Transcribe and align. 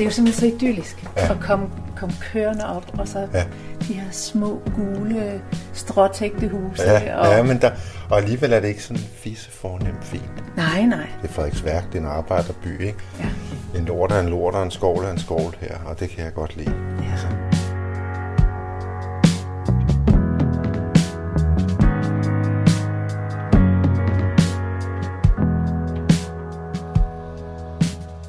det 0.00 0.06
er 0.06 0.08
jo 0.10 0.14
simpelthen 0.14 0.50
så 0.50 0.56
idyllisk 0.56 1.04
ja. 1.16 1.30
at 1.30 1.40
komme, 1.40 1.66
komme 1.96 2.14
kørende 2.32 2.66
op, 2.66 2.98
og 2.98 3.08
så 3.08 3.18
ja. 3.34 3.44
de 3.88 3.92
her 3.92 4.10
små, 4.10 4.62
gule, 4.76 5.42
stråtægte 5.72 6.48
huse. 6.48 6.82
Ja, 6.82 7.16
og... 7.16 7.26
ja 7.26 7.42
men 7.42 7.60
der, 7.60 7.70
og 8.10 8.18
alligevel 8.18 8.52
er 8.52 8.60
det 8.60 8.68
ikke 8.68 8.82
sådan 8.82 9.02
fisse 9.02 9.50
fornemt 9.50 10.04
fint. 10.04 10.56
Nej, 10.56 10.82
nej. 10.82 11.06
Det 11.22 11.28
er 11.28 11.32
Frederiksværk, 11.32 11.92
det 11.92 11.94
er 11.94 12.02
en 12.02 12.06
arbejderby, 12.06 12.80
ikke? 12.80 12.98
Ja. 13.18 13.28
En 13.78 13.84
lort 13.84 14.12
er 14.12 14.20
en 14.20 14.28
lort, 14.28 14.54
og 14.54 14.62
en 14.62 14.70
skovl 14.70 15.04
er 15.04 15.10
en 15.10 15.18
skovl 15.18 15.56
her, 15.60 15.76
og 15.86 16.00
det 16.00 16.10
kan 16.10 16.24
jeg 16.24 16.34
godt 16.34 16.56
lide. 16.56 16.74
Ja. 17.02 17.10
Altså. 17.10 17.26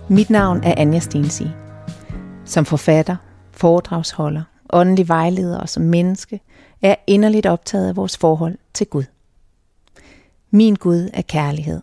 Mit 0.10 0.30
navn 0.30 0.64
er 0.64 0.74
Anja 0.78 1.00
Stensi. 1.00 1.52
Som 2.52 2.66
forfatter, 2.66 3.16
foredragsholder, 3.52 4.44
åndelig 4.70 5.08
vejleder 5.08 5.60
og 5.60 5.70
som 5.70 5.84
menneske 5.84 6.42
er 6.82 6.96
inderligt 7.08 7.46
optaget 7.46 7.88
af 7.88 7.96
vores 7.96 8.18
forhold 8.18 8.58
til 8.74 8.88
Gud. 8.88 9.04
Min 10.50 10.76
Gud 10.76 11.10
er 11.14 11.22
kærlighed. 11.22 11.82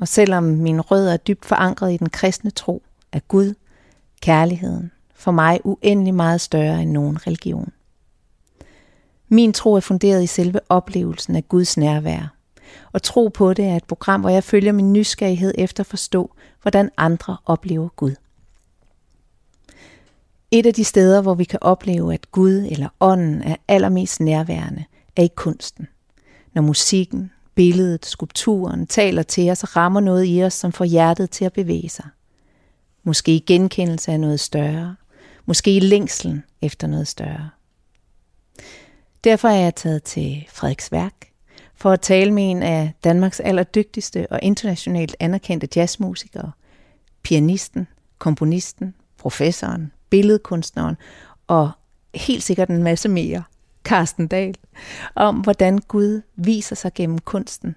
Og 0.00 0.08
selvom 0.08 0.44
min 0.44 0.80
rød 0.80 1.08
er 1.08 1.16
dybt 1.16 1.44
forankret 1.44 1.92
i 1.92 1.96
den 1.96 2.08
kristne 2.08 2.50
tro, 2.50 2.82
er 3.12 3.20
Gud, 3.20 3.54
kærligheden, 4.20 4.90
for 5.14 5.30
mig 5.30 5.60
uendelig 5.64 6.14
meget 6.14 6.40
større 6.40 6.82
end 6.82 6.90
nogen 6.90 7.26
religion. 7.26 7.72
Min 9.28 9.52
tro 9.52 9.74
er 9.74 9.80
funderet 9.80 10.22
i 10.22 10.26
selve 10.26 10.60
oplevelsen 10.68 11.36
af 11.36 11.48
Guds 11.48 11.76
nærvær. 11.76 12.34
Og 12.92 13.02
tro 13.02 13.28
på 13.28 13.54
det 13.54 13.64
er 13.64 13.76
et 13.76 13.84
program, 13.84 14.20
hvor 14.20 14.30
jeg 14.30 14.44
følger 14.44 14.72
min 14.72 14.92
nysgerrighed 14.92 15.54
efter 15.58 15.82
at 15.82 15.86
forstå, 15.86 16.30
hvordan 16.62 16.90
andre 16.96 17.36
oplever 17.46 17.88
Gud. 17.88 18.14
Et 20.50 20.66
af 20.66 20.74
de 20.74 20.84
steder, 20.84 21.22
hvor 21.22 21.34
vi 21.34 21.44
kan 21.44 21.58
opleve, 21.62 22.14
at 22.14 22.32
Gud 22.32 22.66
eller 22.70 22.88
ånden 23.00 23.42
er 23.42 23.56
allermest 23.68 24.20
nærværende, 24.20 24.84
er 25.16 25.22
i 25.22 25.30
kunsten. 25.34 25.88
Når 26.54 26.62
musikken, 26.62 27.30
billedet, 27.54 28.06
skulpturen 28.06 28.86
taler 28.86 29.22
til 29.22 29.50
os 29.50 29.62
og 29.62 29.76
rammer 29.76 30.00
noget 30.00 30.24
i 30.28 30.42
os, 30.42 30.54
som 30.54 30.72
får 30.72 30.84
hjertet 30.84 31.30
til 31.30 31.44
at 31.44 31.52
bevæge 31.52 31.88
sig. 31.88 32.06
Måske 33.02 33.34
i 33.34 33.44
genkendelse 33.46 34.12
af 34.12 34.20
noget 34.20 34.40
større. 34.40 34.96
Måske 35.46 35.76
i 35.76 35.80
længselen 35.80 36.44
efter 36.62 36.86
noget 36.86 37.08
større. 37.08 37.50
Derfor 39.24 39.48
er 39.48 39.60
jeg 39.60 39.74
taget 39.74 40.02
til 40.02 40.46
Frederiksværk 40.48 41.14
for 41.74 41.90
at 41.90 42.00
tale 42.00 42.32
med 42.32 42.50
en 42.50 42.62
af 42.62 42.92
Danmarks 43.04 43.40
allerdygtigste 43.40 44.26
og 44.30 44.38
internationalt 44.42 45.16
anerkendte 45.20 45.68
jazzmusikere, 45.76 46.52
pianisten, 47.22 47.86
komponisten, 48.18 48.94
professoren, 49.18 49.92
billedkunstneren 50.10 50.96
og 51.46 51.70
helt 52.14 52.42
sikkert 52.42 52.68
en 52.68 52.82
masse 52.82 53.08
mere, 53.08 53.42
Carsten 53.84 54.26
Dahl, 54.26 54.56
om 55.14 55.36
hvordan 55.36 55.78
Gud 55.78 56.22
viser 56.36 56.76
sig 56.76 56.94
gennem 56.94 57.18
kunsten, 57.18 57.76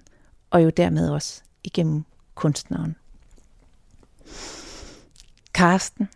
og 0.50 0.64
jo 0.64 0.70
dermed 0.70 1.10
også 1.10 1.42
igennem 1.64 2.04
kunstneren. 2.34 2.96
Carsten, 5.52 6.08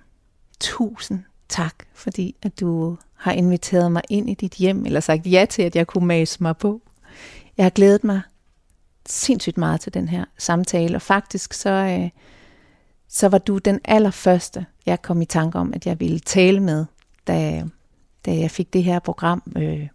tusind 0.61 1.25
tak, 1.49 1.75
fordi 1.95 2.37
at 2.43 2.61
du 2.61 2.97
har 3.15 3.33
inviteret 3.33 3.93
mig 3.93 4.03
ind 4.09 4.31
i 4.31 4.35
dit 4.35 4.55
hjem, 4.55 4.87
eller 4.87 5.01
sagt 5.01 5.27
ja 5.27 5.47
til, 5.51 5.63
at 5.63 5.77
jeg 5.77 5.87
kunne 5.87 6.07
mase 6.07 6.43
mig 6.43 6.57
på. 6.57 6.83
Jeg 7.57 7.65
har 7.65 7.71
glædet 7.71 8.05
mig 8.05 8.21
sindssygt 9.07 9.59
meget 9.59 9.81
til 9.81 9.95
den 9.95 10.09
her 10.09 10.25
samtale, 10.39 10.97
og 10.97 11.03
faktisk 11.03 11.53
så, 11.53 11.71
øh, 11.71 12.11
så 13.15 13.29
var 13.29 13.39
du 13.39 13.59
den 13.59 13.81
allerførste, 13.85 14.67
jeg 14.87 15.03
kom 15.03 15.23
i 15.23 15.25
tanke 15.25 15.59
om, 15.59 15.73
at 15.75 15.87
jeg 15.87 16.01
ville 16.01 16.19
tale 16.19 16.61
med, 16.61 16.85
da, 17.27 17.65
da 18.27 18.37
jeg 18.37 18.51
fik 18.51 18.73
det 18.73 18.85
her 18.85 18.99
program 18.99 19.43
øh, 19.57 19.89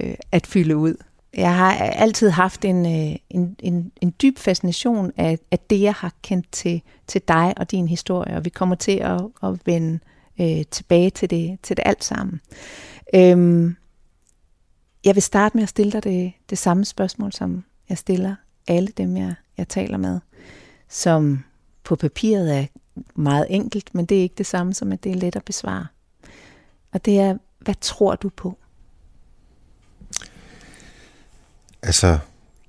øh, 0.00 0.14
at 0.32 0.46
fylde 0.46 0.76
ud. 0.76 0.94
Jeg 1.34 1.56
har 1.56 1.74
altid 1.74 2.30
haft 2.30 2.64
en, 2.64 2.86
øh, 2.86 3.16
en, 3.30 3.56
en, 3.58 3.92
en 4.00 4.14
dyb 4.22 4.38
fascination 4.38 5.12
af, 5.16 5.38
af 5.50 5.58
det, 5.58 5.80
jeg 5.80 5.94
har 5.94 6.12
kendt 6.22 6.52
til, 6.52 6.82
til 7.06 7.22
dig 7.28 7.54
og 7.56 7.70
din 7.70 7.88
historie, 7.88 8.36
og 8.36 8.44
vi 8.44 8.50
kommer 8.50 8.74
til 8.74 8.98
at, 8.98 9.20
at 9.42 9.66
vende 9.66 9.98
øh, 10.40 10.64
tilbage 10.70 11.10
til 11.10 11.30
det, 11.30 11.58
til 11.62 11.76
det 11.76 11.82
alt 11.86 12.04
sammen. 12.04 12.40
Øhm, 13.14 13.76
jeg 15.04 15.14
vil 15.14 15.22
starte 15.22 15.56
med 15.56 15.62
at 15.62 15.68
stille 15.68 15.92
dig 15.92 16.04
det, 16.04 16.32
det 16.50 16.58
samme 16.58 16.84
spørgsmål, 16.84 17.32
som 17.32 17.64
jeg 17.88 17.98
stiller 17.98 18.34
alle 18.68 18.88
dem, 18.88 19.16
jeg, 19.16 19.34
jeg 19.58 19.68
taler 19.68 19.96
med, 19.96 20.20
som 20.88 21.44
på 21.84 21.96
papiret 21.96 22.58
er 22.58 22.66
meget 23.14 23.46
enkelt, 23.50 23.94
men 23.94 24.06
det 24.06 24.18
er 24.18 24.22
ikke 24.22 24.34
det 24.38 24.46
samme 24.46 24.74
som, 24.74 24.92
at 24.92 25.04
det 25.04 25.12
er 25.12 25.16
let 25.16 25.36
at 25.36 25.44
besvare. 25.44 25.86
Og 26.92 27.04
det 27.04 27.20
er, 27.20 27.36
hvad 27.60 27.74
tror 27.80 28.14
du 28.14 28.28
på? 28.28 28.58
Altså, 31.82 32.18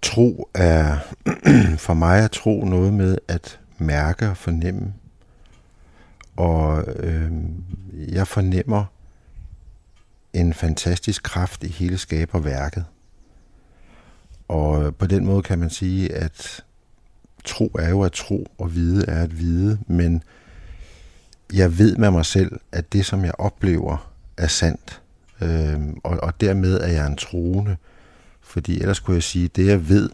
tro 0.01 0.49
er, 0.53 0.97
for 1.85 1.93
mig 1.93 2.23
at 2.23 2.31
tro 2.31 2.65
noget 2.65 2.93
med 2.93 3.17
at 3.27 3.59
mærke 3.77 4.29
og 4.29 4.37
fornemme. 4.37 4.93
Og 6.35 6.83
øh, 6.87 7.31
jeg 7.93 8.27
fornemmer 8.27 8.85
en 10.33 10.53
fantastisk 10.53 11.23
kraft 11.23 11.63
i 11.63 11.67
hele 11.67 11.97
skaberværket. 11.97 12.85
Og 14.47 14.95
på 14.95 15.07
den 15.07 15.25
måde 15.25 15.43
kan 15.43 15.59
man 15.59 15.69
sige, 15.69 16.13
at 16.13 16.63
tro 17.45 17.71
er 17.79 17.89
jo 17.89 18.01
at 18.01 18.11
tro, 18.11 18.47
og 18.57 18.75
vide 18.75 19.05
er 19.07 19.23
at 19.23 19.39
vide, 19.39 19.79
men 19.87 20.23
jeg 21.53 21.77
ved 21.77 21.95
med 21.95 22.11
mig 22.11 22.25
selv, 22.25 22.59
at 22.71 22.93
det, 22.93 23.05
som 23.05 23.25
jeg 23.25 23.33
oplever, 23.37 24.11
er 24.37 24.47
sandt. 24.47 25.01
Øh, 25.41 25.79
og, 26.03 26.23
og 26.23 26.41
dermed 26.41 26.73
er 26.81 26.87
jeg 26.87 27.07
en 27.07 27.15
troende. 27.15 27.77
Fordi 28.41 28.79
ellers 28.79 28.99
kunne 28.99 29.15
jeg 29.15 29.23
sige, 29.23 29.45
at 29.45 29.55
det 29.55 29.67
jeg 29.67 29.89
ved, 29.89 30.09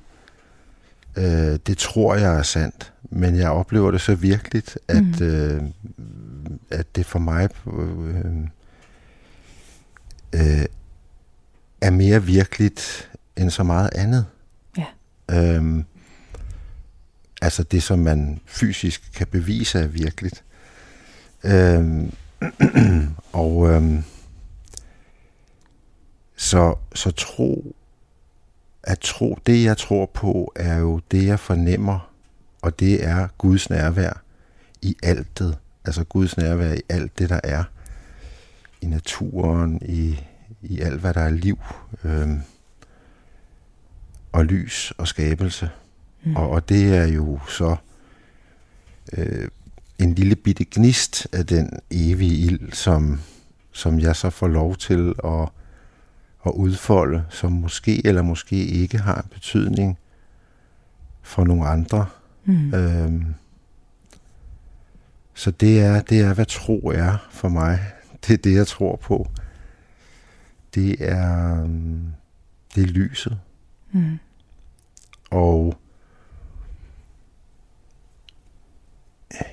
øh, 1.16 1.60
det 1.68 1.78
tror 1.78 2.16
jeg 2.16 2.38
er 2.38 2.44
sandt. 2.44 2.94
Men 3.04 3.36
jeg 3.36 3.50
oplever 3.50 3.92
det 3.92 4.02
så 4.02 4.16
virkeligt, 4.16 4.78
at, 4.88 5.20
mm. 5.20 5.26
øh, 5.26 5.62
at 6.72 6.96
det 6.96 7.06
for 7.06 7.20
mig 7.20 7.50
øh, 7.68 8.26
øh, 10.34 10.66
er 11.82 11.90
mere 11.90 12.24
virkeligt 12.24 13.12
end 13.38 13.50
så 13.50 13.64
meget 13.64 13.90
andet. 13.96 14.26
Ja. 14.78 14.86
Øhm, 15.32 15.86
altså 17.42 17.64
det, 17.64 17.84
som 17.84 18.00
man 18.00 18.42
fysisk 18.46 19.12
kan 19.14 19.28
bevise 19.28 19.80
er 19.80 19.88
virkeligt. 19.88 20.44
Øhm, 21.44 22.14
og 23.34 23.70
øhm, 23.70 24.04
så, 26.36 26.76
så 26.96 27.12
tro, 27.12 27.76
at 28.84 29.00
tro, 29.00 29.38
det 29.46 29.64
jeg 29.64 29.78
tror 29.78 30.06
på, 30.06 30.54
er 30.56 30.78
jo 30.78 31.02
det, 31.12 31.26
jeg 31.26 31.40
fornemmer, 31.40 32.12
og 32.62 32.80
det 32.80 33.06
er 33.06 33.28
Guds 33.38 33.70
nærvær 33.70 34.22
i 34.82 34.96
alt 35.04 35.40
det. 35.40 35.58
Altså 35.86 36.04
Guds 36.04 36.38
nærvær 36.38 36.74
i 36.74 36.82
alt 36.90 37.20
det, 37.20 37.30
der 37.30 37.40
er 37.44 37.64
i 38.82 38.86
naturen, 38.86 39.80
i, 39.82 40.20
i 40.62 40.80
alt, 40.80 41.00
hvad 41.00 41.14
der 41.14 41.22
er 41.22 41.30
liv, 41.30 41.60
øhm, 42.04 42.42
og 44.32 44.46
lys 44.46 44.94
og 44.98 45.08
skabelse. 45.08 45.70
Mm. 46.24 46.36
Og, 46.36 46.50
og 46.50 46.70
det 46.70 46.98
er 46.98 47.06
jo 47.06 47.40
så 47.48 47.76
øh, 49.14 49.48
en 50.00 50.14
lille 50.14 50.36
bitte 50.36 50.66
gnist 50.72 51.28
af 51.34 51.46
den 51.46 51.80
evige 51.92 52.46
ild, 52.46 52.72
som, 52.72 53.20
som 53.72 54.00
jeg 54.00 54.16
så 54.16 54.30
får 54.30 54.48
lov 54.48 54.76
til 54.76 55.14
at, 55.24 55.50
at 56.46 56.52
udfolde, 56.52 57.24
som 57.30 57.52
måske 57.52 58.08
eller 58.08 58.22
måske 58.22 58.66
ikke 58.66 58.98
har 58.98 59.16
en 59.16 59.30
betydning 59.34 59.98
for 61.22 61.44
nogle 61.44 61.68
andre. 61.68 62.06
Mm. 62.46 62.74
Øhm, 62.74 63.26
så 65.34 65.52
det 65.52 65.82
er, 65.82 66.02
det 66.02 66.22
er, 66.22 66.34
hvad 66.34 66.46
tro 66.46 66.80
er 66.80 67.28
for 67.32 67.50
mig 67.50 67.80
det 68.28 68.34
er 68.34 68.38
det, 68.38 68.56
jeg 68.56 68.68
tror 68.68 68.96
på. 68.96 69.28
Det 70.76 71.10
er, 71.10 71.62
øhm, 71.64 72.06
det 72.76 72.84
er 72.84 72.88
lyset. 72.88 73.40
Mm. 73.92 74.20
Og 75.32 75.78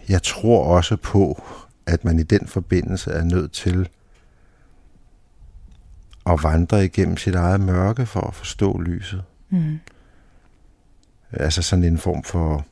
jeg 0.08 0.22
tror 0.22 0.64
også 0.64 0.96
på, 0.96 1.43
at 1.87 2.05
man 2.05 2.19
i 2.19 2.22
den 2.22 2.46
forbindelse 2.46 3.10
er 3.10 3.25
nødt 3.25 3.52
til 3.52 3.88
at 6.26 6.43
vandre 6.43 6.84
igennem 6.84 7.16
sit 7.16 7.34
eget 7.34 7.60
mørke 7.60 8.06
for 8.06 8.20
at 8.20 8.34
forstå 8.34 8.81
lyset. 8.81 9.22
Mm. 9.50 9.78
Altså 11.32 11.62
sådan 11.62 11.84
en 11.84 11.99
form 11.99 12.22
for 12.22 12.66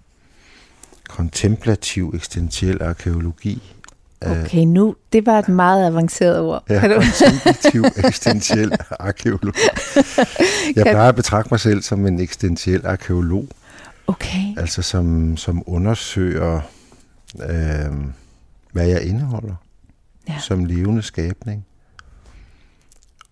kontemplativ 1.08 2.12
eksistentiel 2.14 2.82
arkeologi, 2.82 3.76
Okay, 4.20 4.64
nu, 4.64 4.96
det 5.12 5.26
var 5.26 5.38
et 5.38 5.48
meget 5.48 5.86
avanceret 5.86 6.40
ord. 6.40 6.64
Ja, 6.70 6.80
kontemplativ 6.80 7.84
eksistentiel 8.04 8.72
arkeolog. 8.90 9.54
Jeg 10.76 10.84
plejer 10.84 11.08
at 11.08 11.14
betragte 11.14 11.48
mig 11.50 11.60
selv 11.60 11.82
som 11.82 12.06
en 12.06 12.20
eksistentiel 12.20 12.86
arkeolog. 12.86 13.48
Okay. 14.06 14.54
Altså 14.56 14.82
som, 14.82 15.36
som 15.36 15.62
undersøger 15.66 16.60
øh, 17.42 18.04
hvad 18.72 18.86
jeg 18.86 19.02
indeholder 19.02 19.54
ja. 20.28 20.38
som 20.38 20.64
levende 20.64 21.02
skabning. 21.02 21.66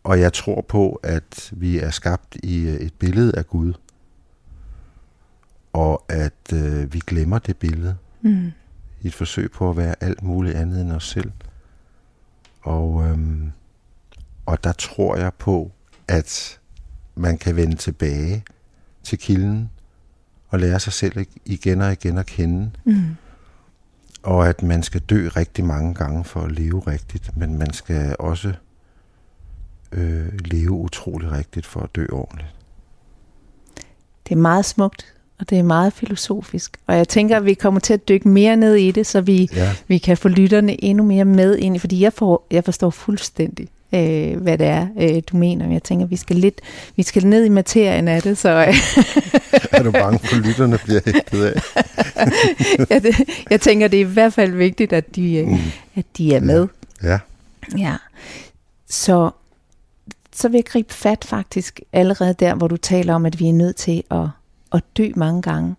Og 0.05 0.21
jeg 0.21 0.33
tror 0.33 0.61
på, 0.61 1.01
at 1.03 1.53
vi 1.53 1.79
er 1.79 1.91
skabt 1.91 2.37
i 2.43 2.69
øh, 2.69 2.75
et 2.75 2.95
billede 2.95 3.33
af 3.37 3.47
Gud, 3.47 3.73
og 5.73 6.05
at 6.09 6.53
øh, 6.53 6.93
vi 6.93 6.99
glemmer 7.07 7.39
det 7.39 7.57
billede 7.57 7.97
mm. 8.23 8.53
i 9.01 9.07
et 9.07 9.15
forsøg 9.15 9.51
på 9.51 9.71
at 9.71 9.77
være 9.77 9.95
alt 10.01 10.23
muligt 10.23 10.57
andet 10.57 10.81
end 10.81 10.93
os 10.93 11.09
selv. 11.09 11.33
Og, 12.63 13.05
øhm, 13.05 13.53
og 14.47 14.65
der 14.65 14.73
tror 14.73 15.17
jeg 15.17 15.35
på, 15.35 15.73
at 16.09 16.61
man 17.15 17.39
kan 17.39 17.57
vende 17.57 17.77
tilbage 17.77 18.45
til 19.03 19.19
kilden 19.19 19.71
og 20.49 20.61
lære 20.61 20.81
sig 20.81 20.93
selv 20.93 21.27
igen 21.45 21.81
og 21.81 21.93
igen 21.93 22.19
at 22.19 22.27
kende. 22.27 22.71
Mm. 22.85 23.17
Og 24.25 24.49
at 24.49 24.63
man 24.63 24.83
skal 24.83 25.01
dø 25.01 25.29
rigtig 25.37 25.65
mange 25.65 25.95
gange 25.95 26.25
for 26.25 26.41
at 26.41 26.53
leve 26.53 26.81
rigtigt, 26.81 27.37
men 27.37 27.59
man 27.59 27.73
skal 27.73 28.17
også 28.19 28.53
øh, 29.93 30.29
leve 30.39 30.71
utrolig 30.71 31.33
rigtigt 31.33 31.67
for 31.67 31.81
at 31.81 31.97
dø 31.97 32.07
ordentligt. 32.13 32.55
Det 34.29 34.35
er 34.35 34.39
meget 34.39 34.65
smukt, 34.65 35.15
og 35.39 35.51
det 35.51 35.59
er 35.59 35.63
meget 35.63 35.93
filosofisk. 35.93 36.77
Og 36.87 36.97
jeg 36.97 37.09
tænker, 37.09 37.37
at 37.37 37.45
vi 37.45 37.55
kommer 37.55 37.81
til 37.81 37.95
at 37.95 38.09
dykke 38.09 38.29
mere 38.29 38.57
ned 38.57 38.75
i 38.75 38.91
det, 38.91 39.07
så 39.07 39.21
vi, 39.21 39.49
ja. 39.55 39.73
vi 39.89 39.99
kan 39.99 40.17
få 40.17 40.29
lytterne 40.29 40.85
endnu 40.85 41.05
mere 41.05 41.25
med 41.25 41.57
ind 41.57 41.77
i, 41.77 41.79
fordi 41.79 42.01
jeg, 42.01 42.13
får, 42.13 42.47
jeg 42.51 42.65
forstår 42.65 42.91
fuldstændig, 42.91 43.69
øh, 43.95 44.43
hvad 44.43 44.59
det 44.59 44.67
er, 44.67 44.87
øh, 45.01 45.23
du 45.33 45.37
mener. 45.37 45.65
Men 45.65 45.73
jeg 45.73 45.83
tænker, 45.83 46.07
vi 46.07 46.17
skal 46.17 46.37
lidt, 46.37 46.61
vi 46.97 47.03
skal 47.03 47.27
ned 47.27 47.45
i 47.45 47.49
materien 47.49 48.09
af 48.09 48.23
det, 48.23 48.39
så... 48.39 48.49
Øh. 48.49 48.75
er 49.79 49.83
du 49.83 49.91
bange 49.91 50.19
for, 50.19 50.37
at 50.37 50.47
lytterne 50.47 50.79
bliver 50.85 51.01
hægtet 51.05 51.45
af? 51.45 51.61
ja, 52.91 52.99
det, 52.99 53.17
jeg 53.51 53.61
tænker, 53.61 53.89
det 53.89 53.97
er 53.97 54.07
i 54.07 54.13
hvert 54.13 54.33
fald 54.33 54.53
vigtigt, 54.53 54.93
at 54.93 55.17
de, 55.17 55.35
øh, 55.35 55.49
mm. 55.49 55.59
at 55.95 56.05
de 56.17 56.35
er 56.35 56.41
med. 56.41 56.69
Ja. 57.03 57.19
Ja. 57.79 57.97
Så, 58.89 59.31
så 60.33 60.49
vil 60.49 60.59
jeg 60.59 60.65
gribe 60.65 60.95
fat 60.95 61.25
faktisk 61.25 61.81
allerede 61.93 62.35
der, 62.35 62.55
hvor 62.55 62.69
du 62.69 62.77
taler 62.77 63.15
om, 63.15 63.27
at 63.27 63.41
vi 63.41 63.49
er 63.49 63.53
nødt 63.53 63.77
til 63.77 64.03
at, 64.11 64.27
at 64.73 64.83
dø 64.97 65.11
mange 65.17 65.43
gange, 65.43 65.75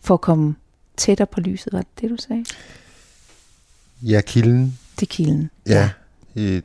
for 0.00 0.14
at 0.14 0.20
komme 0.20 0.54
tættere 0.96 1.26
på 1.26 1.40
lyset. 1.40 1.72
Var 1.72 1.78
det 1.78 2.00
det, 2.00 2.10
du 2.10 2.16
sagde? 2.16 2.44
Ja, 4.02 4.20
kilden. 4.20 4.78
Til 4.96 5.08
kilden. 5.08 5.50
Ja. 5.66 5.90
ja. 6.36 6.60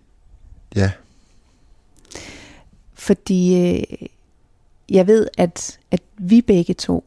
Ja. 0.76 0.92
Fordi 2.94 3.70
øh, 3.70 4.08
jeg 4.90 5.08
ved, 5.08 5.28
at, 5.38 5.80
at 5.92 6.02
vi 6.18 6.42
begge 6.42 6.74
to 6.74 7.04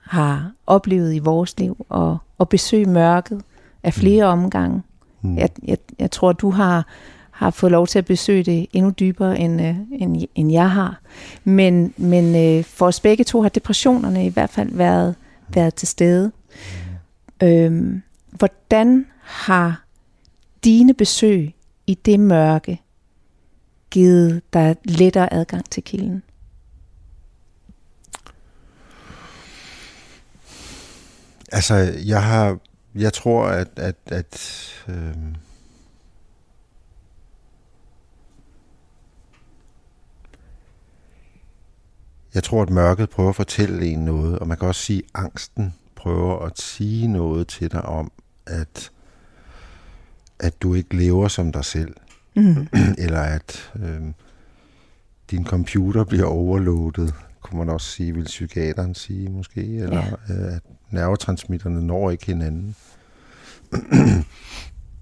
har 0.00 0.52
oplevet 0.66 1.14
i 1.14 1.18
vores 1.18 1.58
liv 1.58 1.86
at, 1.94 2.16
at 2.40 2.48
besøge 2.48 2.86
mørket 2.86 3.42
af 3.82 3.94
flere 3.94 4.36
mm. 4.36 4.42
omgange. 4.42 4.82
Mm. 5.22 5.38
Jeg, 5.38 5.50
jeg, 5.64 5.78
jeg 5.98 6.10
tror, 6.10 6.32
du 6.32 6.50
har, 6.50 6.86
har 7.30 7.50
fået 7.50 7.72
lov 7.72 7.86
til 7.86 7.98
at 7.98 8.04
besøge 8.04 8.42
det 8.42 8.66
endnu 8.72 8.90
dybere, 8.90 9.38
end, 9.38 9.62
øh, 9.62 9.76
end, 9.92 10.24
end 10.34 10.52
jeg 10.52 10.70
har. 10.70 11.00
Men, 11.44 11.94
men 11.96 12.36
øh, 12.36 12.64
for 12.64 12.86
os 12.86 13.00
begge 13.00 13.24
to 13.24 13.42
har 13.42 13.48
depressionerne 13.48 14.26
i 14.26 14.28
hvert 14.28 14.50
fald 14.50 14.70
været, 14.72 15.14
været 15.48 15.74
til 15.74 15.88
stede. 15.88 16.32
Mm. 17.40 17.46
Øhm, 17.46 18.02
hvordan 18.30 19.06
har 19.22 19.84
dine 20.64 20.94
besøg 20.94 21.54
i 21.86 21.94
det 21.94 22.20
mørke 22.20 22.80
givet 23.90 24.42
dig 24.52 24.76
lettere 24.84 25.32
adgang 25.32 25.70
til 25.70 25.82
kilden? 25.82 26.22
Altså, 31.52 31.74
jeg 32.06 32.22
har, 32.22 32.58
jeg 32.94 33.12
tror, 33.12 33.46
at, 33.46 33.68
at, 33.76 33.96
at 34.06 34.70
øh, 34.88 35.14
jeg 42.34 42.44
tror, 42.44 42.62
at 42.62 42.70
mørket 42.70 43.10
prøver 43.10 43.28
at 43.28 43.36
fortælle 43.36 43.86
en 43.86 44.04
noget, 44.04 44.38
og 44.38 44.48
man 44.48 44.56
kan 44.58 44.68
også 44.68 44.82
sige, 44.82 45.02
at 45.02 45.24
angsten 45.24 45.74
prøver 45.96 46.46
at 46.46 46.60
sige 46.60 47.06
noget 47.06 47.48
til 47.48 47.72
dig 47.72 47.82
om, 47.82 48.12
at, 48.46 48.90
at 50.38 50.62
du 50.62 50.74
ikke 50.74 50.96
lever 50.96 51.28
som 51.28 51.52
dig 51.52 51.64
selv 51.64 51.94
mm. 52.38 52.68
eller 53.04 53.20
at 53.20 53.72
øh, 53.82 54.00
din 55.30 55.44
computer 55.44 56.04
bliver 56.04 56.26
overloadet, 56.26 57.14
kunne 57.40 57.58
man 57.58 57.68
også 57.68 57.86
sige, 57.86 58.14
vil 58.14 58.24
psykiateren 58.24 58.94
sige 58.94 59.28
måske, 59.28 59.60
eller 59.60 60.04
ja. 60.28 60.34
øh, 60.34 60.56
at 60.56 60.62
nervetransmitterne 60.90 61.86
når 61.86 62.10
ikke 62.10 62.26
hinanden. 62.26 62.76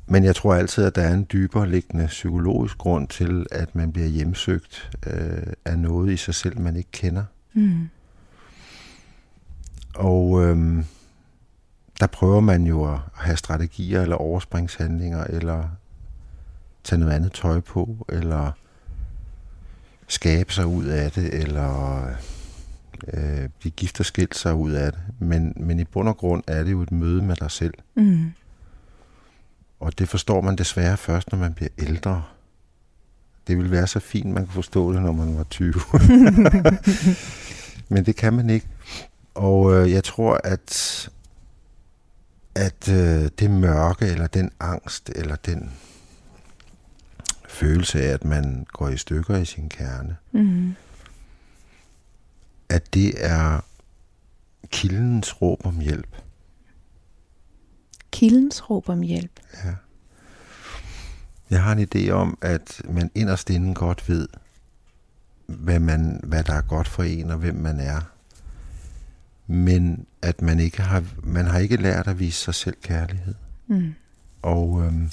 Men 0.08 0.24
jeg 0.24 0.36
tror 0.36 0.54
altid, 0.54 0.84
at 0.84 0.94
der 0.94 1.02
er 1.02 1.14
en 1.14 1.26
dybere 1.32 1.68
liggende 1.68 2.06
psykologisk 2.06 2.78
grund 2.78 3.08
til, 3.08 3.46
at 3.50 3.74
man 3.74 3.92
bliver 3.92 4.08
hjemsøgt 4.08 4.98
øh, 5.06 5.52
af 5.64 5.78
noget 5.78 6.12
i 6.12 6.16
sig 6.16 6.34
selv, 6.34 6.60
man 6.60 6.76
ikke 6.76 6.90
kender. 6.92 7.24
Mm. 7.54 7.88
Og 9.94 10.44
øh, 10.44 10.84
der 12.00 12.06
prøver 12.06 12.40
man 12.40 12.66
jo 12.66 12.92
at 12.92 12.98
have 13.14 13.36
strategier 13.36 14.02
eller 14.02 14.16
overspringshandlinger 14.16 15.24
eller 15.24 15.68
tage 16.86 16.98
noget 17.00 17.12
andet 17.12 17.32
tøj 17.32 17.60
på, 17.60 18.06
eller 18.08 18.52
skabe 20.08 20.52
sig 20.52 20.66
ud 20.66 20.84
af 20.84 21.12
det, 21.12 21.34
eller 21.34 22.02
øh, 23.12 23.48
blive 23.58 23.72
gift 23.76 24.00
og 24.00 24.06
skilt 24.06 24.34
sig 24.34 24.54
ud 24.54 24.72
af 24.72 24.92
det. 24.92 25.00
Men, 25.18 25.52
men 25.56 25.80
i 25.80 25.84
bund 25.84 26.08
og 26.08 26.16
grund 26.16 26.42
er 26.46 26.62
det 26.62 26.70
jo 26.70 26.82
et 26.82 26.92
møde 26.92 27.22
med 27.22 27.36
dig 27.36 27.50
selv. 27.50 27.74
Mm. 27.94 28.32
Og 29.80 29.98
det 29.98 30.08
forstår 30.08 30.40
man 30.40 30.56
desværre 30.56 30.96
først, 30.96 31.32
når 31.32 31.38
man 31.38 31.54
bliver 31.54 31.70
ældre. 31.78 32.22
Det 33.46 33.56
ville 33.56 33.70
være 33.70 33.86
så 33.86 34.00
fint, 34.00 34.26
man 34.26 34.44
kunne 34.44 34.54
forstå 34.54 34.92
det, 34.92 35.02
når 35.02 35.12
man 35.12 35.36
var 35.36 35.44
20. 35.44 35.72
men 37.88 38.06
det 38.06 38.16
kan 38.16 38.32
man 38.32 38.50
ikke. 38.50 38.66
Og 39.34 39.74
øh, 39.74 39.90
jeg 39.92 40.04
tror, 40.04 40.40
at 40.44 41.08
at 42.54 42.88
øh, 42.88 43.30
det 43.38 43.50
mørke, 43.50 44.06
eller 44.06 44.26
den 44.26 44.50
angst, 44.60 45.10
eller 45.14 45.36
den 45.36 45.70
følelse 47.56 48.02
af, 48.02 48.08
at 48.08 48.24
man 48.24 48.66
går 48.72 48.88
i 48.88 48.96
stykker 48.96 49.36
i 49.36 49.44
sin 49.44 49.68
kerne. 49.68 50.16
Mm. 50.32 50.74
At 52.68 52.94
det 52.94 53.24
er 53.24 53.60
kildens 54.70 55.42
råb 55.42 55.66
om 55.66 55.80
hjælp. 55.80 56.16
Kildens 58.10 58.70
råb 58.70 58.88
om 58.88 59.00
hjælp? 59.00 59.40
Ja. 59.64 59.74
Jeg 61.50 61.62
har 61.62 61.72
en 61.72 61.88
idé 61.94 62.10
om, 62.10 62.38
at 62.42 62.82
man 62.84 63.10
inderst 63.14 63.50
inden 63.50 63.74
godt 63.74 64.08
ved, 64.08 64.28
hvad, 65.46 65.78
man, 65.78 66.20
hvad 66.22 66.44
der 66.44 66.52
er 66.52 66.62
godt 66.62 66.88
for 66.88 67.02
en, 67.02 67.30
og 67.30 67.38
hvem 67.38 67.54
man 67.54 67.80
er. 67.80 68.00
Men 69.46 70.06
at 70.22 70.42
man 70.42 70.60
ikke 70.60 70.82
har, 70.82 71.04
man 71.22 71.46
har 71.46 71.58
ikke 71.58 71.76
lært 71.76 72.08
at 72.08 72.18
vise 72.18 72.40
sig 72.40 72.54
selv 72.54 72.76
kærlighed. 72.82 73.34
Mm. 73.66 73.94
Og 74.42 74.82
øhm, 74.84 75.10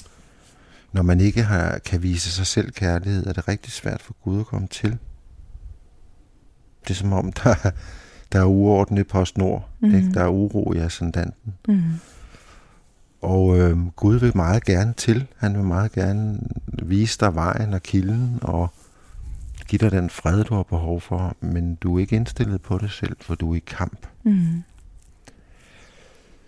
når 0.94 1.02
man 1.02 1.20
ikke 1.20 1.42
har, 1.42 1.78
kan 1.78 2.02
vise 2.02 2.30
sig 2.30 2.46
selv 2.46 2.70
kærlighed, 2.70 3.26
er 3.26 3.32
det 3.32 3.48
rigtig 3.48 3.72
svært 3.72 4.02
for 4.02 4.16
Gud 4.24 4.40
at 4.40 4.46
komme 4.46 4.68
til. 4.68 4.98
Det 6.82 6.90
er 6.90 6.94
som 6.94 7.12
om, 7.12 7.32
der, 7.32 7.54
der 8.32 8.40
er 8.40 8.44
uorden 8.44 8.98
i 8.98 9.02
PostNord. 9.02 9.68
Mm. 9.80 9.94
Ikke? 9.94 10.12
Der 10.14 10.22
er 10.22 10.28
uro 10.28 10.72
i 10.72 10.78
ascendanten. 10.78 11.54
Mm. 11.68 11.82
Og 13.22 13.58
øh, 13.58 13.86
Gud 13.86 14.18
vil 14.18 14.36
meget 14.36 14.64
gerne 14.64 14.92
til. 14.92 15.26
Han 15.36 15.56
vil 15.56 15.64
meget 15.64 15.92
gerne 15.92 16.40
vise 16.66 17.18
dig 17.20 17.34
vejen 17.34 17.74
og 17.74 17.82
kilden 17.82 18.38
og 18.42 18.68
give 19.68 19.78
dig 19.78 19.90
den 19.90 20.10
fred, 20.10 20.44
du 20.44 20.54
har 20.54 20.62
behov 20.62 21.00
for. 21.00 21.36
Men 21.40 21.74
du 21.74 21.96
er 21.96 22.00
ikke 22.00 22.16
indstillet 22.16 22.62
på 22.62 22.78
det 22.78 22.90
selv, 22.90 23.16
for 23.20 23.34
du 23.34 23.52
er 23.52 23.56
i 23.56 23.62
kamp. 23.66 24.06
Mm. 24.22 24.62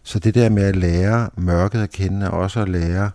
Så 0.03 0.19
det 0.19 0.35
der 0.35 0.49
med 0.49 0.63
at 0.63 0.77
lære 0.77 1.31
mørket 1.37 1.83
at 1.83 1.91
kende, 1.91 2.27
er 2.27 2.31
også 2.31 2.61
at 2.61 2.69
lære 2.69 3.11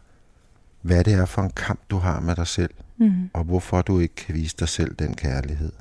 hvad 0.82 1.04
det 1.04 1.14
er 1.14 1.26
for 1.26 1.42
en 1.42 1.52
kamp, 1.56 1.80
du 1.90 1.98
har 1.98 2.20
med 2.20 2.36
dig 2.36 2.48
selv, 2.48 2.74
mm. 2.98 3.30
og 3.34 3.44
hvorfor 3.44 3.82
du 3.82 4.00
ikke 4.00 4.16
kan 4.16 4.36
vise 4.36 4.56
dig 4.60 4.70
selv 4.70 4.96
den 4.96 5.14
kærlighed. 5.14 5.72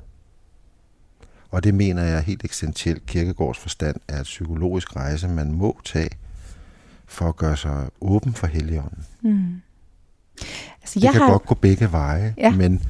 Og 1.49 1.63
det 1.63 1.73
mener 1.73 2.03
jeg 2.03 2.21
helt 2.21 2.43
essentielt 2.43 3.05
kirkegårds 3.05 3.57
forstand 3.57 3.95
er 4.07 4.19
et 4.19 4.23
psykologisk 4.23 4.95
rejse, 4.95 5.27
man 5.27 5.51
må 5.51 5.79
tage 5.85 6.09
for 7.05 7.29
at 7.29 7.35
gøre 7.35 7.57
sig 7.57 7.89
åben 8.01 8.33
for 8.33 8.47
Helligånden. 8.47 9.05
Mm. 9.21 9.61
Altså, 10.81 10.99
det 10.99 11.03
jeg 11.03 11.11
kan 11.11 11.21
har... 11.21 11.31
godt 11.31 11.45
gå 11.45 11.55
begge 11.55 11.91
veje, 11.91 12.33
ja. 12.37 12.55
men, 12.55 12.83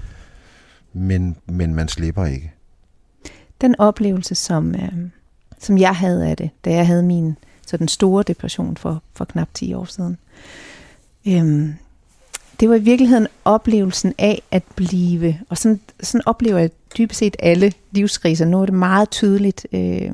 men, 0.93 1.37
men 1.45 1.73
man 1.73 1.87
slipper 1.87 2.25
ikke. 2.25 2.53
Den 3.61 3.75
oplevelse, 3.79 4.35
som, 4.35 4.75
øh, 4.75 5.09
som 5.59 5.77
jeg 5.77 5.95
havde 5.95 6.29
af 6.29 6.37
det, 6.37 6.49
da 6.65 6.73
jeg 6.73 6.87
havde 6.87 7.03
min 7.03 7.37
så 7.67 7.77
den 7.77 7.87
store 7.87 8.23
depression 8.23 8.77
for, 8.77 9.03
for 9.13 9.25
knap 9.25 9.47
10 9.53 9.73
år 9.73 9.85
siden, 9.85 10.17
øh, 11.27 11.73
det 12.61 12.69
var 12.69 12.75
i 12.75 12.79
virkeligheden 12.79 13.27
oplevelsen 13.45 14.13
af 14.17 14.41
at 14.51 14.63
blive, 14.75 15.39
og 15.49 15.57
sådan, 15.57 15.79
sådan 16.03 16.21
oplever 16.25 16.57
jeg 16.57 16.69
dybest 16.97 17.19
set 17.19 17.35
alle 17.39 17.73
livskriser. 17.91 18.45
Nu 18.45 18.61
er 18.61 18.65
det 18.65 18.73
meget 18.73 19.09
tydeligt 19.09 19.67
øh, 19.71 20.11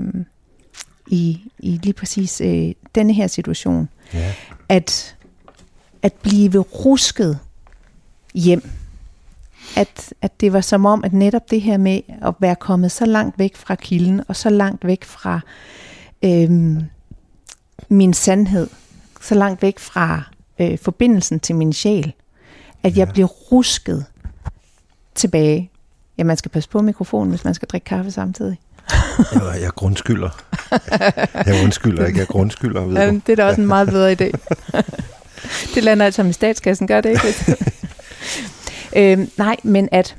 i, 1.08 1.42
i 1.60 1.80
lige 1.84 1.94
præcis 1.94 2.42
øh, 2.42 2.72
denne 2.96 3.14
her 3.14 3.28
situation, 3.28 3.90
ja. 4.14 4.34
at, 4.70 5.16
at 6.02 6.14
blive 6.14 6.60
rusket 6.60 7.40
hjem. 8.34 8.70
At, 9.76 10.14
at 10.22 10.42
det 10.42 10.54
var 10.54 10.62
som 10.62 10.86
om, 10.86 11.04
at 11.04 11.14
netop 11.14 11.52
det 11.52 11.62
her 11.62 11.78
med 11.78 12.02
at 12.22 12.34
være 12.40 12.56
kommet 12.56 12.92
så 12.92 13.06
langt 13.06 13.40
væk 13.40 13.56
fra 13.56 13.76
kilden, 13.76 14.22
og 14.28 14.36
så 14.36 14.50
langt 14.50 14.86
væk 14.86 15.04
fra 15.04 15.40
øhm, 16.24 16.82
min 17.90 18.14
sandhed, 18.14 18.68
så 19.22 19.36
langt 19.36 19.62
væk 19.62 19.80
fra 19.80 20.24
øh, 20.60 20.78
forbindelsen 20.78 21.40
til 21.40 21.56
min 21.56 21.74
sjæl, 21.74 22.14
at 22.84 22.98
jeg 22.98 23.10
bliver 23.10 23.28
rusket 23.28 24.06
tilbage. 25.16 25.72
Ja, 26.18 26.24
man 26.24 26.38
skal 26.38 26.52
passe 26.52 26.70
på 26.70 26.82
mikrofonen, 26.82 27.30
hvis 27.30 27.46
man 27.46 27.54
skal 27.54 27.68
drikke 27.68 27.86
kaffe 27.86 28.12
samtidig. 28.12 28.60
jeg, 29.34 29.62
jeg 29.62 29.72
grundskylder. 29.72 30.30
Jeg 31.46 31.64
undskylder 31.64 32.06
ikke, 32.06 32.20
jeg 32.20 32.28
grundskylder. 32.28 32.82
Ved 32.82 32.96
ja, 32.96 33.12
det 33.12 33.30
er 33.30 33.36
da 33.36 33.46
også 33.46 33.62
en 33.62 33.68
meget 33.68 33.88
bedre 33.88 34.12
idé. 34.12 34.32
det 35.76 35.84
lander 35.84 36.06
altså 36.06 36.24
i 36.24 36.34
statskassen, 36.34 36.88
gør 36.88 37.02
det 37.02 37.10
ikke? 37.10 37.58
øhm, 39.12 39.32
nej, 39.38 39.56
men 39.64 39.90
at 39.92 40.16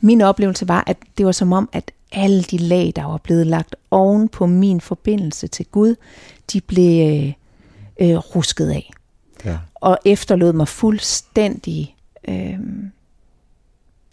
min 0.00 0.20
oplevelse 0.20 0.68
var, 0.68 0.84
at 0.86 0.96
det 1.18 1.26
var 1.26 1.32
som 1.32 1.52
om, 1.52 1.68
at 1.72 1.90
alle 2.12 2.42
de 2.42 2.58
lag, 2.58 2.92
der 2.96 3.04
var 3.04 3.16
blevet 3.16 3.46
lagt 3.46 3.76
oven 3.90 4.28
på 4.28 4.46
min 4.46 4.80
forbindelse 4.80 5.46
til 5.46 5.66
Gud, 5.66 5.94
de 6.52 6.60
blev 6.60 7.22
øh, 7.22 7.32
øh, 8.00 8.16
rusket 8.16 8.70
af. 8.70 8.90
Og 9.84 9.98
efterlod 10.04 10.52
mig 10.52 10.68
fuldstændig 10.68 11.96
øh, 12.28 12.58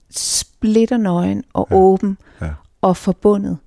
splitternøgen 0.09 1.43
og 1.53 1.67
ja. 1.71 1.75
åben 1.75 2.17
ja. 2.41 2.49
og 2.81 2.97
forbundet 2.97 3.57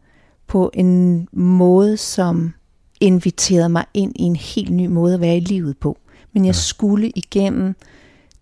på 0.46 0.70
en 0.74 1.28
måde, 1.32 1.96
som 1.96 2.54
inviterede 3.00 3.68
mig 3.68 3.84
ind 3.94 4.12
i 4.16 4.22
en 4.22 4.36
helt 4.36 4.70
ny 4.70 4.86
måde 4.86 5.14
at 5.14 5.20
være 5.20 5.36
i 5.36 5.40
livet 5.40 5.78
på. 5.78 5.98
Men 6.32 6.44
jeg 6.44 6.54
ja. 6.54 6.58
skulle 6.58 7.10
igennem 7.10 7.76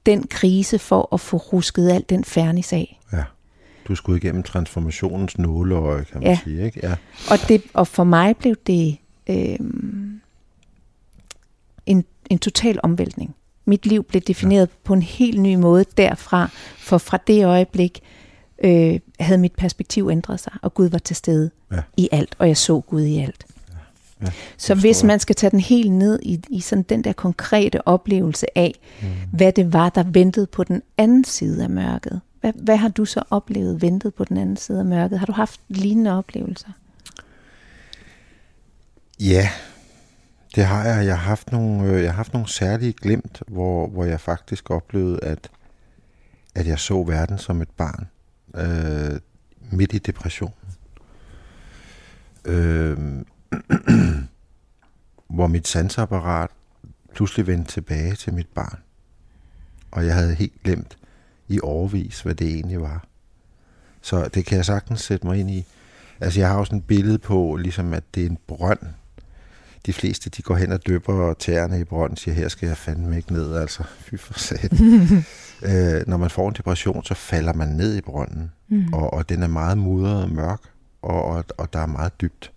den 0.07 0.27
krise 0.27 0.79
for 0.79 1.15
at 1.15 1.21
få 1.21 1.37
rusket 1.37 1.91
alt 1.91 2.11
den 2.11 2.25
fernis 2.25 2.73
af. 2.73 3.01
Ja. 3.13 3.25
Du 3.89 3.95
skulle 3.95 4.19
igennem 4.19 4.43
transformationens 4.43 5.39
nåleøje, 5.39 6.05
kan 6.05 6.21
man 6.21 6.29
ja. 6.29 6.39
sige. 6.45 6.65
Ikke? 6.65 6.81
Ja. 6.83 6.95
Og, 7.31 7.39
det, 7.49 7.63
og 7.75 7.87
for 7.87 8.05
mig 8.05 8.37
blev 8.37 8.55
det 8.67 8.97
øh, 9.27 9.57
en, 11.87 12.05
en 12.31 12.39
total 12.39 12.81
omvæltning. 12.83 13.35
Mit 13.65 13.87
liv 13.87 14.05
blev 14.05 14.23
defineret 14.23 14.67
ja. 14.67 14.75
på 14.85 14.93
en 14.93 15.03
helt 15.03 15.41
ny 15.41 15.55
måde 15.55 15.85
derfra, 15.97 16.49
for 16.77 16.99
fra 16.99 17.19
det 17.27 17.45
øjeblik 17.45 18.01
øh, 18.65 19.01
havde 19.21 19.39
mit 19.39 19.53
perspektiv 19.53 20.09
ændret 20.13 20.41
sig, 20.41 20.53
og 20.63 20.75
Gud 20.75 20.89
var 20.89 20.99
til 20.99 21.17
stede 21.17 21.51
ja. 21.73 21.81
i 21.97 22.09
alt, 22.13 22.35
og 22.39 22.49
jeg 22.49 22.57
så 22.57 22.81
Gud 22.81 23.03
i 23.03 23.19
alt. 23.19 23.47
Ja. 23.71 24.27
Ja, 24.27 24.33
så 24.57 24.75
hvis 24.75 25.05
man 25.05 25.21
skal 25.21 25.35
tage 25.37 25.51
den 25.51 25.61
helt 25.61 25.93
ned 25.93 26.19
i, 26.23 26.41
i 26.51 26.61
sådan 26.61 26.83
den 26.83 27.05
der 27.05 27.13
konkrete 27.13 27.89
oplevelse 27.89 28.59
af, 28.59 28.75
mm. 29.03 29.09
hvad 29.33 29.53
det 29.53 29.73
var, 29.73 29.89
der 29.89 30.03
ventede 30.03 30.47
på 30.47 30.65
den 30.65 30.83
anden 30.99 31.25
side 31.25 31.63
af 31.63 31.71
mørket. 31.71 32.21
Hvad, 32.41 32.53
hvad 32.57 32.77
har 32.77 32.89
du 32.89 33.05
så 33.05 33.23
oplevet 33.31 33.83
ventet 33.83 34.15
på 34.15 34.25
den 34.25 34.37
anden 34.37 34.57
side 34.57 34.79
af 34.79 34.85
mørket? 34.85 35.19
Har 35.19 35.27
du 35.27 35.33
haft 35.33 35.61
lignende 35.69 36.19
oplevelser? 36.19 36.69
Ja, 39.21 39.49
det 40.55 40.65
har 40.65 40.85
jeg. 40.85 41.07
Jeg 41.07 41.19
har 41.19 41.25
haft 41.29 41.53
nogle, 41.53 41.85
øh, 41.85 42.03
jeg 42.03 42.11
har 42.11 42.17
haft 42.17 42.33
nogle 42.33 42.49
særlige 42.49 42.93
glemt, 42.93 43.43
hvor, 43.49 43.89
hvor 43.89 44.05
jeg 44.05 44.21
faktisk 44.21 44.71
oplevede, 44.71 45.19
at, 45.23 45.51
at 46.55 46.67
jeg 46.67 46.79
så 46.79 47.03
verden 47.03 47.39
som 47.39 47.63
et 47.63 47.71
barn 47.71 48.09
øh, 48.55 49.21
midt 49.71 49.93
i 49.93 49.99
depressionen. 49.99 50.55
Øh, 52.45 53.25
hvor 55.37 55.47
mit 55.47 55.69
sansapparat 55.69 56.51
pludselig 57.15 57.47
vendte 57.47 57.73
tilbage 57.73 58.15
til 58.15 58.35
mit 58.35 58.49
barn. 58.55 58.79
Og 59.91 60.07
jeg 60.07 60.15
havde 60.15 60.35
helt 60.35 60.63
glemt 60.65 60.99
i 61.49 61.61
overvis, 61.63 62.21
hvad 62.21 62.35
det 62.35 62.55
egentlig 62.55 62.81
var. 62.81 63.05
Så 64.01 64.29
det 64.29 64.47
kan 64.47 64.57
jeg 64.57 64.65
sagtens 64.65 65.01
sætte 65.01 65.27
mig 65.27 65.41
ind 65.41 65.51
i. 65.51 65.67
Altså 66.21 66.41
jeg 66.41 66.49
har 66.49 66.57
også 66.57 66.77
et 66.77 66.85
billede 66.85 67.19
på, 67.19 67.57
ligesom 67.57 67.93
at 67.93 68.05
det 68.15 68.23
er 68.23 68.31
en 68.31 68.39
brønd, 68.47 68.81
de 69.87 69.93
fleste, 69.93 70.31
de 70.31 70.43
går 70.43 70.57
hen 70.57 70.73
og 70.73 70.87
døber 70.87 71.35
tæerne 71.35 71.81
i 71.81 71.85
brønden 71.85 72.17
siger, 72.17 72.35
her 72.35 72.49
skal 72.49 72.67
jeg 72.67 72.77
fandme 72.77 73.17
ikke 73.17 73.33
ned, 73.33 73.57
altså, 73.57 73.83
fy 74.05 74.15
for 74.17 74.39
sat. 74.39 74.73
øh, 75.69 76.03
når 76.07 76.17
man 76.17 76.31
får 76.31 76.49
en 76.49 76.55
depression, 76.55 77.05
så 77.05 77.15
falder 77.15 77.53
man 77.53 77.69
ned 77.69 77.97
i 77.97 78.01
brønden, 78.01 78.53
mm. 78.69 78.93
og, 78.93 79.13
og 79.13 79.29
den 79.29 79.43
er 79.43 79.49
meget 79.49 79.79
mudret 79.79 80.23
og 80.23 80.31
mørk, 80.31 80.61
og, 81.03 81.25
og, 81.25 81.45
og 81.59 81.73
der 81.73 81.79
er 81.79 81.87
meget 81.87 82.21
dybt. 82.21 82.53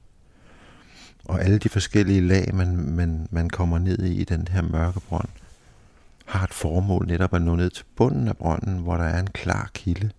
Og 1.26 1.42
alle 1.42 1.58
de 1.58 1.70
forskellige 1.70 2.22
lag, 2.22 2.56
man, 2.56 2.76
man, 2.76 3.28
man 3.32 3.50
kommer 3.50 3.80
ned 3.80 4.00
i, 4.00 4.16
i 4.16 4.24
den 4.24 4.48
her 4.48 4.62
mørke 4.62 5.00
brønd, 5.00 5.30
har 6.26 6.44
et 6.44 6.54
formål 6.54 7.08
netop 7.08 7.34
at 7.34 7.42
nå 7.42 7.56
ned 7.56 7.70
til 7.70 7.86
bunden 7.96 8.28
af 8.28 8.38
brønden, 8.38 8.78
hvor 8.78 8.98
der 8.98 9.04
er 9.04 9.20
en 9.20 9.30
klar 9.30 9.70
kilde. 9.74 10.10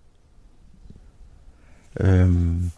Øhm, 2.01 2.71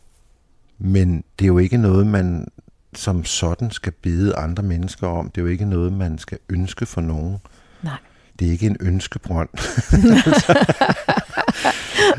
men 0.79 1.25
det 1.39 1.45
er 1.45 1.49
jo 1.49 1.59
ikke 1.59 1.77
noget, 1.77 2.07
man 2.07 2.49
som 2.99 3.25
sådan 3.25 3.71
skal 3.71 3.93
bede 3.93 4.37
andre 4.37 4.63
mennesker 4.63 5.07
om. 5.07 5.31
Det 5.31 5.41
er 5.41 5.43
jo 5.43 5.49
ikke 5.49 5.65
noget, 5.65 5.93
man 5.93 6.19
skal 6.19 6.39
ønske 6.49 6.87
for 6.87 7.01
nogen. 7.01 7.39
Nej. 7.83 7.99
Det 8.39 8.49
er 8.49 8.53
ikke 8.53 8.67
en 8.67 8.77
ønskebrønd. 8.81 9.49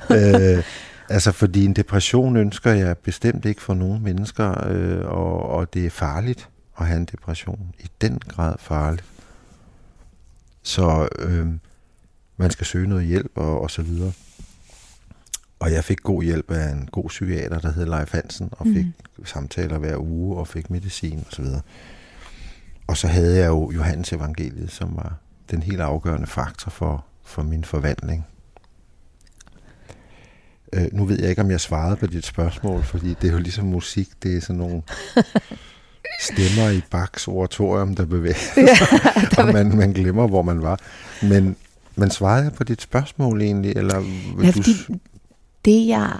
øh, 0.57 0.63
altså, 1.09 1.31
fordi 1.31 1.65
en 1.65 1.74
depression 1.74 2.38
ønsker 2.38 2.71
jeg 2.71 2.98
bestemt 2.98 3.45
ikke 3.45 3.62
for 3.62 3.74
nogen 3.74 4.03
mennesker, 4.03 4.67
øh, 4.67 5.05
og, 5.05 5.50
og 5.50 5.74
det 5.74 5.86
er 5.86 5.89
farligt 5.89 6.50
at 6.79 6.88
have 6.88 6.98
en 6.98 7.05
depression. 7.05 7.74
I 7.79 7.88
den 8.01 8.19
grad 8.27 8.55
farligt. 8.59 9.03
Så 10.63 11.07
øh, 11.19 11.48
man 12.38 12.51
skal 12.51 12.65
søge 12.65 12.88
noget 12.88 13.05
hjælp 13.05 13.31
og, 13.36 13.62
og 13.62 13.71
så 13.71 13.81
videre. 13.81 14.12
Og 15.60 15.72
jeg 15.72 15.84
fik 15.84 16.04
god 16.04 16.24
hjælp 16.24 16.51
af 16.51 16.72
en 16.72 16.89
god 16.92 17.08
psykiater, 17.08 17.60
der 17.60 17.72
hed 17.72 17.86
Leif 17.86 18.12
Hansen, 18.12 18.50
og 18.51 18.66
fik 18.66 18.86
mm. 18.86 19.25
samtaler 19.25 19.78
hver 19.78 19.98
uge, 19.98 20.38
og 20.38 20.48
fik 20.48 20.70
medicin 20.70 21.25
osv. 21.32 21.46
Og, 21.46 21.62
og 22.88 22.98
så 22.98 23.08
havde 23.08 23.38
jeg 23.38 23.48
jo 23.48 23.72
Johannes 23.72 24.13
evangeliet, 24.13 24.72
som 24.72 24.96
var 24.96 25.18
den 25.51 25.63
helt 25.63 25.82
afgørende 25.82 26.28
faktor 26.28 26.70
for, 26.70 27.06
for 27.24 27.44
min 27.44 27.63
forvandling. 27.63 28.25
Øh, 30.74 30.88
nu 30.92 31.06
ved 31.06 31.20
jeg 31.20 31.30
ikke, 31.30 31.42
om 31.42 31.51
jeg 31.51 31.60
svarede 31.60 31.96
på 31.96 32.08
dit 32.08 32.25
spørgsmål, 32.25 32.84
fordi 32.84 33.16
det 33.22 33.28
er 33.28 33.34
jo 33.34 33.39
ligesom 33.39 33.66
musik, 33.66 34.10
det 34.24 34.38
er 34.38 34.42
sådan 34.42 34.56
nogle 34.56 34.82
stemmer 36.32 36.70
i 36.70 36.82
Bachs 36.92 37.28
oratorium, 37.28 37.96
der 37.96 38.06
bevæger 38.06 38.36
sig, 38.36 38.63
ja, 39.38 39.42
og 39.44 39.54
man, 39.54 39.78
man 39.78 39.94
glemmer, 39.94 40.28
hvor 40.28 40.42
man 40.42 40.62
var. 40.62 40.80
Men, 41.22 41.56
men 41.96 42.12
svarede 42.12 42.44
jeg 42.44 42.54
på 42.54 42.63
dit 42.63 42.82
spørgsmål 42.82 43.42
egentlig? 43.42 43.74
Eller 43.75 43.96
ja, 44.44 44.50
fordi 44.50 44.74
du 44.88 44.96
det 45.66 45.88
jeg, 45.88 46.20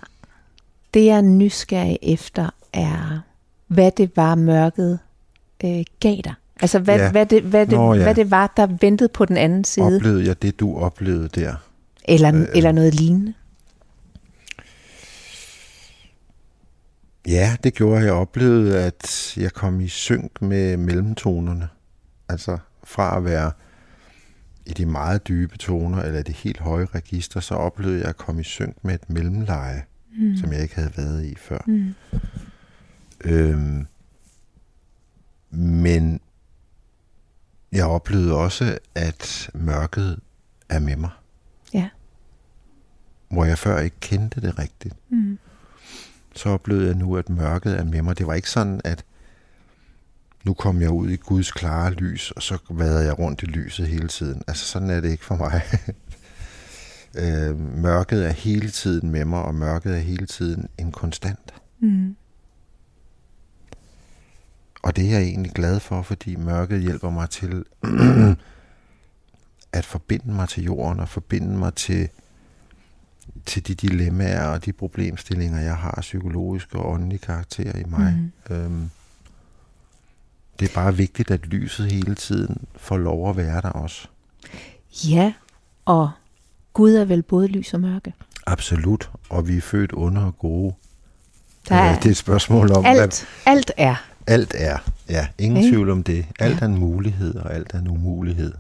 det 0.94 1.06
jeg 1.06 1.18
er 1.18 1.22
nysgerrig 1.22 1.98
efter, 2.02 2.50
er, 2.74 3.20
hvad 3.68 3.92
det 3.92 4.12
var, 4.16 4.36
mørket 4.36 5.00
øh, 5.64 5.84
gav 6.00 6.16
dig. 6.24 6.34
Altså, 6.62 6.80
hvad, 6.80 6.98
ja. 6.98 7.12
hvad, 7.12 7.26
det, 7.26 7.44
hvad, 7.44 7.66
det, 7.66 7.78
Nå, 7.78 7.94
ja. 7.94 8.04
hvad 8.04 8.16
det 8.16 8.32
var, 8.32 8.54
der 8.58 8.68
ventede 8.82 9.10
på 9.10 9.26
den 9.26 9.38
anden 9.38 9.64
side. 9.64 9.96
Oplevede 9.96 10.26
jeg 10.26 10.42
det, 10.42 10.60
du 10.60 10.78
oplevede 10.78 11.28
der? 11.28 11.56
Eller, 12.06 12.36
øh, 12.36 12.48
eller 12.56 12.72
noget 12.72 12.96
lignende? 12.96 13.34
Ja, 17.28 17.56
det 17.64 17.74
gjorde 17.74 18.04
jeg. 18.04 18.14
oplevede, 18.14 18.84
at 18.84 19.34
jeg 19.38 19.54
kom 19.54 19.82
i 19.82 19.88
synk 19.88 20.42
med 20.42 20.78
mellemtonerne. 20.78 21.70
Altså 22.30 22.58
fra 22.84 23.18
at 23.18 23.26
være 23.26 23.52
i 24.70 24.74
de 24.74 24.86
meget 24.86 25.28
dybe 25.28 25.58
toner, 25.58 26.02
eller 26.02 26.22
det 26.22 26.36
helt 26.36 26.60
høje 26.60 26.86
register, 26.86 27.40
så 27.40 27.56
oplevede 27.56 28.00
jeg 28.00 28.10
at 28.10 28.18
komme 28.18 28.42
i 28.42 28.44
synk 28.44 28.76
med 28.82 28.94
et 28.96 29.10
mellemleje, 29.10 29.84
mm. 30.18 30.38
som 30.38 30.54
jeg 30.54 30.62
ikke 30.62 30.76
havde 30.76 30.98
været 30.98 31.26
i 31.26 31.36
før. 31.36 31.60
Mm. 31.68 31.96
Øhm, 33.26 33.88
men 35.52 36.22
jeg 37.72 37.86
oplevede 37.86 38.36
også, 38.36 38.78
at 38.96 39.52
mørket 39.54 40.20
er 40.70 40.80
med 40.80 40.96
mig. 40.96 41.10
Ja. 41.74 41.90
Hvor 43.30 43.46
jeg 43.46 43.58
før 43.58 43.80
ikke 43.80 44.00
kendte 44.00 44.42
det 44.42 44.60
rigtigt. 44.60 44.96
Mm. 45.10 45.40
Så 46.36 46.50
oplevede 46.50 46.88
jeg 46.88 46.96
nu, 46.96 47.18
at 47.18 47.30
mørket 47.30 47.80
er 47.80 47.84
med 47.84 48.02
mig. 48.02 48.18
Det 48.18 48.28
var 48.28 48.34
ikke 48.34 48.50
sådan, 48.50 48.82
at 48.84 49.06
nu 50.44 50.54
kom 50.54 50.82
jeg 50.82 50.90
ud 50.90 51.10
i 51.10 51.16
Guds 51.16 51.52
klare 51.52 51.92
lys, 51.92 52.32
og 52.32 52.42
så 52.42 52.58
vadede 52.70 53.06
jeg 53.06 53.20
rundt 53.20 53.44
i 53.44 53.46
lyset 53.46 53.88
hele 53.88 54.08
tiden. 54.08 54.42
Altså 54.48 54.66
sådan 54.66 54.90
er 54.90 55.02
det 55.02 55.10
ikke 55.10 55.26
for 55.26 55.36
mig. 55.36 55.62
øh, 57.24 57.60
mørket 57.60 58.26
er 58.28 58.32
hele 58.32 58.70
tiden 58.70 59.10
med 59.10 59.26
mig, 59.26 59.42
og 59.42 59.56
mørket 59.56 59.96
er 59.96 60.00
hele 60.00 60.26
tiden 60.26 60.70
en 60.78 60.92
konstant. 60.92 61.54
Mm. 61.80 62.16
Og 64.84 64.96
det 64.96 65.06
er 65.06 65.10
jeg 65.10 65.22
egentlig 65.22 65.52
glad 65.52 65.80
for, 65.80 66.02
fordi 66.02 66.36
mørket 66.36 66.82
hjælper 66.82 67.10
mig 67.10 67.30
til 67.30 67.66
at 69.74 69.86
forbinde 69.86 70.34
mig 70.34 70.50
til 70.50 70.64
jorden, 70.64 71.00
og 71.00 71.10
forbinde 71.10 71.58
mig 71.58 71.74
til, 71.74 72.10
til 73.46 73.68
de 73.68 73.76
dilemmaer 73.76 74.48
og 74.48 74.66
de 74.66 74.74
problemstillinger, 74.74 75.60
jeg 75.60 75.76
har 75.78 75.98
psykologiske 76.02 76.78
og 76.80 76.92
åndelige 76.92 77.20
karakterer 77.20 77.78
i 77.78 77.84
mig. 77.84 78.32
Mm. 78.50 78.56
Øhm, 78.56 78.90
det 80.60 80.70
er 80.70 80.74
bare 80.74 80.96
vigtigt, 80.96 81.32
at 81.32 81.46
lyset 81.46 81.92
hele 81.92 82.16
tiden 82.16 82.58
får 82.76 82.98
lov 82.98 83.30
at 83.30 83.38
være 83.38 83.62
der 83.62 83.70
også. 83.70 84.08
Ja, 85.10 85.34
og 85.86 86.12
Gud 86.74 86.94
er 86.96 87.06
vel 87.06 87.22
både 87.24 87.48
lys 87.48 87.74
og 87.74 87.80
mørke. 87.82 88.14
Absolut, 88.48 89.10
og 89.30 89.48
vi 89.48 89.58
er 89.58 89.62
født 89.62 89.92
under 89.92 90.26
og 90.26 90.38
gode. 90.40 90.74
Der 91.70 91.76
er 91.76 91.96
det 91.96 92.06
er 92.06 92.10
et 92.12 92.18
spørgsmål 92.18 92.72
om, 92.72 92.86
alt, 92.86 92.98
hvad 92.98 93.54
alt 93.54 93.72
er. 93.78 93.96
alt 94.28 94.56
er. 94.58 94.78
Ja, 95.10 95.28
ingen 95.38 95.58
Ikke? 95.58 95.70
tvivl 95.70 95.90
om 95.90 96.04
det. 96.04 96.26
Alt 96.40 96.56
Ja. 96.56 96.60
er 96.62 96.66
en 96.66 96.78
mulighed, 96.78 97.36
og 97.36 97.54
alt 97.54 97.74
er 97.74 97.80
en 97.80 97.88
umulighed. 97.88 98.54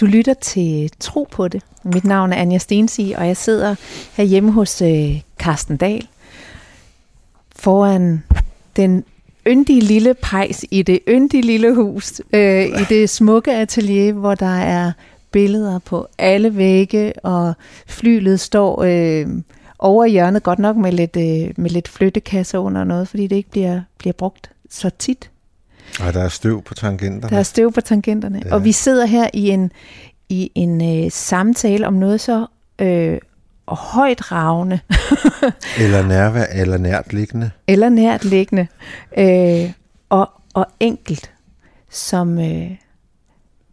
Du 0.00 0.06
lytter 0.06 0.34
til 0.34 0.90
Tro 1.00 1.28
på 1.32 1.48
det. 1.48 1.62
Mit 1.84 2.04
navn 2.04 2.32
er 2.32 2.36
Anja 2.36 2.58
Stensi, 2.58 3.14
og 3.16 3.26
jeg 3.26 3.36
sidder 3.36 3.74
her 4.12 4.24
hjemme 4.24 4.52
hos 4.52 4.82
øh, 4.82 5.20
Carsten 5.38 5.76
Dahl 5.76 6.08
foran 7.56 8.24
den 8.76 9.04
yndige 9.46 9.80
lille 9.80 10.14
pejs 10.14 10.64
i 10.70 10.82
det 10.82 10.98
yndige 11.08 11.42
lille 11.42 11.74
hus, 11.74 12.20
øh, 12.32 12.66
i 12.66 12.84
det 12.88 13.10
smukke 13.10 13.52
atelier, 13.52 14.12
hvor 14.12 14.34
der 14.34 14.56
er 14.56 14.92
billeder 15.30 15.78
på 15.78 16.08
alle 16.18 16.56
vægge, 16.56 17.12
og 17.24 17.54
flylet 17.86 18.40
står 18.40 18.82
øh, 18.82 19.26
over 19.78 20.06
hjørnet, 20.06 20.42
godt 20.42 20.58
nok 20.58 20.76
med 20.76 20.92
lidt, 20.92 21.16
øh, 21.16 21.54
med 21.56 21.70
lidt 21.70 21.88
flyttekasser 21.88 22.58
under 22.58 22.80
og 22.80 22.86
noget, 22.86 23.08
fordi 23.08 23.26
det 23.26 23.36
ikke 23.36 23.50
bliver, 23.50 23.80
bliver 23.98 24.12
brugt 24.12 24.50
så 24.70 24.90
tit. 24.98 25.30
Og 26.00 26.14
der 26.14 26.22
er 26.22 26.28
støv 26.28 26.62
på 26.62 26.74
tangenterne. 26.74 27.30
Der 27.30 27.38
er 27.38 27.42
støv 27.42 27.72
på 27.72 27.80
tangenterne. 27.80 28.42
Ja. 28.44 28.54
Og 28.54 28.64
vi 28.64 28.72
sidder 28.72 29.06
her 29.06 29.28
i 29.32 29.48
en, 29.48 29.72
i 30.28 30.50
en 30.54 31.04
øh, 31.04 31.10
samtale 31.10 31.86
om 31.86 31.94
noget 31.94 32.20
så 32.20 32.46
øh, 32.78 33.18
højt 33.68 34.32
ravne, 34.32 34.80
Eller 35.82 36.06
nærvær, 36.06 36.44
eller 36.44 36.78
nært 36.78 37.12
liggende. 37.12 37.50
eller 37.68 37.88
nært 37.88 38.24
liggende, 38.24 38.66
øh, 39.18 39.72
og, 40.08 40.30
og 40.54 40.66
enkelt, 40.80 41.32
som, 41.90 42.38
øh, 42.38 42.70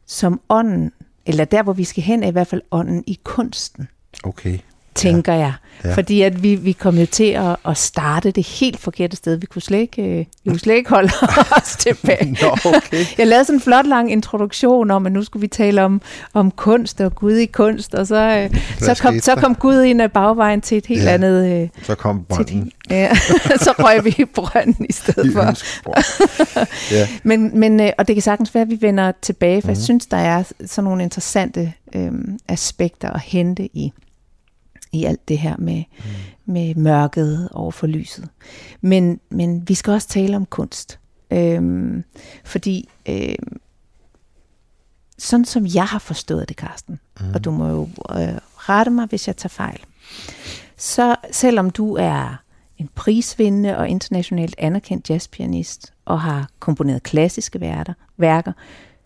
som 0.08 0.41
ånden, 0.50 0.91
eller 1.25 1.46
der 1.46 1.63
hvor 1.63 1.74
vi 1.74 1.84
skal 1.84 2.03
hen, 2.03 2.24
er 2.24 2.27
i 2.27 2.31
hvert 2.31 2.48
fald 2.48 2.62
ånden 2.72 3.03
i 3.08 3.19
kunsten, 3.24 3.88
Okay. 4.24 4.60
Tænker 5.00 5.34
jeg. 5.34 5.53
Ja. 5.86 5.94
Fordi 5.96 6.22
at 6.22 6.44
vi, 6.44 6.56
vi 6.56 6.72
kom 6.72 6.98
jo 6.98 7.06
til 7.06 7.24
at, 7.24 7.56
at 7.68 7.77
starte 7.77 8.32
det 8.32 8.48
helt 8.48 8.79
forkerte 8.79 9.18
sted. 9.18 9.36
Vi 9.36 9.46
kunne 9.46 9.62
slet 9.62 9.79
ikke, 9.79 10.01
øh, 10.03 10.25
vi 10.44 10.50
kunne 10.50 10.60
slet 10.60 10.75
ikke 10.75 10.89
holde 10.89 11.12
os 11.62 11.75
tilbage. 11.79 12.38
Nå, 12.41 12.58
okay. 12.65 13.06
Jeg 13.18 13.27
lavede 13.27 13.46
sådan 13.46 13.56
en 13.58 13.62
flot 13.62 13.88
lang 13.88 14.12
introduktion 14.12 14.91
om, 14.91 15.06
at 15.06 15.12
nu 15.12 15.24
skulle 15.24 15.41
vi 15.41 15.48
tale 15.48 15.84
om, 15.84 16.01
om 16.34 16.51
kunst 16.51 17.01
og 17.01 17.15
Gud 17.15 17.34
i 17.36 17.46
kunst, 17.46 17.96
og 17.96 18.08
så, 18.08 18.15
øh, 18.53 18.60
så, 18.79 19.00
kom, 19.01 19.20
så 19.20 19.36
kom 19.36 19.56
Gud 19.56 19.82
ind 19.84 20.01
ad 20.01 20.10
bagvejen 20.10 20.62
til 20.62 20.77
et 20.77 20.86
helt 20.86 21.03
Ja. 21.03 21.10
andet... 21.13 21.62
Øh, 21.63 21.70
Så 21.84 21.96
kom 21.96 22.18
et, 22.18 22.25
brønden 22.27 22.53
helt- 22.58 22.74
ja, 22.89 23.15
så 23.65 23.74
røg 23.79 24.06
vi 24.06 24.15
i 24.18 24.25
brønden 24.25 24.86
i 24.89 24.94
stedet 24.94 25.25
i 25.25 25.32
for. 25.34 25.53
ja. 26.96 27.08
Men, 27.24 27.60
men, 27.60 27.79
øh, 27.79 27.89
og 27.98 28.08
det 28.08 28.15
kan 28.15 28.22
sagtens 28.24 28.56
være, 28.56 28.62
at 28.62 28.70
vi 28.70 28.77
vender 28.82 29.12
tilbage, 29.22 29.62
for 29.62 29.68
mm. 29.68 29.70
jeg 29.70 29.77
Mhm. 29.77 29.84
synes, 29.84 30.06
der 30.06 30.18
er 30.18 30.44
sådan 30.65 30.84
nogle 30.84 31.03
interessante 31.03 31.74
øh, 31.96 32.12
aspekter 32.48 33.10
at 33.10 33.22
hente 33.22 33.70
i, 33.74 33.91
i 34.91 35.05
alt 35.05 35.27
det 35.27 35.38
her 35.38 35.55
med, 35.58 35.84
mm. 35.98 36.53
med 36.53 36.75
mørket 36.75 37.50
over 37.51 37.72
for 37.72 37.88
lyset. 37.88 38.29
Men, 38.81 39.19
men 39.29 39.69
vi 39.69 39.74
skal 39.74 39.93
også 39.93 40.08
tale 40.08 40.36
om 40.36 40.46
kunst. 40.46 41.00
Øhm, 41.31 42.03
fordi 42.43 42.89
øh, 43.10 43.36
sådan 45.17 45.45
som 45.45 45.65
jeg 45.65 45.86
har 45.86 45.99
forstået 45.99 46.49
det, 46.49 46.58
Karsten, 46.58 46.99
mm. 47.19 47.32
og 47.34 47.45
du 47.45 47.52
må 47.52 47.67
jo 47.67 47.82
øh, 48.12 48.38
rette 48.56 48.91
mig, 48.91 49.06
hvis 49.06 49.28
jeg 49.28 49.38
tager 49.38 49.49
fejl, 49.49 49.80
så 50.78 51.15
selvom 51.32 51.69
du 51.69 51.95
er 51.95 52.36
en 52.78 52.89
prisvindende 52.95 53.78
og 53.78 53.89
internationalt 53.89 54.56
anerkendt 54.58 55.10
jazzpianist 55.10 55.93
og 56.06 56.21
har 56.21 56.49
komponeret 56.60 57.04
klassiske 57.04 57.60
værker, 57.60 57.93
værker, 58.17 58.52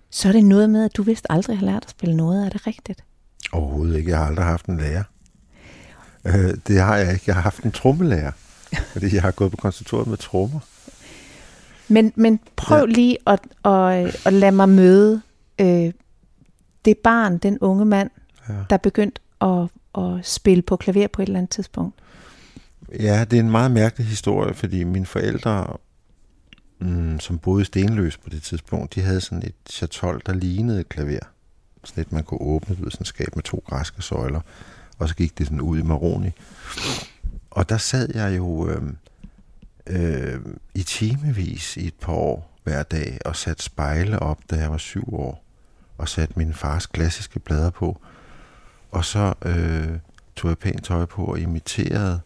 så 0.10 0.28
er 0.28 0.32
det 0.32 0.46
noget 0.46 0.70
med, 0.70 0.86
at 0.86 0.98
du 0.98 1.04
vist 1.04 1.28
aldrig 1.30 1.58
har 1.58 1.66
lært 1.66 1.84
at 1.84 1.90
spille 1.90 2.18
noget. 2.18 2.46
Er 2.46 2.50
det 2.50 2.68
rigtigt? 2.68 3.04
Overhovedet 3.52 3.98
ikke. 3.98 4.10
Jeg 4.10 4.18
har 4.18 4.26
aldrig 4.26 4.46
haft 4.46 4.66
en 4.66 4.78
lærer. 4.78 5.04
Øh, 6.26 6.54
det 6.68 6.82
har 6.82 6.98
jeg 6.98 7.14
ikke. 7.14 7.24
Jeg 7.28 7.36
har 7.36 7.42
haft 7.42 7.64
en 7.64 7.72
trommelærer. 7.72 8.32
Fordi 8.94 9.16
jeg 9.16 9.22
har 9.22 9.32
gået 9.32 9.52
på 9.52 9.58
konservatoriet 9.58 10.08
med 10.08 10.18
trommer. 10.18 10.60
Men, 11.88 12.14
men 12.16 12.40
prøv 12.56 12.80
ja. 12.80 12.94
lige 12.94 13.18
at, 13.28 13.40
at, 13.66 14.22
at 14.26 14.34
lade 14.34 14.52
mig 14.52 14.70
møde 14.70 15.22
øh, 15.62 15.92
det 16.86 16.98
barn, 16.98 17.38
den 17.38 17.60
unge 17.60 17.86
mand, 17.86 18.10
Ja. 18.50 18.54
der 18.70 18.78
begyndte 18.78 19.22
at, 19.42 19.68
at 19.98 20.26
spille 20.26 20.62
på 20.62 20.76
klaver 20.76 21.08
på 21.08 21.22
et 21.22 21.26
eller 21.26 21.40
andet 21.40 21.52
tidspunkt. 21.52 21.96
Ja, 23.00 23.26
det 23.32 23.38
er 23.38 23.44
en 23.44 23.52
meget 23.52 23.72
mærkelig 23.72 24.08
historie, 24.08 24.54
fordi 24.54 24.84
mine 24.84 25.06
forældre, 25.06 25.78
mm, 26.80 27.20
som 27.20 27.38
boede 27.40 27.62
i 27.62 27.66
Stenløs 27.66 28.18
på 28.18 28.30
det 28.30 28.44
tidspunkt, 28.44 28.96
de 28.96 29.02
havde 29.02 29.22
sådan 29.22 29.44
et 29.44 29.56
chatol, 29.70 30.22
der 30.26 30.34
lignede 30.34 30.80
et 30.80 30.90
klaver. 30.90 31.20
Sådan 31.84 32.02
et, 32.02 32.12
man 32.12 32.24
kunne 32.24 32.42
åbne 32.42 32.78
ud 32.82 32.86
af 32.86 32.92
sådan 32.92 33.04
et 33.04 33.08
skab 33.08 33.36
med 33.36 33.44
to 33.44 33.64
græske 33.68 34.02
søjler. 34.02 34.42
Og 35.00 35.10
så 35.10 35.16
gik 35.16 35.38
det 35.38 35.46
sådan 35.46 35.62
ud 35.62 35.80
i 35.80 35.84
maroni. 35.84 36.30
Og 37.52 37.70
der 37.70 37.78
sad 37.78 38.10
jeg 38.16 38.38
jo 38.38 38.70
øh, 38.70 38.82
øh, 39.88 40.40
i 40.76 40.84
timevis 40.84 41.78
i 41.78 41.88
et 41.88 41.94
par 42.02 42.14
år 42.14 42.60
hver 42.64 42.84
dag 42.84 43.20
og 43.26 43.36
satte 43.36 43.64
spejle 43.64 44.20
op, 44.20 44.40
da 44.52 44.56
jeg 44.56 44.72
var 44.72 44.78
syv 44.78 45.14
år. 45.16 45.44
Og 45.98 46.10
satte 46.10 46.34
min 46.38 46.54
fars 46.54 46.86
klassiske 46.86 47.40
plader 47.40 47.70
på. 47.70 47.98
Og 48.92 49.06
så 49.06 49.34
øh, 49.46 49.88
tog 50.36 50.50
jeg 50.50 50.58
pænt 50.58 50.84
tøj 50.84 51.06
på 51.06 51.26
og 51.26 51.40
imiterede 51.40 52.20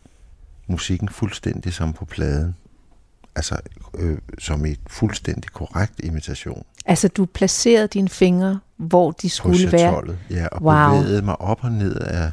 musikken 0.68 1.10
fuldstændig 1.10 1.74
som 1.74 1.94
på 1.94 2.06
pladen. 2.06 2.56
Altså 3.36 3.58
øh, 3.98 4.18
som 4.40 4.66
et 4.66 4.80
fuldstændig 4.88 5.52
korrekt 5.52 5.94
imitation 6.00 6.64
Altså, 6.86 7.08
du 7.08 7.26
placerede 7.26 7.88
dine 7.88 8.10
fingre, 8.10 8.60
hvor 8.78 9.12
de 9.12 9.28
på 9.28 9.30
skulle 9.30 9.72
være. 9.72 10.04
Ja, 10.30 10.48
og 10.48 10.62
Wow. 10.62 11.00
bevægede 11.00 11.22
mig 11.22 11.42
op 11.42 11.64
og 11.64 11.72
ned 11.72 11.96
af 11.96 12.32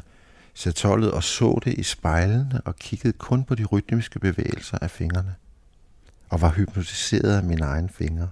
Satollet 0.57 1.11
og 1.11 1.23
så 1.23 1.59
det 1.63 1.73
i 1.73 1.83
spejlene 1.83 2.61
og 2.65 2.75
kiggede 2.75 3.13
kun 3.13 3.43
på 3.43 3.55
de 3.55 3.65
rytmiske 3.65 4.19
bevægelser 4.19 4.77
af 4.81 4.91
fingrene. 4.91 5.35
Og 6.29 6.41
var 6.41 6.49
hypnotiseret 6.49 7.37
af 7.37 7.43
mine 7.43 7.65
egne 7.65 7.89
fingre. 7.89 8.29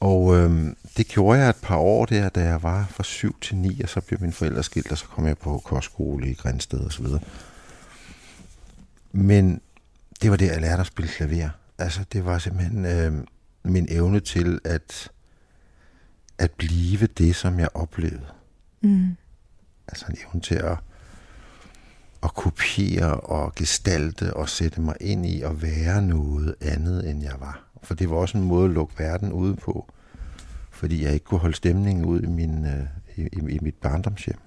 Og 0.00 0.36
øhm, 0.36 0.76
det 0.96 1.08
gjorde 1.08 1.40
jeg 1.40 1.48
et 1.48 1.56
par 1.62 1.76
år 1.76 2.06
der, 2.06 2.28
da 2.28 2.40
jeg 2.40 2.62
var 2.62 2.86
fra 2.90 3.02
7 3.02 3.40
til 3.40 3.56
9, 3.56 3.80
og 3.80 3.88
så 3.88 4.00
blev 4.00 4.20
mine 4.20 4.32
forældre 4.32 4.62
skilt, 4.62 4.92
og 4.92 4.98
så 4.98 5.04
kom 5.04 5.26
jeg 5.26 5.38
på 5.38 5.58
kostskole 5.64 6.30
i 6.30 6.34
Grænsted 6.34 6.80
og 6.80 6.92
så 6.92 7.02
videre. 7.02 7.20
Men 9.12 9.60
det 10.22 10.30
var 10.30 10.36
det, 10.36 10.46
jeg 10.46 10.60
lærte 10.60 10.80
at 10.80 10.86
spille 10.86 11.10
klaver. 11.10 11.48
Altså, 11.78 12.04
det 12.12 12.24
var 12.24 12.38
simpelthen 12.38 12.84
øh, 12.84 13.12
min 13.62 13.86
evne 13.90 14.20
til 14.20 14.60
at, 14.64 15.10
at 16.38 16.50
blive 16.50 17.06
det, 17.06 17.36
som 17.36 17.60
jeg 17.60 17.68
oplevede. 17.74 18.26
Mm. 18.80 19.16
Altså 19.88 20.06
en 20.08 20.16
evne 20.26 20.40
til 20.40 20.54
at, 20.54 20.78
at 22.22 22.34
kopiere 22.34 23.14
og 23.14 23.54
gestalte 23.54 24.34
og 24.34 24.48
sætte 24.48 24.80
mig 24.80 24.94
ind 25.00 25.26
i 25.26 25.42
at 25.42 25.62
være 25.62 26.02
noget 26.02 26.54
andet, 26.60 27.10
end 27.10 27.22
jeg 27.22 27.34
var. 27.38 27.64
For 27.82 27.94
det 27.94 28.10
var 28.10 28.16
også 28.16 28.38
en 28.38 28.44
måde 28.44 28.64
at 28.64 28.70
lukke 28.70 28.94
verden 28.98 29.32
ude 29.32 29.56
på, 29.56 29.86
fordi 30.70 31.04
jeg 31.04 31.12
ikke 31.12 31.24
kunne 31.24 31.40
holde 31.40 31.56
stemningen 31.56 32.04
ud 32.04 32.20
i, 32.20 32.26
min, 32.26 32.64
øh, 32.66 32.86
i, 33.16 33.22
i, 33.22 33.54
i 33.54 33.58
mit 33.62 33.74
barndomshjem. 33.74 34.38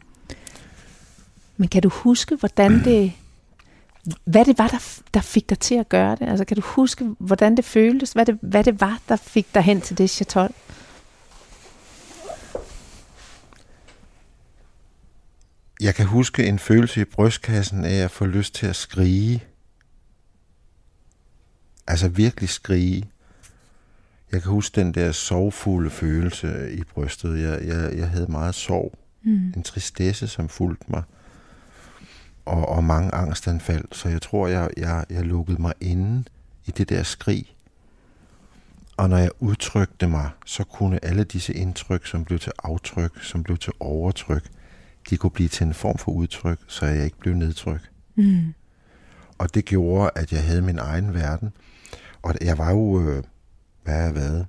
Men 1.57 1.67
kan 1.67 1.81
du 1.81 1.89
huske, 1.89 2.35
hvordan 2.35 2.83
det... 2.83 3.13
Hvad 4.25 4.45
det 4.45 4.57
var, 4.57 4.67
der, 4.67 4.99
der 5.13 5.21
fik 5.21 5.49
dig 5.49 5.59
til 5.59 5.75
at 5.75 5.89
gøre 5.89 6.15
det? 6.15 6.29
Altså, 6.29 6.45
kan 6.45 6.57
du 6.57 6.63
huske, 6.65 7.15
hvordan 7.19 7.57
det 7.57 7.65
føltes? 7.65 8.11
Hvad 8.11 8.25
det, 8.25 8.37
hvad 8.41 8.63
det 8.63 8.81
var, 8.81 8.99
der 9.09 9.15
fik 9.15 9.53
dig 9.53 9.61
hen 9.61 9.81
til 9.81 9.97
det 9.97 10.09
chatol? 10.09 10.49
Jeg 15.81 15.95
kan 15.95 16.05
huske 16.05 16.47
en 16.47 16.59
følelse 16.59 17.01
i 17.01 17.05
brystkassen 17.05 17.85
af 17.85 17.95
at 17.95 18.11
få 18.11 18.25
lyst 18.25 18.55
til 18.55 18.67
at 18.67 18.75
skrige. 18.75 19.43
Altså 21.87 22.07
virkelig 22.07 22.49
skrige. 22.49 23.09
Jeg 24.31 24.41
kan 24.41 24.51
huske 24.51 24.81
den 24.81 24.93
der 24.93 25.11
sorgfulde 25.11 25.89
følelse 25.89 26.73
i 26.73 26.83
brystet. 26.83 27.41
Jeg, 27.41 27.67
jeg, 27.67 27.97
jeg 27.97 28.09
havde 28.09 28.31
meget 28.31 28.55
sorg. 28.55 28.97
Mm. 29.23 29.53
En 29.55 29.63
tristesse, 29.63 30.27
som 30.27 30.49
fulgte 30.49 30.85
mig. 30.87 31.03
Og, 32.45 32.69
og 32.69 32.83
mange 32.83 33.15
angstanfald. 33.15 33.85
Så 33.91 34.09
jeg 34.09 34.21
tror, 34.21 34.47
jeg, 34.47 34.69
jeg, 34.77 35.05
jeg 35.09 35.25
lukkede 35.25 35.61
mig 35.61 35.73
inde 35.79 36.23
i 36.65 36.71
det 36.71 36.89
der 36.89 37.03
skrig. 37.03 37.55
Og 38.97 39.09
når 39.09 39.17
jeg 39.17 39.31
udtrykte 39.39 40.07
mig, 40.07 40.29
så 40.45 40.63
kunne 40.63 41.05
alle 41.05 41.23
disse 41.23 41.53
indtryk, 41.53 42.05
som 42.05 42.25
blev 42.25 42.39
til 42.39 42.51
aftryk, 42.63 43.23
som 43.23 43.43
blev 43.43 43.57
til 43.57 43.73
overtryk, 43.79 44.49
de 45.09 45.17
kunne 45.17 45.31
blive 45.31 45.49
til 45.49 45.67
en 45.67 45.73
form 45.73 45.97
for 45.97 46.11
udtryk, 46.11 46.59
så 46.67 46.85
jeg 46.85 47.05
ikke 47.05 47.17
blev 47.17 47.33
nedtryk. 47.33 47.89
Mm. 48.15 48.53
Og 49.37 49.53
det 49.53 49.65
gjorde, 49.65 50.11
at 50.15 50.31
jeg 50.31 50.43
havde 50.43 50.61
min 50.61 50.79
egen 50.79 51.13
verden. 51.13 51.49
Og 52.21 52.35
jeg 52.41 52.57
var 52.57 52.71
jo, 52.71 53.01
øh, 53.01 53.23
hvad 53.83 53.93
har 53.93 54.01
jeg 54.01 54.15
været, 54.15 54.45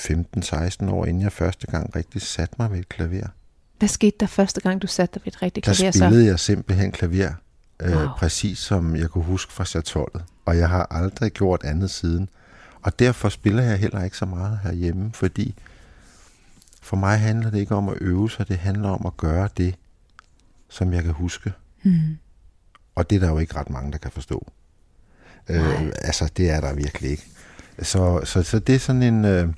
15-16 0.00 0.90
år, 0.90 1.06
inden 1.06 1.22
jeg 1.22 1.32
første 1.32 1.66
gang 1.66 1.96
rigtig 1.96 2.22
satte 2.22 2.54
mig 2.58 2.70
ved 2.70 2.78
et 2.78 2.88
klaver. 2.88 3.26
Hvad 3.78 3.88
skete 3.88 4.16
der 4.20 4.26
første 4.26 4.60
gang, 4.60 4.82
du 4.82 4.86
satte 4.86 5.14
dig 5.14 5.22
ved 5.24 5.32
et 5.32 5.42
rigtigt 5.42 5.66
Der 5.66 5.74
klaver? 5.74 5.92
Så? 5.92 5.98
spillede 5.98 6.26
jeg 6.26 6.40
simpelthen 6.40 6.92
klaver, 6.92 7.32
øh, 7.82 7.96
wow. 7.96 8.08
præcis 8.16 8.58
som 8.58 8.96
jeg 8.96 9.08
kunne 9.08 9.24
huske 9.24 9.52
fra 9.52 9.64
chatollet. 9.64 10.24
Og 10.44 10.56
jeg 10.56 10.68
har 10.68 10.86
aldrig 10.90 11.32
gjort 11.32 11.64
andet 11.64 11.90
siden. 11.90 12.28
Og 12.82 12.98
derfor 12.98 13.28
spiller 13.28 13.62
jeg 13.62 13.78
heller 13.78 14.04
ikke 14.04 14.16
så 14.16 14.26
meget 14.26 14.58
herhjemme, 14.62 15.10
fordi 15.12 15.54
for 16.82 16.96
mig 16.96 17.18
handler 17.18 17.50
det 17.50 17.58
ikke 17.58 17.74
om 17.74 17.88
at 17.88 17.96
øve 18.00 18.30
sig, 18.30 18.48
det 18.48 18.58
handler 18.58 18.88
om 18.88 19.06
at 19.06 19.16
gøre 19.16 19.48
det, 19.56 19.74
som 20.68 20.92
jeg 20.92 21.02
kan 21.02 21.12
huske. 21.12 21.52
Mm. 21.82 22.18
Og 22.94 23.10
det 23.10 23.16
er 23.16 23.20
der 23.20 23.28
jo 23.28 23.38
ikke 23.38 23.56
ret 23.56 23.70
mange, 23.70 23.92
der 23.92 23.98
kan 23.98 24.10
forstå. 24.10 24.52
Øh, 25.48 25.82
altså, 25.82 26.32
det 26.36 26.50
er 26.50 26.60
der 26.60 26.74
virkelig 26.74 27.10
ikke. 27.10 27.26
Så, 27.82 28.20
så, 28.24 28.42
så 28.42 28.58
det 28.58 28.74
er 28.74 28.78
sådan 28.78 29.02
en... 29.02 29.24
Øh, 29.24 29.48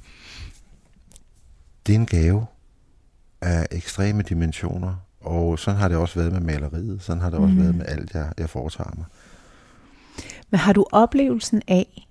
det 1.86 1.94
er 1.94 1.98
en 1.98 2.06
gave 2.06 2.46
af 3.40 3.66
ekstreme 3.70 4.22
dimensioner, 4.22 4.94
og 5.20 5.58
sådan 5.58 5.80
har 5.80 5.88
det 5.88 5.96
også 5.96 6.18
været 6.18 6.32
med 6.32 6.40
maleriet, 6.40 7.02
sådan 7.02 7.22
har 7.22 7.30
det 7.30 7.38
også 7.38 7.54
mm. 7.54 7.60
været 7.60 7.74
med 7.74 7.86
alt, 7.88 8.14
jeg, 8.14 8.32
jeg 8.38 8.50
foretager 8.50 8.90
mig. 8.96 9.06
Men 10.50 10.60
har 10.60 10.72
du 10.72 10.86
oplevelsen 10.92 11.62
af, 11.68 12.03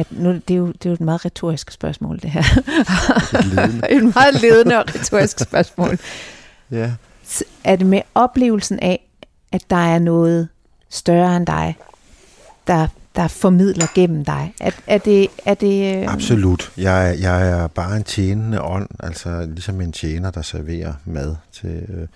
at 0.00 0.06
nu, 0.10 0.32
det, 0.32 0.50
er 0.50 0.58
jo, 0.58 0.66
det 0.66 0.86
er 0.86 0.90
jo 0.90 0.94
et 0.94 1.00
meget 1.00 1.24
retorisk 1.24 1.70
spørgsmål, 1.70 2.18
det 2.22 2.30
her. 2.30 2.42
Et, 3.90 3.96
et 3.96 4.14
meget 4.14 4.42
ledende 4.42 4.78
og 4.78 4.84
retorisk 4.94 5.38
spørgsmål. 5.40 5.98
ja. 6.70 6.92
Er 7.64 7.76
det 7.76 7.86
med 7.86 8.02
oplevelsen 8.14 8.78
af, 8.78 9.10
at 9.52 9.62
der 9.70 9.76
er 9.76 9.98
noget 9.98 10.48
større 10.88 11.36
end 11.36 11.46
dig, 11.46 11.76
der, 12.66 12.86
der 13.16 13.28
formidler 13.28 13.86
gennem 13.94 14.24
dig? 14.24 14.54
Er, 14.60 14.70
er 14.86 14.98
det... 14.98 15.28
Er 15.44 15.54
det 15.54 15.96
øh... 15.96 16.12
Absolut. 16.12 16.72
Jeg, 16.76 17.16
jeg 17.20 17.48
er 17.50 17.66
bare 17.66 17.96
en 17.96 18.04
tjenende 18.04 18.62
ånd, 18.62 18.88
altså 19.00 19.46
ligesom 19.46 19.80
en 19.80 19.92
tjener, 19.92 20.30
der 20.30 20.42
serverer 20.42 20.94
mad 21.04 21.36
til... 21.52 21.86
Øh, 21.88 22.08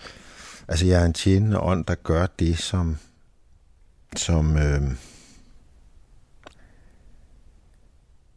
altså 0.69 0.87
jeg 0.87 1.03
er 1.03 1.07
en 1.07 1.13
tjenende 1.13 1.61
ånd, 1.61 1.85
der 1.85 1.95
gør 1.95 2.27
det, 2.39 2.59
som... 2.59 2.97
som 4.17 4.57
øh, 4.57 4.81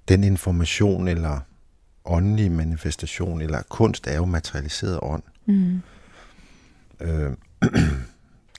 den 0.08 0.24
information 0.24 1.08
eller 1.08 1.40
åndelig 2.06 2.52
manifestation, 2.52 3.42
eller 3.42 3.62
kunst 3.70 4.08
er 4.08 4.16
jo 4.16 4.26
materialiseret 4.26 5.00
ånd. 5.02 5.24
Mm. 5.46 5.82
Øh, 7.02 7.32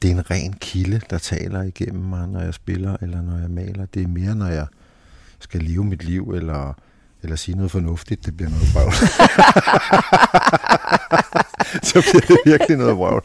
det 0.02 0.10
er 0.10 0.14
en 0.14 0.30
ren 0.30 0.52
kilde, 0.52 1.00
der 1.10 1.18
taler 1.18 1.62
igennem 1.62 2.04
mig, 2.04 2.28
når 2.28 2.40
jeg 2.40 2.54
spiller 2.54 2.96
eller 3.00 3.22
når 3.22 3.38
jeg 3.38 3.50
maler. 3.50 3.86
Det 3.86 4.02
er 4.02 4.08
mere, 4.08 4.34
når 4.34 4.46
jeg 4.46 4.66
skal 5.38 5.62
leve 5.62 5.84
mit 5.84 6.04
liv, 6.04 6.30
eller, 6.30 6.74
eller 7.22 7.36
sige 7.36 7.56
noget 7.56 7.70
fornuftigt, 7.70 8.26
det 8.26 8.36
bliver 8.36 8.50
noget 8.50 8.74
vrøvl. 8.74 8.92
så 11.88 12.06
bliver 12.10 12.26
det 12.28 12.38
virkelig 12.44 12.76
noget 12.76 12.96
vrøvl. 12.96 13.22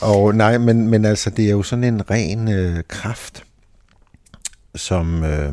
Og 0.00 0.34
nej, 0.34 0.58
men, 0.58 0.88
men 0.88 1.04
altså, 1.04 1.30
det 1.30 1.46
er 1.46 1.50
jo 1.50 1.62
sådan 1.62 1.84
en 1.84 2.10
ren 2.10 2.48
øh, 2.48 2.82
kraft, 2.88 3.44
som, 4.74 5.24
øh, 5.24 5.52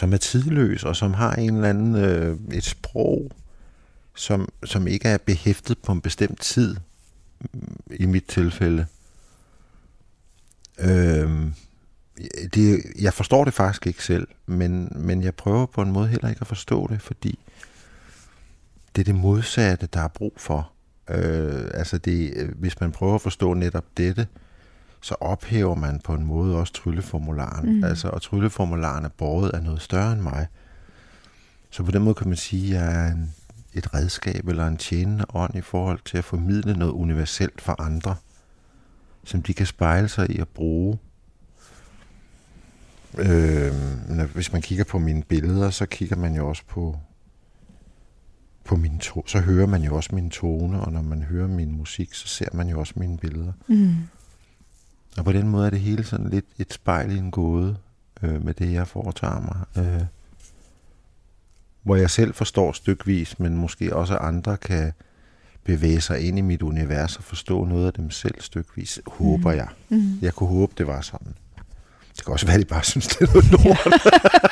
som 0.00 0.12
er 0.12 0.16
tidløs, 0.16 0.84
og 0.84 0.96
som 0.96 1.14
har 1.14 1.34
en 1.34 1.54
eller 1.54 1.68
anden, 1.68 1.94
øh, 1.94 2.38
et 2.52 2.64
sprog, 2.64 3.30
som, 4.14 4.48
som 4.64 4.86
ikke 4.86 5.08
er 5.08 5.18
behæftet 5.18 5.78
på 5.78 5.92
en 5.92 6.00
bestemt 6.00 6.40
tid, 6.40 6.76
i 7.90 8.06
mit 8.06 8.24
tilfælde. 8.24 8.86
Øh, 10.78 11.46
det, 12.54 12.84
jeg 13.00 13.14
forstår 13.14 13.44
det 13.44 13.54
faktisk 13.54 13.86
ikke 13.86 14.04
selv, 14.04 14.28
men, 14.46 14.92
men 14.96 15.22
jeg 15.22 15.34
prøver 15.34 15.66
på 15.66 15.82
en 15.82 15.92
måde 15.92 16.08
heller 16.08 16.28
ikke 16.28 16.40
at 16.40 16.46
forstå 16.46 16.86
det, 16.86 17.02
fordi 17.02 17.38
det 18.96 19.02
er 19.02 19.04
det 19.04 19.14
modsatte, 19.14 19.86
der 19.86 20.00
er 20.00 20.08
brug 20.08 20.34
for. 20.36 20.72
Øh, 21.10 21.70
altså 21.74 21.98
det, 21.98 22.32
øh, 22.36 22.58
hvis 22.58 22.80
man 22.80 22.92
prøver 22.92 23.14
at 23.14 23.22
forstå 23.22 23.54
netop 23.54 23.84
dette, 23.96 24.26
så 25.02 25.14
ophæver 25.20 25.74
man 25.74 26.00
på 26.04 26.14
en 26.14 26.26
måde 26.26 26.56
også 26.56 26.72
trylleformularen. 26.72 27.76
Mm. 27.76 27.84
Altså, 27.84 28.08
og 28.08 28.22
trylleformularen 28.22 29.04
er 29.04 29.08
båret 29.08 29.50
af 29.50 29.62
noget 29.62 29.82
større 29.82 30.12
end 30.12 30.20
mig. 30.20 30.46
Så 31.70 31.82
på 31.82 31.90
den 31.90 32.02
måde 32.02 32.14
kan 32.14 32.28
man 32.28 32.36
sige, 32.36 32.78
at 32.78 32.84
jeg 32.84 33.06
er 33.06 33.12
en, 33.12 33.34
et 33.74 33.94
redskab 33.94 34.48
eller 34.48 34.66
en 34.66 34.76
tjenende 34.76 35.24
ånd 35.34 35.54
i 35.54 35.60
forhold 35.60 35.98
til 36.04 36.18
at 36.18 36.24
formidle 36.24 36.78
noget 36.78 36.92
universelt 36.92 37.60
for 37.60 37.80
andre, 37.82 38.16
som 39.24 39.42
de 39.42 39.54
kan 39.54 39.66
spejle 39.66 40.08
sig 40.08 40.30
i 40.30 40.38
at 40.38 40.48
bruge. 40.48 40.98
Øh, 43.18 43.72
hvis 44.34 44.52
man 44.52 44.62
kigger 44.62 44.84
på 44.84 44.98
mine 44.98 45.22
billeder, 45.22 45.70
så 45.70 45.86
kigger 45.86 46.16
man 46.16 46.34
jo 46.34 46.48
også 46.48 46.62
på, 46.68 46.98
på 48.64 48.76
min 48.76 48.98
to- 48.98 49.26
så 49.26 49.40
hører 49.40 49.66
man 49.66 49.82
jo 49.82 49.96
også 49.96 50.14
min 50.14 50.30
tone, 50.30 50.80
og 50.80 50.92
når 50.92 51.02
man 51.02 51.22
hører 51.22 51.48
min 51.48 51.72
musik, 51.72 52.14
så 52.14 52.28
ser 52.28 52.48
man 52.52 52.68
jo 52.68 52.80
også 52.80 52.94
mine 52.96 53.18
billeder. 53.18 53.52
Mm. 53.68 53.94
Og 55.18 55.24
på 55.24 55.32
den 55.32 55.48
måde 55.48 55.66
er 55.66 55.70
det 55.70 55.80
hele 55.80 56.04
sådan 56.04 56.28
lidt 56.28 56.44
et 56.58 56.72
spejl 56.72 57.10
i 57.10 57.18
en 57.18 57.30
gåde 57.30 57.76
øh, 58.22 58.44
med 58.44 58.54
det, 58.54 58.72
jeg 58.72 58.88
foretager 58.88 59.40
mig. 59.40 59.84
Øh, 59.84 60.02
hvor 61.82 61.96
jeg 61.96 62.10
selv 62.10 62.34
forstår 62.34 62.72
stykvis, 62.72 63.38
men 63.38 63.56
måske 63.56 63.96
også 63.96 64.16
andre 64.16 64.56
kan 64.56 64.92
bevæge 65.64 66.00
sig 66.00 66.20
ind 66.20 66.38
i 66.38 66.40
mit 66.40 66.62
univers 66.62 67.16
og 67.16 67.24
forstå 67.24 67.64
noget 67.64 67.86
af 67.86 67.92
dem 67.92 68.10
selv 68.10 68.34
stykvis, 68.40 69.00
håber 69.06 69.50
mm. 69.50 69.56
jeg. 69.56 69.68
Mm. 69.88 70.18
Jeg 70.22 70.34
kunne 70.34 70.48
håbe, 70.48 70.72
det 70.78 70.86
var 70.86 71.00
sådan. 71.00 71.34
Det 72.16 72.24
kan 72.24 72.32
også 72.32 72.46
være, 72.46 72.54
at 72.54 72.60
de 72.60 72.66
bare 72.66 72.84
synes, 72.84 73.06
det 73.06 73.20
er 73.20 73.26
noget 73.26 73.50
lort. 73.50 73.84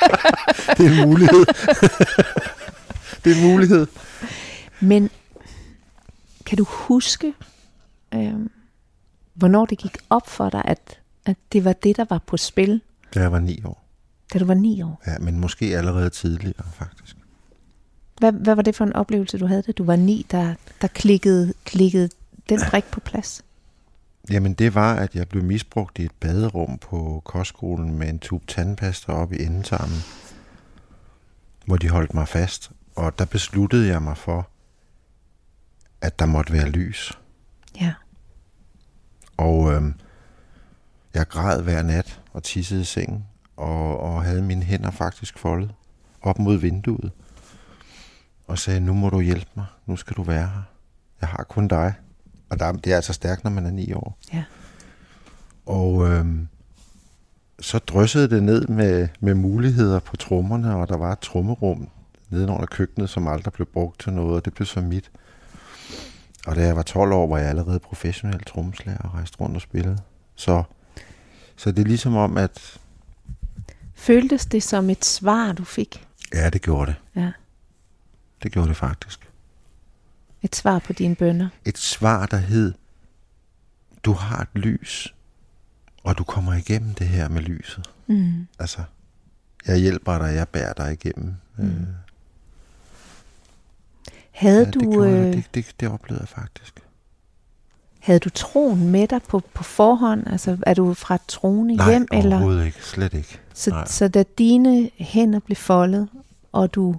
det 0.77 0.85
er 0.85 1.01
en 1.01 1.09
mulighed. 1.09 1.45
det 3.23 3.31
er 3.31 3.35
en 3.35 3.51
mulighed. 3.51 3.87
Men 4.79 5.09
kan 6.45 6.57
du 6.57 6.65
huske, 6.69 7.33
øh, 8.13 8.33
hvornår 9.39 9.65
det 9.65 9.77
gik 9.77 9.97
op 10.09 10.29
for 10.29 10.49
dig, 10.49 10.61
at, 10.65 10.99
at 11.25 11.37
det 11.51 11.65
var 11.65 11.73
det, 11.73 11.97
der 11.97 12.05
var 12.09 12.17
på 12.27 12.37
spil? 12.37 12.81
Da 13.13 13.19
jeg 13.19 13.31
var 13.31 13.39
ni 13.39 13.61
år. 13.65 13.83
Da 14.33 14.39
du 14.39 14.45
var 14.45 14.53
ni 14.53 14.81
år? 14.81 15.01
Ja, 15.07 15.17
men 15.19 15.39
måske 15.39 15.77
allerede 15.77 16.09
tidligere, 16.09 16.65
faktisk. 16.73 17.15
Hvad, 18.17 18.31
hvad 18.31 18.55
var 18.55 18.61
det 18.61 18.75
for 18.75 18.85
en 18.85 18.93
oplevelse, 18.93 19.37
du 19.37 19.45
havde, 19.45 19.61
da 19.61 19.71
du 19.71 19.83
var 19.83 19.95
ni, 19.95 20.25
der, 20.31 20.53
der 20.81 20.87
klikkede, 20.87 21.53
klikkede 21.65 22.09
den 22.49 22.59
brik 22.69 22.83
på 22.83 22.99
plads? 22.99 23.43
Jamen 24.29 24.53
det 24.53 24.75
var, 24.75 24.95
at 24.95 25.15
jeg 25.15 25.29
blev 25.29 25.43
misbrugt 25.43 25.99
i 25.99 26.03
et 26.03 26.11
baderum 26.19 26.77
på 26.77 27.21
kostskolen 27.25 27.97
med 27.97 28.09
en 28.09 28.19
tube 28.19 28.45
tandpasta 28.47 29.11
op 29.11 29.33
i 29.33 29.43
endetarmen, 29.43 29.99
hvor 31.65 31.77
de 31.77 31.89
holdt 31.89 32.13
mig 32.13 32.27
fast. 32.27 32.71
Og 32.95 33.19
der 33.19 33.25
besluttede 33.25 33.87
jeg 33.87 34.01
mig 34.01 34.17
for, 34.17 34.49
at 36.01 36.19
der 36.19 36.25
måtte 36.25 36.53
være 36.53 36.69
lys. 36.69 37.11
Ja. 37.81 37.93
Og 39.39 39.73
øh, 39.73 39.81
jeg 41.13 41.27
græd 41.27 41.61
hver 41.61 41.83
nat 41.83 42.21
og 42.33 42.43
tissede 42.43 42.81
i 42.81 42.83
sengen, 42.83 43.25
og, 43.57 43.99
og 43.99 44.23
havde 44.23 44.41
mine 44.41 44.63
hænder 44.63 44.91
faktisk 44.91 45.37
foldet 45.37 45.71
op 46.21 46.39
mod 46.39 46.57
vinduet 46.57 47.11
og 48.47 48.59
sagde, 48.59 48.79
nu 48.79 48.93
må 48.93 49.09
du 49.09 49.19
hjælpe 49.19 49.49
mig, 49.55 49.65
nu 49.85 49.95
skal 49.95 50.15
du 50.15 50.23
være 50.23 50.47
her. 50.47 50.61
Jeg 51.21 51.29
har 51.29 51.43
kun 51.43 51.67
dig. 51.67 51.93
Og 52.49 52.59
der, 52.59 52.71
det 52.71 52.91
er 52.91 52.95
altså 52.95 53.13
stærkt, 53.13 53.43
når 53.43 53.51
man 53.51 53.65
er 53.65 53.71
ni 53.71 53.93
år. 53.93 54.17
Ja. 54.33 54.43
Og 55.65 56.09
øhm, 56.09 56.47
så 57.59 57.79
dryssede 57.79 58.29
det 58.29 58.43
ned 58.43 58.67
med, 58.67 59.07
med 59.19 59.33
muligheder 59.33 59.99
på 59.99 60.17
trommerne, 60.17 60.75
og 60.75 60.89
der 60.89 60.97
var 60.97 61.11
et 61.11 61.19
trommerum 61.19 61.87
nedenunder 62.29 62.65
køkkenet, 62.65 63.09
som 63.09 63.27
aldrig 63.27 63.53
blev 63.53 63.67
brugt 63.67 63.99
til 63.99 64.13
noget, 64.13 64.35
og 64.35 64.45
det 64.45 64.53
blev 64.53 64.65
så 64.65 64.81
mit. 64.81 65.11
Og 66.47 66.55
da 66.55 66.65
jeg 66.65 66.75
var 66.75 66.83
12 66.83 67.11
år, 67.11 67.27
var 67.27 67.37
jeg 67.37 67.49
allerede 67.49 67.79
professionel 67.79 68.43
trommeslager 68.43 68.97
og 68.99 69.13
rejste 69.13 69.37
rundt 69.39 69.55
og 69.55 69.61
spillede. 69.61 69.97
Så, 70.35 70.63
så 71.55 71.71
det 71.71 71.79
er 71.79 71.87
ligesom 71.87 72.15
om, 72.15 72.37
at... 72.37 72.79
Føltes 73.95 74.45
det 74.45 74.63
som 74.63 74.89
et 74.89 75.05
svar, 75.05 75.51
du 75.51 75.63
fik? 75.63 76.07
Ja, 76.33 76.49
det 76.49 76.61
gjorde 76.61 76.91
det. 76.91 77.21
Ja. 77.21 77.31
Det 78.43 78.51
gjorde 78.51 78.69
det 78.69 78.77
faktisk. 78.77 79.29
Et 80.41 80.55
svar 80.55 80.79
på 80.79 80.93
dine 80.93 81.15
bønder? 81.15 81.49
Et 81.65 81.77
svar, 81.77 82.25
der 82.25 82.37
hed, 82.37 82.73
du 84.03 84.13
har 84.13 84.41
et 84.41 84.61
lys, 84.61 85.15
og 86.03 86.17
du 86.17 86.23
kommer 86.23 86.53
igennem 86.53 86.93
det 86.93 87.07
her 87.07 87.29
med 87.29 87.41
lyset. 87.41 87.89
Mm. 88.07 88.47
Altså, 88.59 88.83
jeg 89.67 89.77
hjælper 89.77 90.17
dig, 90.17 90.35
jeg 90.35 90.47
bærer 90.47 90.73
dig 90.73 90.91
igennem. 90.93 91.33
Mm. 91.57 91.65
Øh. 91.65 91.87
Havde 94.39 94.65
ja, 94.65 94.71
du... 94.71 94.79
Det, 94.79 94.89
gjorde, 94.91 95.11
øh... 95.11 95.33
det, 95.33 95.45
det, 95.53 95.65
det 95.79 95.89
oplevede 95.89 96.21
jeg 96.21 96.29
faktisk. 96.29 96.79
Havde 97.99 98.19
du 98.19 98.29
troen 98.29 98.89
med 98.91 99.07
dig 99.07 99.21
på, 99.23 99.41
på 99.53 99.63
forhånd? 99.63 100.27
Altså, 100.27 100.57
er 100.61 100.73
du 100.73 100.93
fra 100.93 101.17
troende 101.27 101.75
Nej, 101.75 101.89
hjem? 101.89 102.07
Nej, 102.11 102.25
overhovedet 102.25 102.65
ikke. 102.65 102.83
Slet 102.83 103.13
ikke. 103.13 103.39
Så, 103.53 103.69
Nej. 103.69 103.85
så 103.87 104.07
da 104.07 104.23
dine 104.37 104.89
hænder 104.97 105.39
blev 105.39 105.55
foldet, 105.55 106.09
og 106.51 106.75
du 106.75 106.95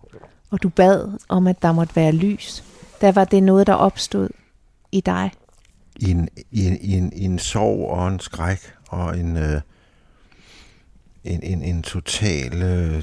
og 0.50 0.62
du 0.62 0.68
bad 0.68 1.18
om, 1.28 1.46
at 1.46 1.62
der 1.62 1.72
måtte 1.72 1.96
være 1.96 2.12
lys, 2.12 2.64
der 3.00 3.12
var 3.12 3.24
det 3.24 3.42
noget, 3.42 3.66
der 3.66 3.74
opstod 3.74 4.28
i 4.92 5.00
dig? 5.00 5.30
I 5.96 6.10
en, 6.10 6.28
i 6.50 6.66
en, 6.66 6.78
i 6.80 6.92
en, 6.92 7.12
i 7.12 7.24
en 7.24 7.38
sorg 7.38 7.90
og 7.90 8.08
en 8.08 8.20
skræk 8.20 8.72
og 8.88 9.18
en, 9.18 9.36
øh, 9.36 9.60
en, 11.24 11.42
en, 11.42 11.62
en 11.62 11.82
total 11.82 12.62
øh, 12.62 13.02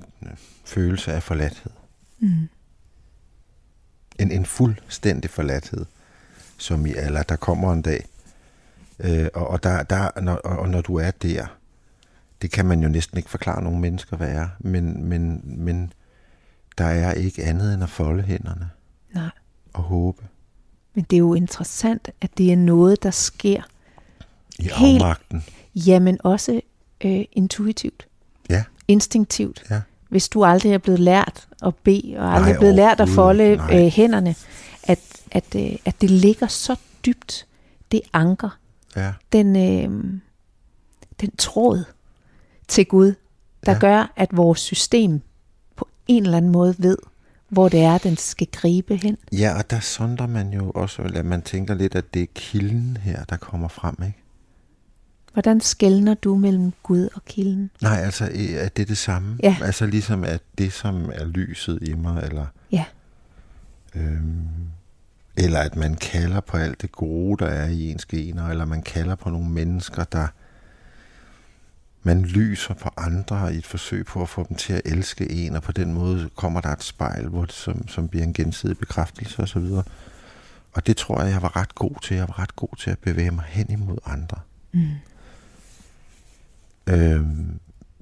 følelse 0.66 1.14
af 1.14 1.24
forladthed. 1.24 1.72
Mm. 2.20 2.50
En, 4.20 4.32
en 4.32 4.46
fuldstændig 4.46 5.30
forladthed, 5.30 5.86
som 6.58 6.86
i 6.86 6.94
aller, 6.94 7.24
der 7.24 7.36
kommer 7.36 7.74
en 7.74 7.82
dag. 7.82 8.06
Øh, 9.00 9.28
og, 9.34 9.48
og, 9.48 9.64
der, 9.64 9.84
der, 9.84 10.22
når, 10.22 10.36
og 10.36 10.70
når 10.70 10.82
du 10.82 10.96
er 10.96 11.12
der, 11.12 11.58
det 12.42 12.52
kan 12.52 12.66
man 12.66 12.82
jo 12.82 12.90
næsten 12.90 13.18
ikke 13.18 13.30
forklare 13.30 13.64
nogen 13.64 13.80
mennesker, 13.80 14.18
hvad 14.18 14.30
er. 14.30 14.48
Men, 14.60 15.04
men, 15.04 15.42
men 15.44 15.94
der 16.78 16.86
er 16.86 17.14
ikke 17.14 17.44
andet 17.44 17.74
end 17.74 17.84
at 17.84 17.90
folde 17.90 18.24
hænderne. 18.24 18.70
Nej. 19.14 19.30
Og 19.74 19.84
håbe. 19.84 20.24
Men 20.94 21.06
det 21.10 21.16
er 21.16 21.20
jo 21.20 21.34
interessant, 21.34 22.10
at 22.22 22.38
det 22.38 22.52
er 22.52 22.56
noget, 22.56 23.04
der 23.04 23.12
sker. 23.12 23.64
I 24.60 24.64
Helt, 24.64 25.02
afmagten. 25.02 25.44
Jamen 25.76 26.18
også 26.24 26.62
øh, 27.06 27.26
intuitivt. 27.32 28.08
Ja. 28.50 28.64
Instinktivt. 28.88 29.64
Ja. 29.70 29.82
Hvis 30.10 30.30
du 30.30 30.44
aldrig 30.44 30.74
er 30.74 30.78
blevet 30.78 31.00
lært 31.00 31.48
at 31.64 31.76
bede, 31.76 32.16
og 32.18 32.36
aldrig 32.36 32.54
er 32.54 32.60
blevet 32.60 32.76
lært 32.76 33.00
at 33.00 33.10
folde 33.10 33.44
øh, 33.72 33.88
hænderne, 33.88 34.36
at, 34.84 35.00
at, 35.32 35.56
øh, 35.56 35.76
at 35.86 36.02
det 36.02 36.12
ligger 36.12 36.48
så 36.48 36.76
dybt, 37.06 37.48
det 37.92 38.02
anker. 38.14 38.58
Ja. 38.96 39.14
Den, 39.34 39.56
øh, 39.56 40.20
den 41.22 41.32
tråd 41.38 41.84
til 42.68 42.86
Gud, 42.86 43.14
der 43.66 43.72
ja. 43.72 43.80
gør, 43.80 44.14
at 44.16 44.38
vores 44.38 44.60
system 44.60 45.22
på 45.76 45.88
en 46.08 46.24
eller 46.24 46.38
anden 46.38 46.52
måde 46.52 46.76
ved, 46.78 46.98
hvor 47.50 47.70
det 47.70 47.82
er, 47.82 47.98
den 47.98 48.18
skal 48.18 48.48
gribe 48.52 48.98
hen. 48.98 49.18
Ja, 49.32 49.58
og 49.58 49.70
der 49.70 49.80
sonder 49.80 50.28
man 50.28 50.54
jo 50.54 50.72
også, 50.72 51.02
at 51.02 51.26
man 51.26 51.42
tænker 51.42 51.74
lidt, 51.74 51.96
at 51.96 52.14
det 52.14 52.22
er 52.22 52.28
kilden 52.36 52.98
her, 53.02 53.24
der 53.24 53.38
kommer 53.38 53.68
frem, 53.68 53.96
ikke? 54.06 54.24
Hvordan 55.38 55.62
skældner 55.62 56.14
du 56.14 56.36
mellem 56.36 56.74
Gud 56.84 57.10
og 57.16 57.26
kilden? 57.26 57.70
Nej, 57.82 57.98
altså, 57.98 58.30
er 58.60 58.70
det 58.70 58.88
det 58.88 58.98
samme? 58.98 59.38
Ja. 59.44 59.58
Altså 59.62 59.86
ligesom, 59.86 60.24
at 60.24 60.42
det, 60.58 60.74
som 60.74 61.12
er 61.14 61.26
lyset 61.26 61.80
i 61.82 61.94
mig, 61.94 62.24
eller... 62.24 62.46
Ja. 62.72 62.86
Øhm, 63.96 64.48
eller 65.36 65.60
at 65.60 65.76
man 65.76 65.96
kalder 65.96 66.40
på 66.40 66.58
alt 66.58 66.82
det 66.82 66.92
gode, 66.92 67.46
der 67.46 67.52
er 67.52 67.68
i 67.68 67.92
ens 67.92 68.06
gener, 68.06 68.48
eller 68.48 68.66
man 68.66 68.82
kalder 68.82 69.16
på 69.16 69.30
nogle 69.30 69.50
mennesker, 69.50 70.04
der 70.04 70.28
man 72.04 72.22
lyser 72.22 72.74
på 72.74 72.90
andre 72.98 73.54
i 73.54 73.58
et 73.58 73.66
forsøg 73.66 74.06
på 74.06 74.22
at 74.22 74.30
få 74.30 74.46
dem 74.50 74.58
til 74.58 74.74
at 74.74 74.82
elske 74.86 75.32
en, 75.32 75.56
og 75.56 75.64
på 75.64 75.72
den 75.72 75.94
måde 75.94 76.30
kommer 76.36 76.62
der 76.62 76.70
et 76.70 76.84
spejl, 76.84 77.28
hvor 77.28 77.46
det, 77.46 77.54
som, 77.54 77.88
som 77.88 78.08
bliver 78.08 78.24
en 78.24 78.34
gensidig 78.34 78.78
bekræftelse 78.78 79.42
osv. 79.42 79.58
Og, 79.58 79.86
og 80.74 80.88
det 80.88 80.98
tror 80.98 81.22
jeg, 81.22 81.32
jeg 81.32 81.42
var 81.42 81.56
ret 81.56 81.76
god 81.76 82.02
til. 82.02 82.16
Jeg 82.16 82.28
var 82.28 82.40
ret 82.40 82.56
god 82.56 82.78
til 82.78 82.90
at 82.92 83.00
bevæge 83.00 83.32
mig 83.32 83.46
hen 83.48 83.72
imod 83.72 83.98
andre. 84.06 84.38
Mm. 84.72 84.88
Øhm, 86.90 87.60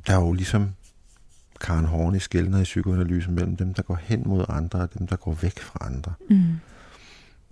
der 0.07 0.13
er 0.13 0.19
jo 0.19 0.33
ligesom 0.33 0.69
Karen 1.61 1.85
Horn 1.85 2.15
i 2.15 2.19
skældner 2.19 2.59
i 2.59 2.63
psykoanalysen 2.63 3.35
mellem 3.35 3.57
dem, 3.57 3.73
der 3.73 3.81
går 3.81 3.99
hen 4.01 4.23
mod 4.25 4.45
andre, 4.49 4.79
og 4.79 4.93
dem, 4.99 5.07
der 5.07 5.15
går 5.15 5.33
væk 5.33 5.59
fra 5.59 5.79
andre. 5.81 6.13
Mm. 6.29 6.43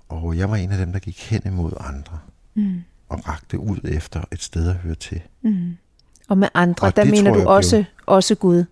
Og 0.10 0.38
jeg 0.38 0.50
var 0.50 0.56
en 0.56 0.72
af 0.72 0.78
dem, 0.78 0.92
der 0.92 1.00
gik 1.00 1.30
hen 1.30 1.42
imod 1.46 1.72
andre. 1.80 2.20
Mm. 2.56 2.82
Og 3.10 3.28
rakte 3.28 3.60
ud 3.60 3.80
efter 3.84 4.24
et 4.32 4.42
sted 4.42 4.70
at 4.70 4.76
høre 4.76 4.96
til. 4.96 5.22
Mm. 5.42 5.78
Og 6.30 6.38
med 6.38 6.48
andre, 6.54 6.88
og 6.88 6.96
der 6.96 7.06
mener 7.06 7.34
du 7.34 7.50
også, 7.50 7.76
blev... 7.76 7.86
også 8.06 8.36
Gud? 8.36 8.66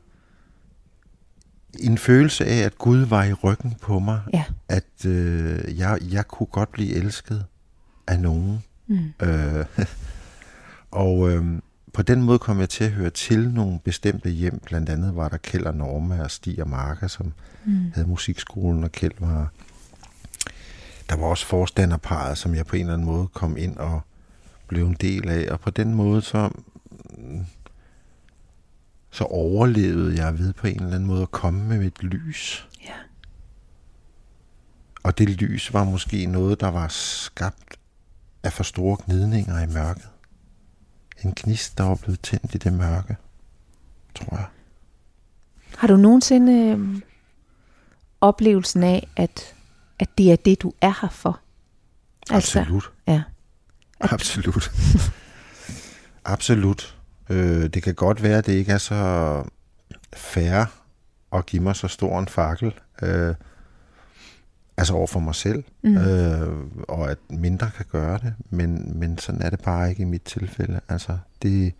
En 1.80 1.98
følelse 1.98 2.46
af, 2.46 2.58
at 2.58 2.78
Gud 2.78 3.00
var 3.00 3.24
i 3.24 3.34
ryggen 3.34 3.76
på 3.82 4.00
mig. 4.00 4.22
Ja. 4.34 4.44
At 4.70 5.06
øh, 5.06 5.78
jeg, 5.78 6.00
jeg 6.12 6.28
kunne 6.28 6.48
godt 6.48 6.72
blive 6.72 6.94
elsket 6.94 7.46
af 8.08 8.20
nogen. 8.20 8.64
Mm. 8.88 9.14
Øh, 9.22 9.66
og 10.92 11.32
øh, 11.32 11.46
på 11.94 12.02
den 12.02 12.22
måde 12.22 12.40
kom 12.40 12.60
jeg 12.60 12.70
til 12.70 12.84
at 12.84 12.92
høre 12.92 13.10
til 13.10 13.50
nogle 13.50 13.80
bestemte 13.80 14.30
hjem. 14.30 14.60
Blandt 14.66 14.90
andet 14.90 15.16
var 15.16 15.30
der 15.30 15.38
Kjeld 15.38 15.66
og 15.66 15.76
Norma 15.76 16.24
og 16.24 16.32
Stig 16.32 16.62
og 16.62 16.70
Marka, 16.70 17.08
som 17.08 17.34
mm. 17.66 17.92
havde 17.94 18.08
musikskolen, 18.08 18.84
og 18.84 18.92
Kjeld 18.92 19.14
var... 19.20 19.52
Der 21.10 21.16
var 21.18 21.26
også 21.26 21.46
forstanderparet, 21.46 22.38
som 22.38 22.56
jeg 22.56 22.66
på 22.66 22.76
en 22.76 22.82
eller 22.82 22.94
anden 22.94 23.08
måde 23.08 23.28
kom 23.28 23.58
ind 23.58 23.78
og 23.78 24.02
blev 24.68 24.86
en 24.86 24.98
del 25.02 25.30
af. 25.30 25.52
Og 25.52 25.60
på 25.60 25.70
den 25.70 25.94
måde 25.94 26.22
så 26.22 26.50
så 29.12 29.24
overlevede 29.24 30.26
jeg 30.26 30.40
ved 30.40 30.54
på 30.54 30.68
en 30.68 30.76
eller 30.76 30.96
anden 30.96 31.08
måde 31.08 31.22
at 31.22 31.32
komme 31.32 31.64
med 31.64 31.80
mit 31.80 32.04
lys. 32.04 32.68
Ja. 32.84 32.94
Og 35.04 35.18
det 35.18 35.30
lys 35.30 35.74
var 35.74 35.84
måske 35.84 36.26
noget, 36.26 36.60
der 36.60 36.68
var 36.68 36.88
skabt 36.88 37.78
af 38.44 38.54
for 38.54 38.64
store 38.64 38.98
gnidninger 39.06 39.64
i 39.64 39.68
mørket. 39.68 40.11
En 41.24 41.34
gnist, 41.36 41.78
der 41.78 41.84
var 41.84 41.96
blevet 41.96 42.22
tændt 42.22 42.56
i 42.56 42.58
det 42.58 42.74
mørke, 42.74 43.16
tror 44.16 44.38
jeg. 44.38 44.46
Har 45.78 45.88
du 45.88 45.98
nogensinde 45.98 46.54
øh, 46.54 47.02
oplevelsen 48.22 48.84
af, 48.84 49.08
at, 49.16 49.56
at 50.00 50.10
det 50.18 50.32
er 50.32 50.36
det, 50.36 50.62
du 50.62 50.74
er 50.82 50.94
her 51.02 51.10
for? 51.10 51.40
Altså, 52.30 52.60
Absolut. 52.60 52.92
Ja. 53.08 53.24
At, 54.00 54.14
Absolut. 54.14 54.72
Absolut. 56.26 56.98
Øh, 57.30 57.70
det 57.70 57.84
kan 57.84 57.96
godt 57.96 58.24
være, 58.24 58.38
at 58.38 58.46
det 58.46 58.54
ikke 58.54 58.72
er 58.72 58.78
så 58.78 59.44
fair 60.14 60.66
at 61.34 61.46
give 61.46 61.64
mig 61.64 61.76
så 61.76 61.88
stor 61.88 62.20
en 62.20 62.28
fakkel. 62.28 62.74
Øh, 63.02 63.36
altså 64.78 64.94
over 64.94 65.08
for 65.08 65.20
mig 65.20 65.36
selv. 65.36 65.64
Mm. 65.82 65.98
Øh, 65.98 66.66
og 66.88 67.12
at 67.12 67.18
mindre 67.30 67.72
kan 67.78 67.86
gøre 67.92 68.18
det. 68.18 68.34
Men, 68.50 69.00
men 69.00 69.18
sådan 69.18 69.42
er 69.42 69.50
det 69.50 69.62
bare 69.62 69.90
ikke 69.90 70.02
i 70.02 70.06
mit 70.06 70.22
tilfælde. 70.22 70.80
Altså 70.90 71.18
det... 71.42 71.74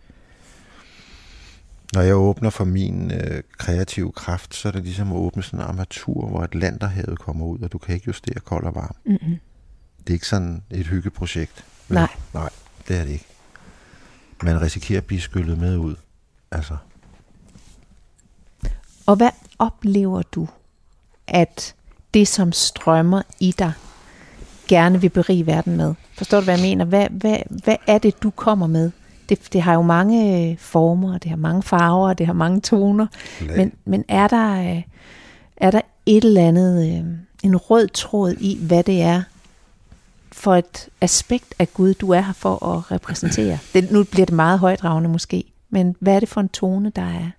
Når 1.94 2.00
jeg 2.00 2.16
åbner 2.16 2.50
for 2.50 2.64
min 2.64 3.12
øh, 3.12 3.42
kreative 3.58 4.12
kraft, 4.12 4.54
så 4.54 4.68
er 4.68 4.72
det 4.72 4.82
ligesom 4.82 5.12
at 5.12 5.16
åbne 5.16 5.42
sådan 5.42 5.60
en 5.60 5.66
armatur, 5.66 6.28
hvor 6.28 6.40
Atlanterhavet 6.40 7.18
kommer 7.18 7.46
ud, 7.46 7.58
og 7.58 7.72
du 7.72 7.78
kan 7.78 7.94
ikke 7.94 8.06
justere 8.06 8.40
kold 8.40 8.64
og 8.64 8.74
varm. 8.74 8.96
Mm-hmm. 9.04 9.36
Det 9.98 10.08
er 10.08 10.12
ikke 10.12 10.26
sådan 10.26 10.62
et 10.70 10.86
hyggeprojekt. 10.86 11.64
Nej. 11.88 12.08
Nej, 12.34 12.50
det 12.88 12.98
er 12.98 13.04
det 13.04 13.12
ikke 13.12 13.26
man 14.42 14.60
risikerer 14.60 15.00
at 15.00 15.06
blive 15.06 15.20
skyllet 15.20 15.58
med 15.58 15.76
ud. 15.76 15.96
Altså. 16.50 16.76
Og 19.06 19.16
hvad 19.16 19.30
oplever 19.58 20.22
du, 20.22 20.48
at 21.26 21.74
det, 22.14 22.28
som 22.28 22.52
strømmer 22.52 23.22
i 23.40 23.54
dig, 23.58 23.72
gerne 24.68 25.00
vil 25.00 25.08
berige 25.08 25.46
verden 25.46 25.76
med? 25.76 25.94
Forstår 26.18 26.38
du, 26.38 26.44
hvad 26.44 26.54
jeg 26.54 26.62
mener? 26.62 26.84
Hvad, 26.84 27.08
hvad, 27.10 27.36
hvad 27.64 27.76
er 27.86 27.98
det, 27.98 28.22
du 28.22 28.30
kommer 28.30 28.66
med? 28.66 28.90
Det, 29.28 29.52
det 29.52 29.62
har 29.62 29.74
jo 29.74 29.82
mange 29.82 30.50
øh, 30.50 30.58
former, 30.58 31.18
det 31.18 31.30
har 31.30 31.36
mange 31.36 31.62
farver, 31.62 32.12
det 32.12 32.26
har 32.26 32.32
mange 32.32 32.60
toner. 32.60 33.06
Men, 33.56 33.72
men 33.84 34.04
er, 34.08 34.28
der, 34.28 34.74
øh, 34.76 34.82
er 35.56 35.70
der 35.70 35.80
et 36.06 36.24
eller 36.24 36.48
andet, 36.48 36.88
øh, 36.88 37.04
en 37.42 37.56
rød 37.56 37.88
tråd 37.88 38.34
i, 38.40 38.58
hvad 38.60 38.84
det 38.84 39.02
er, 39.02 39.22
for 40.32 40.54
et 40.54 40.88
aspekt 41.00 41.54
af 41.58 41.74
Gud, 41.74 41.94
du 41.94 42.10
er 42.10 42.20
her 42.20 42.32
for 42.32 42.66
at 42.66 42.92
repræsentere? 42.92 43.58
Det, 43.74 43.90
nu 43.90 44.04
bliver 44.04 44.26
det 44.26 44.34
meget 44.34 44.58
højdragende 44.58 45.08
måske, 45.08 45.44
men 45.70 45.96
hvad 46.00 46.14
er 46.14 46.20
det 46.20 46.28
for 46.28 46.40
en 46.40 46.48
tone, 46.48 46.92
der 46.96 47.02
er, 47.02 47.30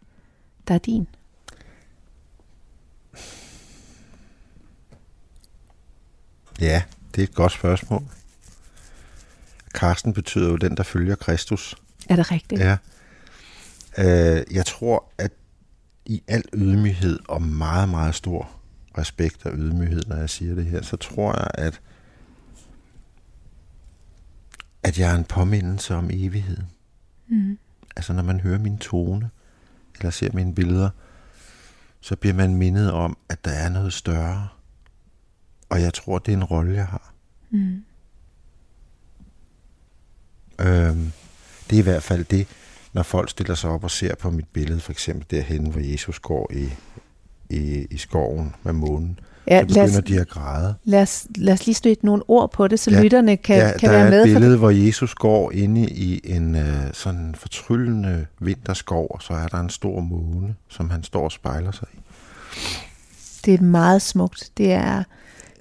der 0.67 0.73
er 0.73 0.77
din? 0.77 1.07
Ja, 6.61 6.83
det 7.15 7.21
er 7.21 7.27
et 7.27 7.35
godt 7.35 7.51
spørgsmål. 7.51 8.03
Karsten 9.73 10.13
betyder 10.13 10.49
jo 10.49 10.55
den, 10.55 10.77
der 10.77 10.83
følger 10.83 11.15
Kristus. 11.15 11.75
Er 12.09 12.15
det 12.15 12.31
rigtigt? 12.31 12.61
Ja. 12.61 12.77
Øh, 13.97 14.43
jeg 14.51 14.65
tror, 14.65 15.05
at 15.17 15.31
i 16.05 16.23
al 16.27 16.43
ydmyghed 16.53 17.19
og 17.27 17.41
meget, 17.41 17.89
meget 17.89 18.15
stor 18.15 18.49
respekt 18.97 19.45
og 19.45 19.51
ydmyghed, 19.55 20.01
når 20.07 20.15
jeg 20.15 20.29
siger 20.29 20.55
det 20.55 20.65
her, 20.65 20.81
så 20.81 20.97
tror 20.97 21.33
jeg, 21.37 21.47
at 21.53 21.81
at 24.83 24.99
jeg 24.99 25.11
er 25.11 25.15
en 25.15 25.23
påmindelse 25.23 25.95
om 25.95 26.09
evigheden. 26.13 26.67
Mm. 27.27 27.57
Altså 27.95 28.13
når 28.13 28.23
man 28.23 28.39
hører 28.39 28.59
min 28.59 28.77
tone, 28.77 29.29
eller 29.95 30.09
ser 30.09 30.29
mine 30.33 30.55
billeder, 30.55 30.89
så 32.01 32.15
bliver 32.15 32.33
man 32.33 32.55
mindet 32.55 32.91
om, 32.91 33.17
at 33.29 33.45
der 33.45 33.51
er 33.51 33.69
noget 33.69 33.93
større. 33.93 34.47
Og 35.73 35.81
jeg 35.81 35.93
tror, 35.93 36.19
det 36.19 36.31
er 36.31 36.37
en 36.37 36.43
rolle, 36.43 36.73
jeg 36.73 36.85
har. 36.85 37.13
Mm. 37.51 37.83
Øhm, 40.59 41.11
det 41.69 41.75
er 41.75 41.79
i 41.79 41.83
hvert 41.83 42.03
fald 42.03 42.25
det, 42.25 42.47
når 42.93 43.03
folk 43.03 43.29
stiller 43.29 43.55
sig 43.55 43.69
op 43.69 43.83
og 43.83 43.91
ser 43.91 44.15
på 44.15 44.29
mit 44.29 44.47
billede, 44.53 44.79
for 44.79 44.91
eksempel 44.91 45.25
derhen, 45.31 45.71
hvor 45.71 45.81
Jesus 45.91 46.19
går 46.19 46.51
i, 46.53 46.69
i, 47.49 47.87
i 47.91 47.97
skoven 47.97 48.55
med 48.63 48.73
månen. 48.73 49.19
Ja, 49.47 49.61
så 49.61 49.67
begynder 49.67 49.97
os, 49.97 50.03
de 50.03 50.19
at 50.19 50.27
græde. 50.27 50.75
Lad 50.83 51.01
os, 51.01 51.27
lad 51.35 51.53
os 51.53 51.65
lige 51.65 51.75
støtte 51.75 52.05
nogle 52.05 52.23
ord 52.27 52.51
på 52.51 52.67
det, 52.67 52.79
så 52.79 52.91
ja, 52.91 53.01
lytterne 53.01 53.37
kan, 53.37 53.57
ja, 53.57 53.77
kan 53.77 53.89
være 53.89 54.09
med. 54.09 54.17
der 54.17 54.25
er 54.25 54.27
et 54.27 54.35
billede, 54.35 54.57
hvor 54.57 54.69
Jesus 54.69 55.13
går 55.13 55.51
inde 55.51 55.89
i 55.89 56.21
en 56.23 56.55
uh, 56.55 56.61
sådan 56.93 57.35
fortryllende 57.35 58.25
vinterskov, 58.39 59.07
og 59.09 59.21
så 59.21 59.33
er 59.33 59.47
der 59.47 59.59
en 59.59 59.69
stor 59.69 59.99
måne, 59.99 60.55
som 60.67 60.89
han 60.89 61.03
står 61.03 61.23
og 61.23 61.31
spejler 61.31 61.71
sig 61.71 61.87
i. 61.93 61.97
Det 63.45 63.53
er 63.53 63.61
meget 63.61 64.01
smukt. 64.01 64.51
Det 64.57 64.71
er, 64.71 65.03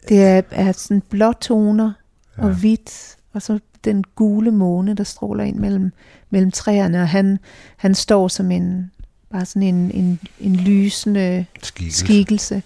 det 0.09 0.23
er, 0.23 0.43
er 0.51 0.73
sådan 0.73 1.01
blå 1.01 1.33
toner 1.33 1.93
ja. 2.39 2.43
og 2.43 2.55
hvidt, 2.55 3.17
og 3.33 3.43
så 3.43 3.59
den 3.85 4.05
gule 4.15 4.51
måne, 4.51 4.95
der 4.95 5.05
stråler 5.05 5.45
ind 5.45 5.57
mellem, 5.57 5.93
mellem 6.31 6.51
træerne, 6.51 7.03
og 7.03 7.09
han, 7.09 7.39
han 7.77 7.95
står 7.95 8.29
som 8.29 8.51
en, 8.51 8.91
bare 9.31 9.45
sådan 9.45 9.63
en, 9.63 9.91
en, 9.91 10.21
en 10.41 10.57
lysende 10.57 11.47
skikkelse. 11.63 11.99
skikkelse 11.99 12.63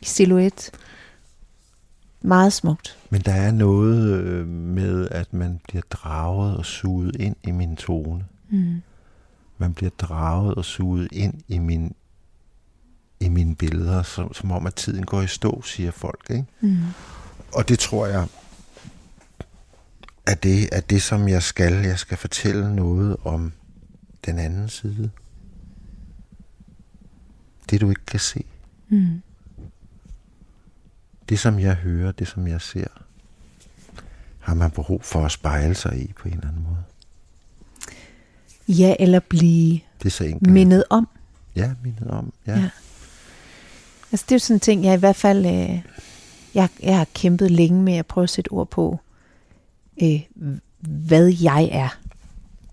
i 0.00 0.04
silhuet. 0.04 0.70
Meget 2.22 2.52
smukt. 2.52 2.96
Men 3.10 3.20
der 3.20 3.32
er 3.32 3.50
noget 3.50 4.10
øh, 4.12 4.46
med, 4.48 5.08
at 5.10 5.34
man 5.34 5.60
bliver 5.68 5.82
draget 5.90 6.56
og 6.56 6.66
suget 6.66 7.16
ind 7.16 7.36
i 7.42 7.50
min 7.50 7.76
tone. 7.76 8.24
Mm. 8.50 8.82
Man 9.58 9.74
bliver 9.74 9.90
draget 9.98 10.54
og 10.54 10.64
suget 10.64 11.08
ind 11.12 11.34
i 11.48 11.58
min 11.58 11.94
i 13.20 13.28
mine 13.28 13.54
billeder, 13.54 14.02
som, 14.02 14.34
som 14.34 14.50
om 14.50 14.66
at 14.66 14.74
tiden 14.74 15.06
går 15.06 15.22
i 15.22 15.26
stå, 15.26 15.62
siger 15.62 15.90
folk. 15.90 16.26
Ikke? 16.30 16.44
Mm. 16.60 16.78
Og 17.54 17.68
det 17.68 17.78
tror 17.78 18.06
jeg, 18.06 18.26
at 20.26 20.42
det 20.42 20.68
er 20.72 20.80
det, 20.80 21.02
som 21.02 21.28
jeg 21.28 21.42
skal. 21.42 21.72
Jeg 21.72 21.98
skal 21.98 22.16
fortælle 22.16 22.76
noget 22.76 23.16
om 23.24 23.52
den 24.26 24.38
anden 24.38 24.68
side. 24.68 25.10
Det, 27.70 27.80
du 27.80 27.88
ikke 27.88 28.06
kan 28.06 28.20
se. 28.20 28.44
Mm. 28.88 29.22
Det, 31.28 31.38
som 31.38 31.58
jeg 31.58 31.74
hører, 31.74 32.12
det, 32.12 32.28
som 32.28 32.46
jeg 32.46 32.60
ser, 32.60 32.86
har 34.38 34.54
man 34.54 34.70
behov 34.70 35.02
for 35.02 35.24
at 35.24 35.32
spejle 35.32 35.74
sig 35.74 36.02
i 36.02 36.12
på 36.12 36.28
en 36.28 36.34
eller 36.34 36.48
anden 36.48 36.62
måde. 36.62 36.82
Ja, 38.68 38.94
eller 39.00 39.20
blive 39.20 39.80
det 39.98 40.06
er 40.06 40.10
så 40.10 40.24
enkelt. 40.24 40.52
mindet 40.52 40.84
om. 40.90 41.08
Ja, 41.56 41.74
mindet 41.82 42.10
om. 42.10 42.32
Ja. 42.46 42.58
ja. 42.58 42.70
Altså 44.12 44.26
det 44.28 44.32
er 44.32 44.36
jo 44.36 44.38
sådan 44.38 44.56
en 44.56 44.60
ting, 44.60 44.84
jeg 44.84 44.94
i 44.94 44.98
hvert 44.98 45.16
fald, 45.16 45.46
øh, 45.46 45.82
jeg, 46.54 46.68
jeg 46.82 46.98
har 46.98 47.06
kæmpet 47.14 47.50
længe 47.50 47.82
med 47.82 47.94
at 47.94 48.06
prøve 48.06 48.22
at 48.22 48.30
sætte 48.30 48.48
ord 48.48 48.68
på, 48.68 48.98
øh, 50.02 50.20
hvad 50.80 51.26
jeg 51.42 51.68
er. 51.72 51.98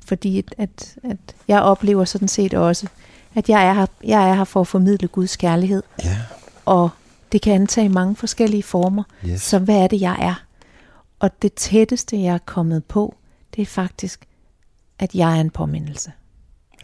Fordi 0.06 0.38
at, 0.40 0.56
at, 0.58 0.98
at 1.04 1.18
jeg 1.48 1.62
oplever 1.62 2.06
sådan 2.06 2.28
set 2.28 2.54
også, 2.54 2.88
at 3.36 3.50
jeg 3.50 3.68
er, 3.68 3.74
her, 3.74 3.86
jeg 4.04 4.30
er 4.30 4.34
her 4.34 4.44
for 4.44 4.62
at 4.62 4.68
formidle 4.68 5.08
Guds 5.08 5.36
kærlighed. 5.36 5.84
Ja. 6.04 6.18
Og 6.66 6.90
det 7.32 7.42
kan 7.42 7.54
antage 7.54 7.90
mange 7.90 8.16
forskellige 8.16 8.64
former. 8.64 9.04
Yes. 9.26 9.42
Så 9.42 9.60
hvad 9.60 9.76
er 9.76 9.88
det, 9.88 10.02
jeg 10.02 10.18
er? 10.20 10.44
Og 11.20 11.42
det 11.42 11.54
tætteste, 11.54 12.22
jeg 12.22 12.34
er 12.34 12.38
kommet 12.46 12.86
på, 12.86 13.16
det 13.56 13.62
er 13.62 13.66
faktisk, 13.66 14.28
at 15.00 15.16
jeg 15.16 15.38
er 15.38 15.42
en 15.42 15.50
påmindelse. 15.50 16.12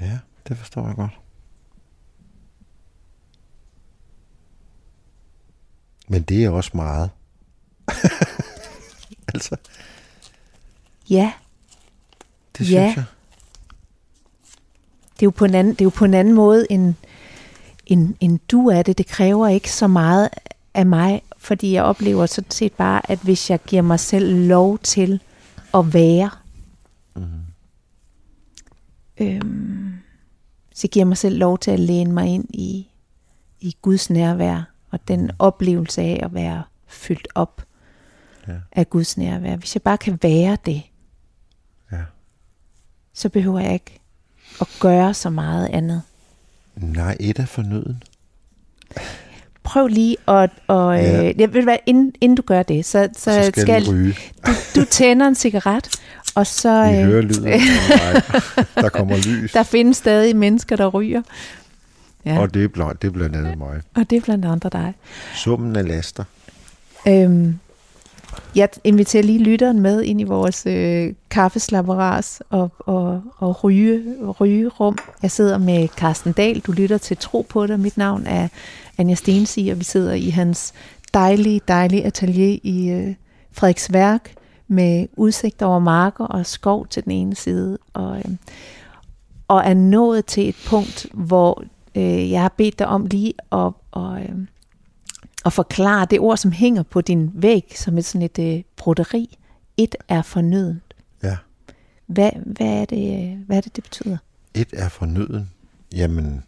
Ja, 0.02 0.20
det 0.48 0.58
forstår 0.58 0.88
jeg 0.88 0.96
godt. 0.96 1.21
Men 6.12 6.22
det 6.22 6.44
er 6.46 6.50
også 6.50 6.72
meget. 6.74 7.10
altså. 9.34 9.56
Ja. 11.10 11.34
Det 12.58 12.66
synes 12.66 12.72
ja. 12.72 12.94
jeg. 12.96 13.04
Det 15.14 15.22
er, 15.22 15.28
jo 15.28 15.30
på 15.30 15.46
en 15.46 15.56
anden, 15.56 15.74
det 15.74 15.82
er 15.82 15.86
jo 15.86 15.90
på 15.90 16.06
en 16.06 16.14
anden 16.14 16.34
måde, 16.34 16.68
end, 16.70 16.94
end, 17.86 18.16
end 18.20 18.40
du 18.52 18.68
er 18.68 18.82
det. 18.82 18.98
Det 18.98 19.08
kræver 19.08 19.48
ikke 19.48 19.72
så 19.72 19.88
meget 19.88 20.30
af 20.74 20.86
mig, 20.86 21.22
fordi 21.38 21.74
jeg 21.74 21.84
oplever 21.84 22.26
sådan 22.26 22.52
set 22.52 22.74
bare, 22.74 23.12
at 23.12 23.20
hvis 23.20 23.50
jeg 23.50 23.60
giver 23.68 23.82
mig 23.82 24.00
selv 24.00 24.48
lov 24.48 24.80
til 24.80 25.22
at 25.74 25.94
være, 25.94 26.30
mm. 27.16 27.24
øhm, 29.18 29.94
så 30.76 30.88
giver 30.88 31.06
mig 31.06 31.18
selv 31.18 31.38
lov 31.38 31.58
til 31.60 31.72
at 31.72 31.80
læne 31.80 32.14
mig 32.14 32.28
ind 32.28 32.46
i, 32.50 32.88
i 33.60 33.76
Guds 33.82 34.10
nærvær, 34.10 34.71
og 34.92 35.00
den 35.08 35.32
oplevelse 35.40 36.02
af 36.02 36.20
at 36.24 36.34
være 36.34 36.64
fyldt 36.88 37.28
op 37.36 37.62
ja. 38.48 38.54
af 38.72 38.90
Guds 38.90 39.18
nærvær. 39.18 39.56
Hvis 39.56 39.76
jeg 39.76 39.82
bare 39.82 39.98
kan 39.98 40.20
være 40.22 40.58
det, 40.66 40.82
ja. 41.92 41.98
så 43.14 43.30
behøver 43.30 43.60
jeg 43.60 43.74
ikke 43.74 44.00
at 44.62 44.68
gøre 44.80 45.14
så 45.14 45.30
meget 45.30 45.68
andet. 45.74 46.02
Nej, 46.76 47.18
et 47.20 47.40
er 47.40 47.46
fornøden. 47.46 48.04
Prøv 49.64 49.88
lige 49.88 50.18
at... 50.28 50.50
Og, 50.68 50.96
ja. 50.96 51.30
øh, 51.30 51.40
jeg 51.40 51.54
ved 51.54 51.64
hvad, 51.64 51.78
inden, 51.86 52.14
inden 52.22 52.36
du 52.36 52.42
gør 52.42 52.64
det, 52.64 52.86
så, 52.86 53.10
så, 53.18 53.24
så 53.24 53.44
skal, 53.44 53.62
skal 53.62 53.90
ryge. 53.90 54.16
Du, 54.46 54.52
du 54.76 54.86
tænder 54.86 55.28
en 55.28 55.36
cigaret, 55.36 55.90
og 56.36 56.48
så... 56.48 56.84
Vi 56.84 56.98
øh, 56.98 57.06
hører 57.06 57.22
lyden 57.22 57.44
Der 58.84 58.90
kommer 58.90 59.18
lys. 59.18 59.52
Der 59.52 59.64
findes 59.64 59.98
stadig 59.98 60.36
mennesker, 60.36 60.76
der 60.76 60.88
ryger. 60.88 61.22
Ja. 62.26 62.40
Og 62.40 62.54
det 62.54 62.64
er, 62.64 62.68
blandt, 62.68 63.02
det 63.02 63.08
er 63.08 63.12
blandt 63.12 63.36
andet 63.36 63.58
mig. 63.58 63.82
Og 63.96 64.10
det 64.10 64.18
er 64.18 64.22
blandt 64.22 64.46
andre 64.46 64.70
dig. 64.70 64.94
Summen 65.36 65.76
af 65.76 65.88
laster. 65.88 66.24
Øhm, 67.08 67.60
jeg 68.56 68.70
inviterer 68.84 69.24
lige 69.24 69.40
lytteren 69.40 69.80
med 69.80 70.02
ind 70.02 70.22
i 70.22 70.24
vores 70.24 70.66
øh, 70.66 71.14
kaffeslapperas 71.30 72.42
og, 72.50 72.72
og, 72.80 73.22
og 73.38 73.64
ryge, 73.64 74.04
rygerum. 74.40 74.98
Jeg 75.22 75.32
sidder 75.32 75.58
med 75.58 75.88
Carsten 75.88 76.34
Dahl. 76.34 76.60
Du 76.60 76.72
lytter 76.72 76.98
til 76.98 77.18
Tro 77.18 77.46
på 77.50 77.68
det. 77.68 77.80
Mit 77.80 77.98
navn 77.98 78.28
er 78.28 78.48
Anja 78.98 79.16
Stensi, 79.16 79.70
og 79.70 79.80
vi 79.80 79.84
sidder 79.84 80.14
i 80.14 80.30
hans 80.30 80.74
dejlige, 81.14 81.62
dejlige 81.68 82.06
atelier 82.06 82.60
i 82.64 82.90
øh, 82.90 83.16
Frederiksværk 83.52 84.34
med 84.68 85.08
udsigt 85.18 85.62
over 85.62 85.80
marker 85.80 86.26
og 86.26 86.46
skov 86.46 86.88
til 86.88 87.04
den 87.04 87.12
ene 87.12 87.36
side. 87.36 87.78
Og, 87.94 88.18
øh, 88.18 88.32
og 89.48 89.62
er 89.66 89.74
nået 89.74 90.26
til 90.26 90.50
et 90.50 90.56
punkt, 90.68 91.06
hvor 91.14 91.64
øh, 91.96 92.32
jeg 92.32 92.42
har 92.42 92.54
bedt 92.58 92.80
dig 92.80 92.88
om 92.88 93.06
lige 93.06 93.34
at, 93.52 93.72
og, 93.92 94.22
øh, 94.22 94.48
at 95.46 95.54
forklare 95.54 96.06
det 96.06 96.20
ord, 96.20 96.38
som 96.38 96.52
hænger 96.52 96.84
på 96.84 97.02
din 97.02 97.32
væg, 97.34 97.74
som 97.76 97.98
et 97.98 98.06
sådan 98.06 98.22
et 98.22 98.40
øh, 98.40 98.64
broderi. 98.76 99.38
Et 99.78 99.96
er 100.08 100.22
fornøden. 100.22 100.82
Ja. 101.24 101.38
Hvad, 102.06 102.32
hvad, 102.46 102.68
er 102.68 102.86
det, 102.86 103.38
hvad 103.38 103.58
er 103.58 103.62
det, 103.62 103.76
det 103.76 103.84
betyder? 103.84 104.18
Et 104.54 104.70
er 104.74 104.90
fornøden. 104.90 105.52
Jamen, 105.96 106.44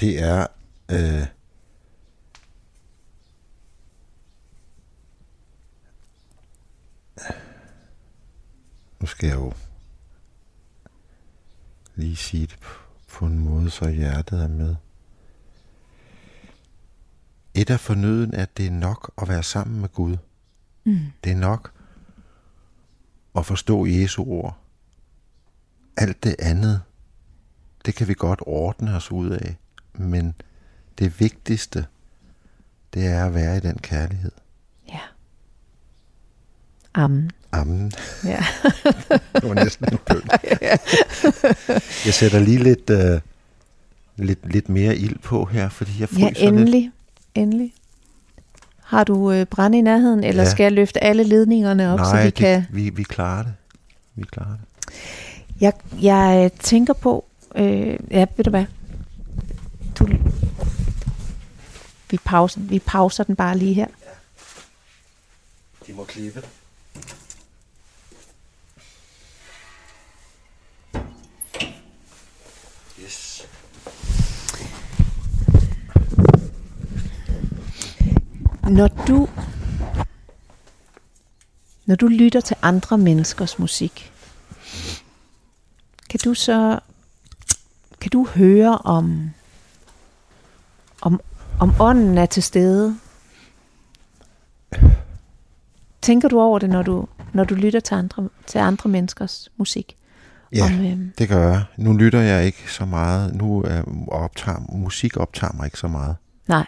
det 0.00 0.22
er... 0.22 0.46
Øh, 0.90 1.26
nu 9.00 9.06
skal 9.06 9.26
jeg 9.26 9.36
jo 9.36 9.52
lige 11.94 12.16
sige 12.16 12.46
det 12.46 12.58
på 12.58 12.85
på 13.16 13.26
en 13.26 13.38
måde, 13.38 13.70
så 13.70 13.88
hjertet 13.88 14.42
er 14.42 14.48
med. 14.48 14.76
Et 17.54 17.70
af 17.70 17.80
fornøden 17.80 18.34
er, 18.34 18.42
at 18.42 18.56
det 18.56 18.66
er 18.66 18.70
nok 18.70 19.12
at 19.22 19.28
være 19.28 19.42
sammen 19.42 19.80
med 19.80 19.88
Gud. 19.88 20.16
Mm. 20.84 20.98
Det 21.24 21.32
er 21.32 21.36
nok 21.36 21.72
at 23.36 23.46
forstå 23.46 23.86
Jesu 23.86 24.24
ord. 24.24 24.58
Alt 25.96 26.24
det 26.24 26.36
andet, 26.38 26.82
det 27.86 27.94
kan 27.94 28.08
vi 28.08 28.14
godt 28.14 28.40
ordne 28.46 28.96
os 28.96 29.12
ud 29.12 29.30
af. 29.30 29.56
Men 29.92 30.34
det 30.98 31.20
vigtigste, 31.20 31.86
det 32.94 33.06
er 33.06 33.26
at 33.26 33.34
være 33.34 33.56
i 33.56 33.60
den 33.60 33.78
kærlighed. 33.78 34.32
Amen. 36.96 37.30
Amen. 37.52 37.92
Ja. 38.24 38.44
det 39.34 39.48
var 39.48 39.54
næsten 39.54 39.88
en 39.92 39.98
bøn. 40.06 40.22
jeg 42.06 42.14
sætter 42.14 42.38
lige 42.38 42.62
lidt, 42.62 42.90
uh, 42.90 43.20
lidt, 44.26 44.52
lidt 44.52 44.68
mere 44.68 44.96
ild 44.96 45.18
på 45.18 45.44
her, 45.44 45.68
fordi 45.68 45.90
jeg 46.00 46.08
fryser 46.08 46.26
Ja, 46.26 46.48
endelig. 46.48 46.82
Lidt. 46.82 46.92
Endelig. 47.34 47.74
Har 48.82 49.04
du 49.04 49.32
øh, 49.32 49.46
brand 49.46 49.74
i 49.74 49.80
nærheden, 49.80 50.24
eller 50.24 50.42
ja. 50.42 50.50
skal 50.50 50.64
jeg 50.64 50.72
løfte 50.72 51.04
alle 51.04 51.22
ledningerne 51.22 51.92
op, 51.92 51.98
Nej, 51.98 52.10
så 52.10 52.16
vi 52.16 52.24
det, 52.24 52.34
kan... 52.34 52.64
vi, 52.70 52.90
vi 52.90 53.02
klarer 53.02 53.42
det. 53.42 53.52
Vi 54.14 54.22
klarer 54.22 54.50
det. 54.50 54.94
Jeg, 55.60 55.72
jeg 56.02 56.50
tænker 56.60 56.92
på... 56.92 57.24
Øh, 57.54 57.98
ja, 58.10 58.26
ved 58.36 58.44
du 58.44 58.50
hvad? 58.50 58.64
Du, 59.98 60.08
vi, 62.10 62.18
pauser, 62.24 62.60
vi 62.60 62.78
pauser 62.78 63.24
den 63.24 63.36
bare 63.36 63.58
lige 63.58 63.74
her. 63.74 63.86
De 65.86 65.92
må 65.92 66.04
klippe. 66.04 66.42
Når 78.70 78.88
du 78.88 79.28
når 81.86 81.94
du 81.94 82.06
lytter 82.06 82.40
til 82.40 82.56
andre 82.62 82.98
menneskers 82.98 83.58
musik, 83.58 84.12
kan 86.10 86.20
du 86.24 86.34
så 86.34 86.78
kan 88.00 88.10
du 88.10 88.26
høre 88.34 88.78
om 88.78 89.30
om 91.02 91.20
om 91.60 91.74
ånden 91.80 92.18
er 92.18 92.26
til 92.26 92.42
stede? 92.42 92.98
Tænker 96.02 96.28
du 96.28 96.40
over 96.40 96.58
det, 96.58 96.70
når 96.70 96.82
du 96.82 97.08
når 97.32 97.44
du 97.44 97.54
lytter 97.54 97.80
til 97.80 97.94
andre 97.94 98.28
til 98.46 98.58
andre 98.58 98.90
menneskers 98.90 99.48
musik? 99.56 99.96
Ja, 100.52 100.64
om, 100.64 100.86
øhm, 100.86 101.12
det 101.18 101.28
gør 101.28 101.48
jeg. 101.48 101.64
Nu 101.76 101.92
lytter 101.92 102.20
jeg 102.20 102.46
ikke 102.46 102.72
så 102.72 102.84
meget. 102.84 103.34
Nu 103.34 103.62
er 103.62 103.82
optager, 104.08 104.58
musik 104.68 105.16
optager 105.16 105.52
mig 105.52 105.64
ikke 105.64 105.78
så 105.78 105.88
meget. 105.88 106.16
Nej. 106.46 106.66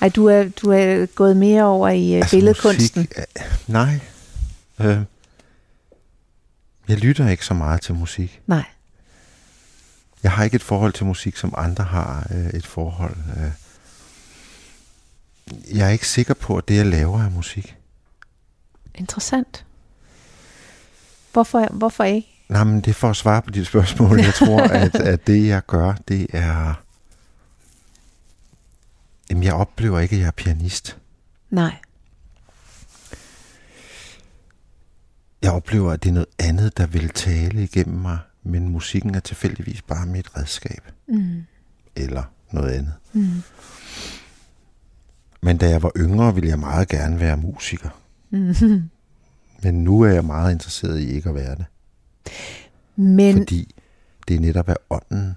Ej, 0.00 0.08
du 0.08 0.26
er, 0.26 0.48
du 0.48 0.70
er 0.70 1.06
gået 1.06 1.36
mere 1.36 1.64
over 1.64 1.88
i 1.88 2.10
uh, 2.10 2.16
altså, 2.16 2.36
billedkunsten. 2.36 3.00
Musik, 3.00 3.18
uh, 3.18 3.72
nej. 3.74 4.00
Uh, 4.78 5.04
jeg 6.88 6.98
lytter 6.98 7.28
ikke 7.28 7.44
så 7.44 7.54
meget 7.54 7.80
til 7.80 7.94
musik. 7.94 8.40
Nej. 8.46 8.64
Jeg 10.22 10.32
har 10.32 10.44
ikke 10.44 10.54
et 10.54 10.62
forhold 10.62 10.92
til 10.92 11.06
musik, 11.06 11.36
som 11.36 11.54
andre 11.56 11.84
har 11.84 12.26
uh, 12.30 12.46
et 12.58 12.66
forhold. 12.66 13.16
Uh, 13.36 13.52
jeg 15.76 15.86
er 15.86 15.90
ikke 15.90 16.08
sikker 16.08 16.34
på, 16.34 16.56
at 16.56 16.68
det, 16.68 16.76
jeg 16.76 16.86
laver, 16.86 17.22
er 17.22 17.30
musik. 17.30 17.76
Interessant. 18.94 19.64
Hvorfor, 21.32 21.68
hvorfor 21.70 22.04
ikke? 22.04 22.44
Nej, 22.48 22.64
men 22.64 22.80
det 22.80 22.88
er 22.88 22.94
for 22.94 23.10
at 23.10 23.16
svare 23.16 23.42
på 23.42 23.50
dit 23.50 23.66
spørgsmål. 23.66 24.20
Jeg 24.20 24.34
tror, 24.34 24.60
at, 24.84 24.94
at 24.94 25.26
det 25.26 25.46
jeg 25.46 25.66
gør, 25.66 25.94
det 26.08 26.26
er... 26.32 26.74
Jamen, 29.30 29.44
jeg 29.44 29.54
oplever 29.54 30.00
ikke, 30.00 30.14
at 30.14 30.20
jeg 30.20 30.26
er 30.26 30.30
pianist. 30.30 30.98
Nej. 31.50 31.74
Jeg 35.42 35.52
oplever, 35.52 35.92
at 35.92 36.02
det 36.02 36.08
er 36.08 36.14
noget 36.14 36.28
andet, 36.38 36.76
der 36.76 36.86
vil 36.86 37.08
tale 37.08 37.62
igennem 37.62 37.98
mig, 37.98 38.18
men 38.42 38.68
musikken 38.68 39.14
er 39.14 39.20
tilfældigvis 39.20 39.82
bare 39.82 40.06
mit 40.06 40.36
redskab. 40.36 40.92
Mm. 41.08 41.42
Eller 41.96 42.22
noget 42.50 42.70
andet. 42.70 42.94
Mm. 43.12 43.42
Men 45.42 45.56
da 45.58 45.68
jeg 45.68 45.82
var 45.82 45.92
yngre, 45.96 46.34
ville 46.34 46.48
jeg 46.48 46.58
meget 46.58 46.88
gerne 46.88 47.20
være 47.20 47.36
musiker. 47.36 48.00
Mm. 48.30 48.54
Men 49.62 49.84
nu 49.84 50.00
er 50.00 50.10
jeg 50.10 50.24
meget 50.24 50.52
interesseret 50.52 51.00
i 51.00 51.10
ikke 51.10 51.28
at 51.28 51.34
være 51.34 51.54
det. 51.54 51.64
Men, 52.96 53.36
Fordi 53.36 53.74
det 54.28 54.40
netop 54.40 54.68
er 54.68 54.74
ånden. 54.90 55.36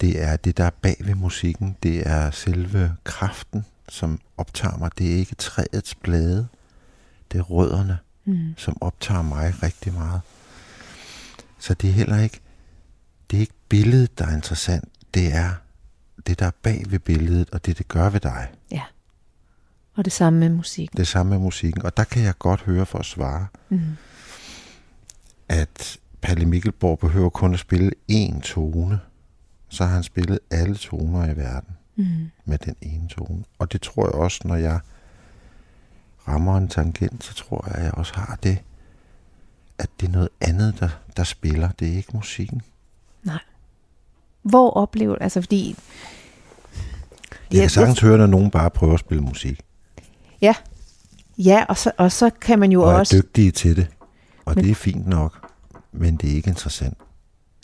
Det 0.00 0.22
er 0.22 0.36
det, 0.36 0.56
der 0.56 0.64
er 0.64 0.70
bag 0.82 0.96
ved 1.00 1.14
musikken. 1.14 1.76
Det 1.82 2.06
er 2.08 2.30
selve 2.30 2.96
kraften, 3.04 3.64
som 3.88 4.20
optager 4.36 4.76
mig. 4.78 4.90
Det 4.98 5.12
er 5.12 5.16
ikke 5.16 5.34
træets 5.34 5.94
blade. 5.94 6.48
Det 7.32 7.38
er 7.38 7.42
rødderne, 7.42 7.98
mm. 8.24 8.54
som 8.56 8.76
optager 8.80 9.22
mig 9.22 9.62
rigtig 9.62 9.92
meget. 9.92 10.20
Så 11.58 11.74
det 11.74 11.90
er 11.90 11.94
heller 11.94 12.18
ikke, 12.20 12.40
det 13.30 13.36
er 13.36 13.40
ikke 13.40 13.52
billedet, 13.68 14.18
der 14.18 14.26
er 14.26 14.34
interessant. 14.34 14.88
Det 15.14 15.34
er 15.34 15.50
det, 16.26 16.38
der 16.38 16.46
er 16.46 16.50
bag 16.62 16.84
ved 16.88 16.98
billedet, 16.98 17.50
og 17.50 17.66
det, 17.66 17.78
det 17.78 17.88
gør 17.88 18.10
ved 18.10 18.20
dig. 18.20 18.48
ja. 18.70 18.82
Og 19.96 20.04
det 20.04 20.12
samme 20.12 20.38
med 20.38 20.48
musik. 20.48 20.96
Det 20.96 21.08
samme 21.08 21.30
med 21.30 21.38
musikken. 21.38 21.82
Og 21.82 21.96
der 21.96 22.04
kan 22.04 22.22
jeg 22.22 22.38
godt 22.38 22.60
høre 22.60 22.86
for 22.86 22.98
at 22.98 23.04
svare, 23.06 23.46
Mm. 23.68 23.80
at 25.48 25.96
Palle 26.22 26.46
Mikkelborg 26.46 26.98
behøver 26.98 27.30
kun 27.30 27.54
at 27.54 27.60
spille 27.60 27.90
én 28.12 28.40
tone. 28.40 29.00
Så 29.74 29.84
har 29.84 29.94
han 29.94 30.02
spillet 30.02 30.38
alle 30.50 30.74
toner 30.76 31.30
i 31.32 31.36
verden 31.36 31.68
Mm. 31.96 32.30
med 32.44 32.58
den 32.58 32.76
ene 32.82 33.08
tone. 33.08 33.44
Og 33.58 33.72
det 33.72 33.80
tror 33.82 34.06
jeg 34.06 34.14
også, 34.14 34.40
når 34.44 34.56
jeg 34.56 34.80
rammer 36.28 36.56
en 36.56 36.68
tangent, 36.68 37.24
så 37.24 37.34
tror 37.34 37.64
jeg, 37.66 37.74
at 37.76 37.84
jeg 37.84 37.94
også 37.94 38.14
har 38.14 38.38
det, 38.42 38.58
at 39.78 39.88
det 40.00 40.06
er 40.08 40.12
noget 40.12 40.28
andet, 40.40 40.80
der, 40.80 40.88
der 41.16 41.24
spiller. 41.24 41.68
Det 41.78 41.88
er 41.88 41.96
ikke 41.96 42.10
musikken. 42.14 42.62
Hvor 44.42 44.70
oplever 44.70 45.16
altså 45.20 45.40
fordi... 45.40 45.76
Jeg 47.52 47.60
kan 47.60 47.70
sagtens 47.70 48.00
høre, 48.00 48.18
når 48.18 48.26
nogen 48.26 48.50
bare 48.50 48.70
prøver 48.70 48.94
at 48.94 49.00
spille 49.00 49.22
musik, 49.22 49.60
Ja, 51.38 51.64
og 51.68 51.76
så, 51.76 51.92
og 51.98 52.12
så 52.12 52.30
kan 52.30 52.58
man 52.58 52.72
jo 52.72 52.82
og 52.82 52.92
er 52.92 52.98
også... 52.98 53.16
dygtige 53.16 53.50
til 53.50 53.76
det. 53.76 53.86
Og 54.44 54.52
Men- 54.54 54.64
det 54.64 54.70
er 54.70 54.74
fint 54.74 55.06
nok, 55.06 55.50
men 55.92 56.16
det 56.16 56.30
er 56.30 56.34
ikke 56.34 56.48
interessant. 56.50 56.98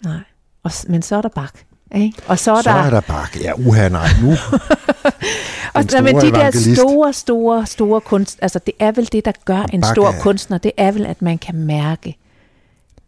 Nej. 0.05 0.21
Og, 0.63 0.71
men 0.89 1.03
så 1.03 1.17
er 1.17 1.23
der 1.23 1.29
bak. 1.29 1.59
Ikke? 1.95 2.23
Og 2.27 2.39
så 2.39 2.53
er 2.53 2.63
Så 2.63 2.71
der... 2.71 2.77
er 2.77 2.91
der 2.91 3.01
bare, 3.01 3.27
ja, 3.41 3.53
uha, 3.57 3.89
nej, 3.89 4.07
nu. 4.23 4.31
og, 5.75 5.91
den 5.91 6.05
men 6.05 6.09
store 6.21 6.27
de 6.27 6.31
der 6.33 6.39
evangelist. 6.41 6.81
store, 6.81 7.13
store, 7.13 7.67
store 7.67 8.01
kunst... 8.01 8.39
Altså, 8.43 8.59
det 8.67 8.75
er 8.79 8.93
vel 8.93 9.09
det, 9.13 9.25
der 9.25 9.33
gør 9.45 9.63
en 9.73 9.83
stor 9.83 10.09
er- 10.09 10.21
kunstner. 10.21 10.59
Det 10.59 10.73
er 10.77 10.93
vel, 10.93 11.07
at 11.07 11.23
man 11.23 11.39
kan 11.39 11.55
mærke 11.55 12.17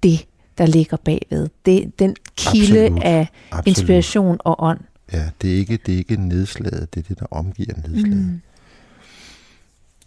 det, 0.03 0.25
der 0.59 0.67
ligger 0.67 0.97
bagved. 0.97 1.49
Det, 1.67 1.99
den 1.99 2.17
kilde 2.37 2.81
Absolut. 2.85 3.03
af 3.05 3.29
Absolut. 3.51 3.67
inspiration 3.79 4.37
og 4.41 4.63
ånd. 4.63 4.81
Ja, 5.13 5.25
det 5.43 5.53
er 5.53 5.57
ikke, 5.57 5.79
det 5.87 5.95
er 5.95 5.99
ikke 5.99 6.17
nedslaget, 6.29 6.95
det 6.95 7.05
er 7.05 7.09
det, 7.09 7.19
der 7.21 7.27
omgiver 7.31 7.75
nedslaget. 7.89 8.17
Mm. 8.27 8.41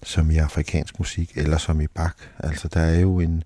Som 0.04 0.32
i 0.32 0.38
afrikansk 0.38 1.00
musik, 1.00 1.32
eller 1.36 1.58
som 1.58 1.82
i 1.82 1.88
Bach. 1.88 2.16
Altså, 2.40 2.68
der 2.68 2.80
er 2.80 3.00
jo 3.00 3.20
en, 3.20 3.44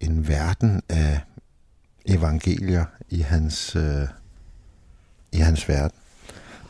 en 0.00 0.28
verden 0.28 0.82
af 0.88 1.20
evangelier 2.06 2.84
i 3.08 3.20
hans, 3.20 3.76
øh, 3.76 4.08
i 5.32 5.36
hans 5.36 5.68
verden. 5.68 5.98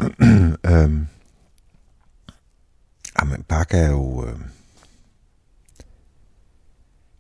øhm, 0.71 1.07
jamen, 3.21 3.43
Bach 3.49 3.75
er 3.75 3.91
jo... 3.91 4.27
Øh, 4.27 4.39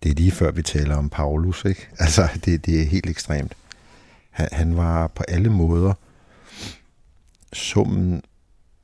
det 0.02 0.10
er 0.10 0.14
lige 0.14 0.32
før, 0.32 0.50
vi 0.50 0.62
taler 0.62 0.96
om 0.96 1.08
Paulus, 1.10 1.64
ikke? 1.64 1.88
Altså, 1.98 2.28
det, 2.44 2.66
det 2.66 2.82
er 2.82 2.86
helt 2.86 3.10
ekstremt. 3.10 3.56
Han, 4.30 4.48
han 4.52 4.76
var 4.76 5.06
på 5.06 5.22
alle 5.28 5.50
måder 5.50 5.94
summen 7.52 8.22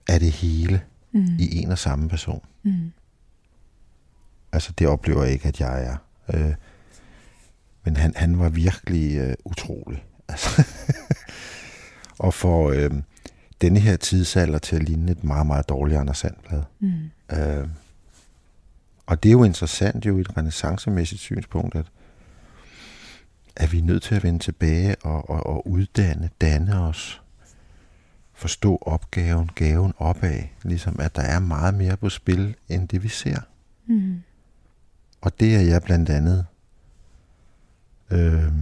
af 0.08 0.20
det 0.20 0.32
hele 0.32 0.82
Mm. 1.14 1.36
i 1.38 1.56
en 1.62 1.70
og 1.70 1.78
samme 1.78 2.08
person. 2.08 2.44
Mm. 2.62 2.92
Altså 4.52 4.72
det 4.72 4.86
oplever 4.86 5.22
jeg 5.22 5.32
ikke, 5.32 5.48
at 5.48 5.60
jeg 5.60 5.84
er. 5.84 5.96
Øh, 6.34 6.54
men 7.84 7.96
han, 7.96 8.12
han 8.16 8.38
var 8.38 8.48
virkelig 8.48 9.16
øh, 9.18 9.34
utrolig. 9.44 10.04
Altså. 10.28 10.64
og 12.18 12.34
for 12.34 12.70
øh, 12.70 12.90
denne 13.60 13.80
her 13.80 13.96
tidsalder 13.96 14.58
til 14.58 14.76
at 14.76 14.82
ligne 14.82 15.12
et 15.12 15.24
meget, 15.24 15.46
meget 15.46 15.68
dårligt 15.68 15.98
Anders 15.98 16.18
Sandblad. 16.18 16.62
Mm. 16.80 17.10
Øh, 17.32 17.68
og 19.06 19.22
det 19.22 19.28
er 19.28 19.32
jo 19.32 19.44
interessant 19.44 20.06
jo 20.06 20.18
i 20.18 20.20
et 20.20 20.36
renaissancemæssigt 20.36 21.20
synspunkt, 21.20 21.74
at, 21.74 21.86
at 23.56 23.72
vi 23.72 23.78
er 23.78 23.82
nødt 23.82 24.02
til 24.02 24.14
at 24.14 24.22
vende 24.22 24.38
tilbage 24.38 24.96
og, 25.02 25.30
og, 25.30 25.46
og 25.46 25.68
uddanne, 25.68 26.30
danne 26.40 26.80
os, 26.80 27.22
forstå 28.34 28.78
opgaven, 28.80 29.50
gaven 29.54 29.92
opad, 29.98 30.42
ligesom 30.62 30.96
at 31.00 31.16
der 31.16 31.22
er 31.22 31.38
meget 31.38 31.74
mere 31.74 31.96
på 31.96 32.08
spil, 32.08 32.54
end 32.68 32.88
det 32.88 33.02
vi 33.02 33.08
ser. 33.08 33.40
Mm. 33.86 34.22
Og 35.20 35.40
det 35.40 35.56
er 35.56 35.60
jeg 35.60 35.82
blandt 35.82 36.10
andet 36.10 36.46
øh, 38.12 38.52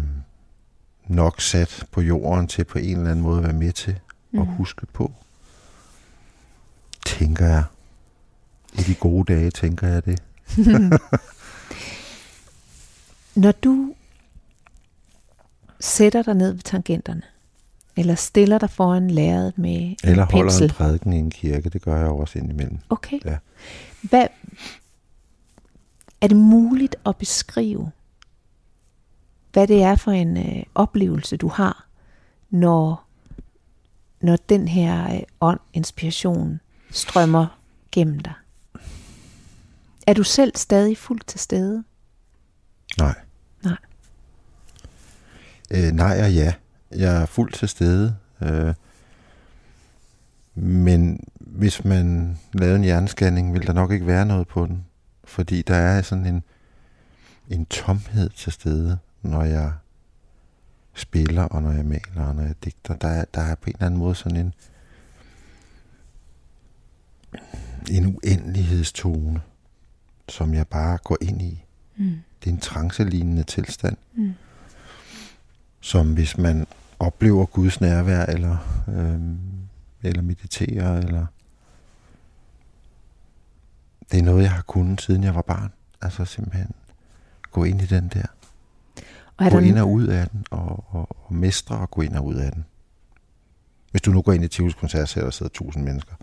nok 1.06 1.40
sat 1.40 1.86
på 1.90 2.00
jorden 2.00 2.46
til 2.46 2.64
på 2.64 2.78
en 2.78 2.96
eller 2.96 3.10
anden 3.10 3.22
måde 3.22 3.38
at 3.38 3.44
være 3.44 3.52
med 3.52 3.72
til 3.72 3.98
Mm. 4.32 4.40
at 4.40 4.46
huske 4.46 4.86
på. 4.86 5.12
Tænker 7.06 7.46
jeg. 7.46 7.64
I 8.74 8.82
de 8.82 8.94
gode 8.94 9.32
dage 9.34 9.50
tænker 9.50 9.88
jeg 9.88 10.04
det. 10.04 10.22
Når 13.34 13.52
du 13.52 13.94
sætter 15.80 16.22
dig 16.22 16.34
ned 16.34 16.52
ved 16.52 16.60
tangenterne, 16.62 17.22
eller 17.96 18.14
stiller 18.14 18.58
dig 18.58 18.70
foran 18.70 19.10
lærredet 19.10 19.58
med 19.58 19.70
en 19.76 19.96
Eller 20.04 20.24
holder 20.24 20.50
pensel. 20.50 20.62
en 20.64 20.70
prædiken 20.70 21.12
i 21.12 21.16
en 21.18 21.30
kirke. 21.30 21.68
Det 21.68 21.82
gør 21.82 21.96
jeg 21.96 22.06
også 22.08 22.38
indimellem. 22.38 22.78
Okay. 22.90 23.18
Ja. 23.24 23.36
Hvad, 24.02 24.26
er 26.20 26.26
det 26.28 26.36
muligt 26.36 26.96
at 27.06 27.16
beskrive, 27.16 27.90
hvad 29.52 29.66
det 29.66 29.82
er 29.82 29.96
for 29.96 30.10
en 30.10 30.36
øh, 30.36 30.62
oplevelse, 30.74 31.36
du 31.36 31.48
har, 31.48 31.86
når, 32.50 33.04
når 34.20 34.36
den 34.48 34.68
her 34.68 35.14
øh, 35.14 35.20
ånd, 35.40 35.60
inspiration, 35.72 36.60
strømmer 36.90 37.58
gennem 37.92 38.20
dig? 38.20 38.32
Er 40.06 40.14
du 40.14 40.22
selv 40.22 40.52
stadig 40.56 40.98
fuldt 40.98 41.26
til 41.26 41.40
stede? 41.40 41.84
Nej. 42.98 43.14
Nej. 43.64 43.76
Øh, 45.70 45.92
nej 45.92 46.22
og 46.22 46.32
ja. 46.32 46.54
Jeg 46.90 47.22
er 47.22 47.26
fuldt 47.26 47.54
til 47.54 47.68
stede. 47.68 48.16
Øh, 48.42 48.74
men 50.54 51.20
hvis 51.36 51.84
man 51.84 52.38
lavede 52.52 52.76
en 52.76 52.84
hjerneskanning, 52.84 53.52
ville 53.52 53.66
der 53.66 53.72
nok 53.72 53.92
ikke 53.92 54.06
være 54.06 54.26
noget 54.26 54.48
på 54.48 54.66
den. 54.66 54.84
Fordi 55.24 55.62
der 55.62 55.74
er 55.74 56.02
sådan 56.02 56.26
en, 56.26 56.42
en 57.48 57.66
tomhed 57.66 58.30
til 58.30 58.52
stede, 58.52 58.98
når 59.22 59.42
jeg 59.42 59.72
spiller, 60.94 61.42
og 61.42 61.62
når 61.62 61.72
jeg 61.72 61.84
maler, 61.84 62.24
og 62.26 62.34
når 62.34 62.42
jeg 62.42 62.54
digter. 62.64 62.96
Der 62.96 63.08
er, 63.08 63.24
der 63.34 63.40
er 63.40 63.54
på 63.54 63.66
en 63.66 63.74
eller 63.74 63.86
anden 63.86 63.98
måde 64.00 64.14
sådan 64.14 64.36
en, 64.36 64.54
en 67.90 68.06
uendelighedstone, 68.06 69.40
som 70.28 70.54
jeg 70.54 70.66
bare 70.68 70.98
går 71.04 71.16
ind 71.20 71.42
i. 71.42 71.64
Mm. 71.96 72.18
Det 72.44 72.50
er 72.50 72.54
en 72.54 72.60
trancelignende 72.60 73.42
tilstand, 73.42 73.96
Mm. 74.14 74.32
som 75.80 76.14
hvis 76.14 76.38
man 76.38 76.66
oplever 76.98 77.46
Guds 77.46 77.80
nærvær, 77.80 78.26
eller, 78.26 78.82
øhm, 78.88 79.38
eller 80.02 80.22
mediterer, 80.22 80.98
eller... 80.98 81.26
Det 84.12 84.18
er 84.18 84.22
noget, 84.22 84.42
jeg 84.42 84.52
har 84.52 84.62
kunnet, 84.62 85.00
siden 85.00 85.24
jeg 85.24 85.34
var 85.34 85.42
barn. 85.42 85.72
Altså 86.02 86.24
simpelthen 86.24 86.70
gå 87.50 87.64
ind 87.64 87.82
i 87.82 87.86
den 87.86 88.08
der. 88.08 88.26
Og 89.40 89.50
Gå 89.50 89.60
der 89.60 89.66
ind 89.66 89.78
og 89.78 89.90
ud 89.90 90.06
af 90.06 90.28
den, 90.28 90.44
og, 90.50 90.84
og, 90.88 91.16
og 91.26 91.34
mestre 91.34 91.78
og 91.78 91.90
gå 91.90 92.00
ind 92.00 92.16
og 92.16 92.26
ud 92.26 92.34
af 92.34 92.52
den. 92.52 92.64
Hvis 93.90 94.02
du 94.02 94.10
nu 94.10 94.22
går 94.22 94.32
ind 94.32 94.44
i 94.44 94.48
Tivolis 94.48 94.74
koncert, 94.74 95.08
så 95.08 95.20
der 95.20 95.30
sidder 95.30 95.50
tusind 95.50 95.84
mennesker, 95.84 96.14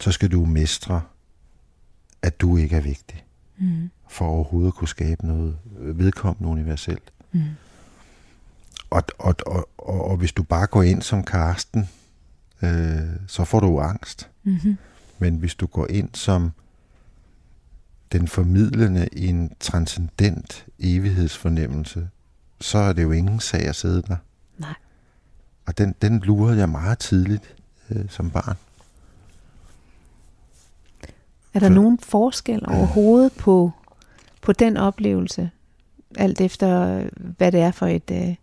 så 0.00 0.12
skal 0.12 0.32
du 0.32 0.44
mestre, 0.44 1.02
at 2.22 2.40
du 2.40 2.56
ikke 2.56 2.76
er 2.76 2.80
vigtig, 2.80 3.24
mm. 3.58 3.90
for 4.08 4.24
overhovedet 4.24 4.68
at 4.68 4.74
kunne 4.74 4.88
skabe 4.88 5.26
noget 5.26 5.58
vedkommende 5.78 6.48
universelt. 6.48 7.12
Mm. 7.32 7.42
Og, 8.90 9.02
og, 9.18 9.34
og, 9.46 9.68
og, 9.78 10.04
og 10.04 10.16
hvis 10.16 10.32
du 10.32 10.42
bare 10.42 10.66
går 10.66 10.82
ind 10.82 11.02
som 11.02 11.24
Karsten, 11.24 11.88
øh, 12.62 12.70
så 13.26 13.44
får 13.44 13.60
du 13.60 13.80
angst. 13.80 14.30
Mm-hmm. 14.44 14.76
Men 15.18 15.36
hvis 15.36 15.54
du 15.54 15.66
går 15.66 15.86
ind 15.90 16.08
som 16.14 16.52
den 18.12 18.28
formidlende 18.28 19.08
i 19.12 19.26
en 19.26 19.52
transcendent 19.60 20.66
evighedsfornemmelse, 20.78 22.08
så 22.60 22.78
er 22.78 22.92
det 22.92 23.02
jo 23.02 23.12
ingen 23.12 23.40
sag 23.40 23.60
at 23.60 23.76
sidde 23.76 24.02
der. 24.02 24.16
Nej. 24.58 24.74
Og 25.66 25.78
den, 25.78 25.94
den 26.02 26.18
lurede 26.20 26.58
jeg 26.58 26.68
meget 26.68 26.98
tidligt 26.98 27.54
øh, 27.90 28.04
som 28.10 28.30
barn. 28.30 28.56
Er 31.54 31.58
der 31.60 31.66
For- 31.68 31.74
nogen 31.74 31.98
forskel 31.98 32.66
overhovedet 32.68 33.32
på, 33.32 33.70
på 34.42 34.52
den 34.52 34.76
oplevelse, 34.76 35.50
alt 36.18 36.40
efter 36.40 37.02
hvad 37.38 37.52
det 37.52 37.60
er 37.60 37.70
for 37.70 37.86
et, 37.86 38.10
øh, 38.10 38.34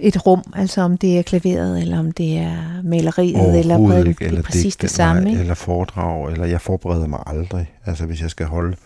et 0.00 0.26
rum, 0.26 0.42
altså 0.54 0.80
om 0.80 0.98
det 0.98 1.18
er 1.18 1.22
klaveret, 1.22 1.80
eller 1.80 1.98
om 1.98 2.12
det 2.12 2.38
er 2.38 2.82
maleriet, 2.84 3.58
eller 3.58 3.86
hvad, 3.86 4.04
ikke, 4.04 4.18
det 4.18 4.24
er 4.24 4.28
eller 4.28 4.42
præcis 4.42 4.62
digte, 4.62 4.82
det 4.82 4.90
samme. 4.90 5.22
nej, 5.22 5.30
ikke? 5.30 5.40
eller 5.40 5.54
foredrag, 5.54 6.32
eller 6.32 6.46
jeg 6.46 6.60
forbereder 6.60 7.06
mig 7.06 7.20
aldrig. 7.26 7.72
Altså 7.84 8.06
hvis 8.06 8.22
jeg 8.22 8.30
skal 8.30 8.46
holde 8.46 8.76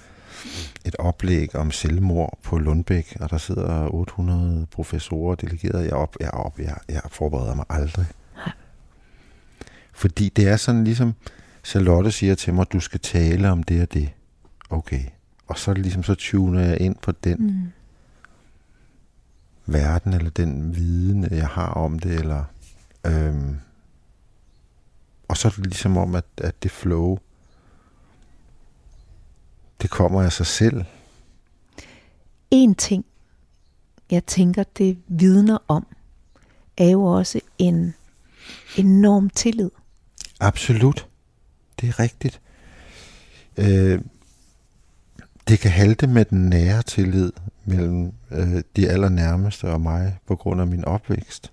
et 0.85 0.97
oplæg 0.99 1.57
om 1.57 1.71
selvmord 1.71 2.39
på 2.43 2.59
Lundbæk, 2.59 3.17
og 3.21 3.31
der 3.31 3.39
sidder 3.39 3.95
800 3.95 4.67
professorer 4.73 5.35
delegeret, 5.35 5.85
jeg 5.85 5.93
op, 5.93 6.17
jeg 6.21 6.31
op, 6.31 6.59
jeg, 6.59 6.77
jeg 6.89 7.01
forbereder 7.11 7.55
mig 7.55 7.65
aldrig. 7.69 8.07
Nej. 8.37 8.53
Fordi 9.93 10.29
det 10.29 10.49
er 10.49 10.57
sådan 10.57 10.85
ligesom, 10.85 11.15
Charlotte 11.65 12.11
siger 12.11 12.35
til 12.35 12.55
mig, 12.55 12.67
du 12.73 12.81
skal 12.81 13.01
tale 13.01 13.51
om 13.51 13.63
det 13.63 13.83
og 13.83 13.95
det. 13.95 14.11
Okay. 14.71 15.01
Og 15.47 15.59
så 15.59 15.71
er 15.71 15.75
det 15.75 15.83
ligesom, 15.83 16.03
så 16.03 16.15
tuner 16.15 16.61
jeg 16.61 16.81
ind 16.81 16.97
på 17.03 17.13
den 17.13 17.37
Mm. 17.39 17.73
Verden, 19.67 20.13
eller 20.13 20.31
den 20.31 20.77
viden, 20.77 21.29
jeg 21.31 21.49
har 21.49 21.67
om 21.67 21.99
det, 21.99 22.15
eller... 22.15 22.45
Øhm, 23.07 23.57
og 25.29 25.37
så 25.37 25.49
er 25.49 25.53
det 25.53 25.67
ligesom 25.67 25.97
om, 25.97 26.15
at, 26.15 26.25
at 26.37 26.63
det 26.63 26.71
flow, 26.71 27.19
det 29.83 29.91
kommer 29.91 30.23
af 30.23 30.33
sig 30.33 30.47
selv. 30.47 30.85
En 32.51 32.75
ting, 32.75 33.05
jeg 34.11 34.27
tænker, 34.27 34.65
det 34.79 34.99
vidner 35.09 35.59
om, 35.69 35.87
er 36.77 36.91
jo 36.91 37.05
også 37.05 37.41
en 37.59 37.95
enorm 38.77 39.31
tillid. 39.31 39.71
Absolut. 40.41 41.09
Det 41.81 41.89
er 41.89 42.01
rigtigt. 42.01 42.41
Øh, 43.57 44.01
det 45.49 45.59
kan 45.59 45.71
halte 45.71 46.07
med 46.07 46.25
den 46.25 46.49
nære 46.49 46.83
tillid 46.83 47.33
mellem 47.65 48.13
øh, 48.31 48.63
de 48.77 48.89
allernærmeste 48.89 49.65
og 49.65 49.81
mig 49.81 50.19
på 50.27 50.37
grund 50.37 50.61
af 50.61 50.67
min 50.67 50.85
opvækst. 50.85 51.53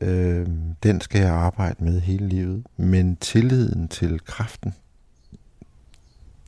Øh, 0.00 0.46
den 0.82 1.00
skal 1.00 1.20
jeg 1.20 1.30
arbejde 1.30 1.84
med 1.84 2.00
hele 2.00 2.28
livet. 2.28 2.66
Men 2.76 3.16
tilliden 3.16 3.88
til 3.88 4.20
kraften, 4.24 4.74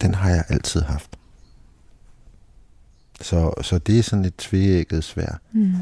den 0.00 0.14
har 0.14 0.30
jeg 0.30 0.44
altid 0.48 0.82
haft. 0.82 1.16
Så, 3.20 3.52
så 3.62 3.78
det 3.78 3.98
er 3.98 4.02
sådan 4.02 4.24
et 4.24 4.36
tvægget 4.36 5.04
svær 5.04 5.40
Mm. 5.52 5.72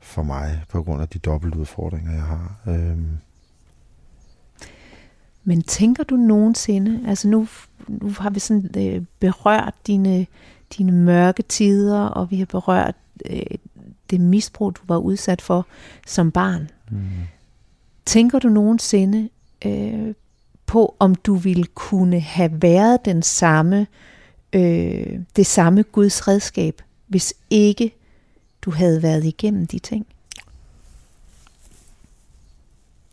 for 0.00 0.22
mig, 0.22 0.62
på 0.68 0.82
grund 0.82 1.02
af 1.02 1.08
de 1.08 1.18
dobbelte 1.18 1.58
udfordringer, 1.58 2.12
jeg 2.12 2.22
har. 2.22 2.56
Øh, 2.66 2.98
Men 5.44 5.62
tænker 5.62 6.04
du 6.04 6.16
nogensinde, 6.16 7.08
altså 7.08 7.28
nu, 7.28 7.48
nu 7.88 8.10
har 8.18 8.30
vi 8.30 8.40
sådan 8.40 8.70
øh, 8.76 9.02
berørt 9.20 9.74
dine, 9.86 10.26
dine 10.78 10.92
mørke 10.92 11.42
tider, 11.42 12.00
og 12.00 12.30
vi 12.30 12.38
har 12.38 12.46
berørt 12.46 12.94
øh, 13.30 13.42
det 14.10 14.20
misbrug, 14.20 14.76
du 14.76 14.80
var 14.84 14.96
udsat 14.96 15.42
for 15.42 15.66
som 16.06 16.30
barn. 16.30 16.70
mm. 16.90 17.00
Tænker 18.06 18.38
du 18.38 18.48
nogensinde 18.48 19.28
øh, 19.64 20.14
på, 20.66 20.96
om 20.98 21.14
du 21.14 21.34
ville 21.34 21.66
kunne 21.74 22.20
have 22.20 22.62
været 22.62 23.04
den 23.04 23.22
samme, 23.22 23.86
øh, 24.52 25.20
det 25.36 25.46
samme 25.46 25.82
Guds 25.82 26.28
redskab, 26.28 26.82
hvis 27.06 27.34
ikke 27.50 27.94
du 28.62 28.70
havde 28.70 29.02
været 29.02 29.24
igennem 29.24 29.66
de 29.66 29.78
ting? 29.78 30.06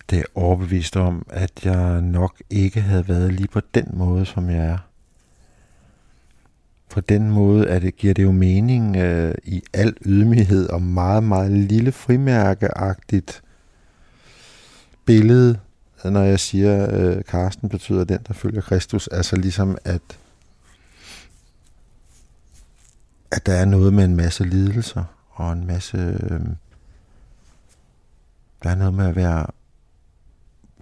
det 0.10 0.20
er 0.20 0.24
overbevist 0.36 0.96
om, 0.96 1.26
at 1.30 1.66
jeg 1.66 2.02
nok 2.02 2.42
ikke 2.50 2.82
havde 2.82 3.08
været 3.08 3.34
lige 3.34 3.48
på 3.48 3.62
den 3.74 3.90
måde, 3.94 4.26
som 4.26 4.50
jeg 4.50 4.66
er. 4.66 4.78
På 6.90 7.02
den 7.02 7.32
måde 7.32 7.68
at 7.68 7.82
det, 7.82 7.96
giver 7.96 8.14
det 8.14 8.24
jo 8.24 8.32
mening 8.32 8.96
øh, 8.98 9.36
i 9.44 9.64
al 9.74 9.98
ydmyghed 10.06 10.70
og 10.70 10.82
meget, 10.82 11.24
meget 11.24 11.52
lille 11.52 11.92
frimærkeagtigt 11.92 13.42
billede, 15.06 15.60
når 16.06 16.24
jeg 16.24 16.40
siger, 16.40 16.88
øh, 17.00 17.24
Karsten 17.24 17.70
betyder 17.70 18.04
den, 18.04 18.20
der 18.28 18.34
følger 18.34 18.62
Kristus. 18.62 19.08
Altså 19.08 19.36
ligesom, 19.36 19.78
at, 19.86 20.02
at 23.32 23.46
der 23.46 23.54
er 23.54 23.66
noget 23.66 23.94
med 23.94 24.06
en 24.06 24.16
masse 24.16 24.44
lidelser 24.44 25.04
og 25.30 25.54
en 25.54 25.68
masse... 25.68 25.98
Øh, 25.98 26.40
der 28.64 28.70
er 28.70 28.76
noget 28.76 28.94
med 28.94 29.06
at 29.06 29.16
være 29.16 29.46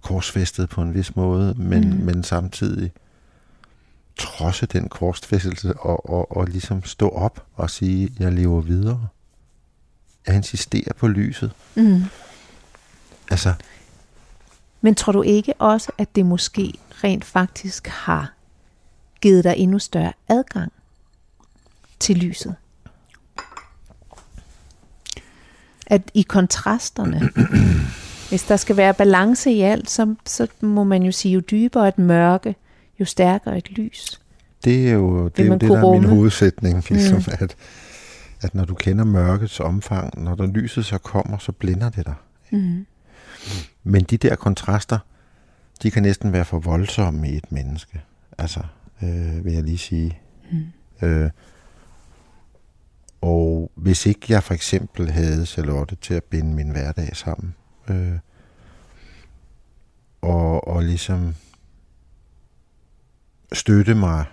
korsfæstet 0.02 0.70
på 0.70 0.82
en 0.82 0.94
vis 0.94 1.16
måde, 1.16 1.54
men, 1.58 1.90
Mm. 1.90 2.06
men 2.06 2.24
samtidig 2.24 2.92
trodse 4.18 4.66
den 4.66 4.90
korsfæstelse 4.90 5.74
og, 5.74 6.10
og, 6.10 6.38
og 6.38 6.48
ligesom 6.48 6.84
stå 6.84 7.10
op 7.10 7.46
og 7.56 7.70
sige, 7.70 8.10
jeg 8.20 8.34
lever 8.34 8.62
videre. 8.62 9.08
Jeg 10.28 10.36
insisterer 10.36 10.94
på 10.98 11.08
lyset. 11.08 11.52
Mm. 11.76 12.04
Altså, 13.32 13.54
Men 14.82 14.96
tror 14.96 15.12
du 15.12 15.22
ikke 15.22 15.54
også, 15.60 15.92
at 15.98 16.16
det 16.16 16.26
måske 16.26 16.74
rent 17.04 17.26
faktisk 17.26 17.88
har 17.88 18.34
givet 19.22 19.44
dig 19.44 19.54
endnu 19.58 19.80
større 19.80 20.14
adgang 20.30 20.72
til 22.00 22.18
lyset? 22.18 22.56
At 25.88 26.02
i 26.14 26.22
kontrasterne, 26.22 27.30
hvis 28.30 28.44
der 28.44 28.58
skal 28.58 28.78
være 28.78 28.94
balance 28.94 29.52
i 29.52 29.62
alt, 29.62 29.90
så, 29.90 30.16
så 30.26 30.48
må 30.62 30.84
man 30.84 31.04
jo 31.04 31.12
sige, 31.12 31.34
jo 31.34 31.40
dybere 31.40 31.88
et 31.88 31.98
mørke, 31.98 32.56
jo 33.00 33.06
stærkere 33.06 33.58
et 33.58 33.72
lys. 33.72 34.22
det 34.66 34.90
er 34.90 34.94
jo 34.94 35.28
det, 35.28 35.40
er 35.44 35.48
jo 35.48 35.54
det 35.54 35.62
der 35.70 35.78
er 35.78 35.92
min 35.92 36.04
hovedsætning. 36.04 36.90
Ligesom, 36.90 37.18
Mm. 37.18 37.24
mm. 37.28 37.34
at, 37.40 37.56
at 38.42 38.56
når 38.56 38.66
du 38.66 38.76
kender 38.76 39.04
mørkets 39.06 39.60
omfang, 39.60 40.24
når 40.24 40.36
der 40.36 40.46
lyset 40.48 40.86
så 40.86 40.98
kommer, 40.98 41.38
så 41.38 41.52
blinder 41.52 41.90
det 41.90 42.06
dig. 42.06 42.16
Mm. 42.52 42.86
Men 43.84 44.04
de 44.04 44.18
der 44.18 44.36
kontraster, 44.36 45.00
de 45.84 45.92
kan 45.92 46.04
næsten 46.04 46.34
være 46.34 46.46
for 46.46 46.60
voldsomme 46.60 47.30
i 47.30 47.36
et 47.36 47.52
menneske. 47.52 48.02
Altså, 48.38 48.60
øh, 49.04 49.46
vil 49.46 49.54
jeg 49.54 49.64
lige 49.64 49.78
sige. 49.78 50.20
Mm. 50.52 51.08
Øh, 51.08 51.30
og 53.22 53.72
hvis 53.76 54.06
ikke 54.06 54.26
jeg 54.30 54.44
for 54.44 54.54
eksempel 54.54 55.12
havde 55.12 55.46
Charlotte 55.46 55.96
til 55.96 56.14
at 56.14 56.24
binde 56.24 56.54
min 56.56 56.70
hverdag 56.70 57.16
sammen, 57.16 57.56
øh, 57.90 58.12
og, 60.22 60.68
og 60.68 60.84
ligesom 60.84 61.36
støtte 63.54 63.96
mig 63.96 64.26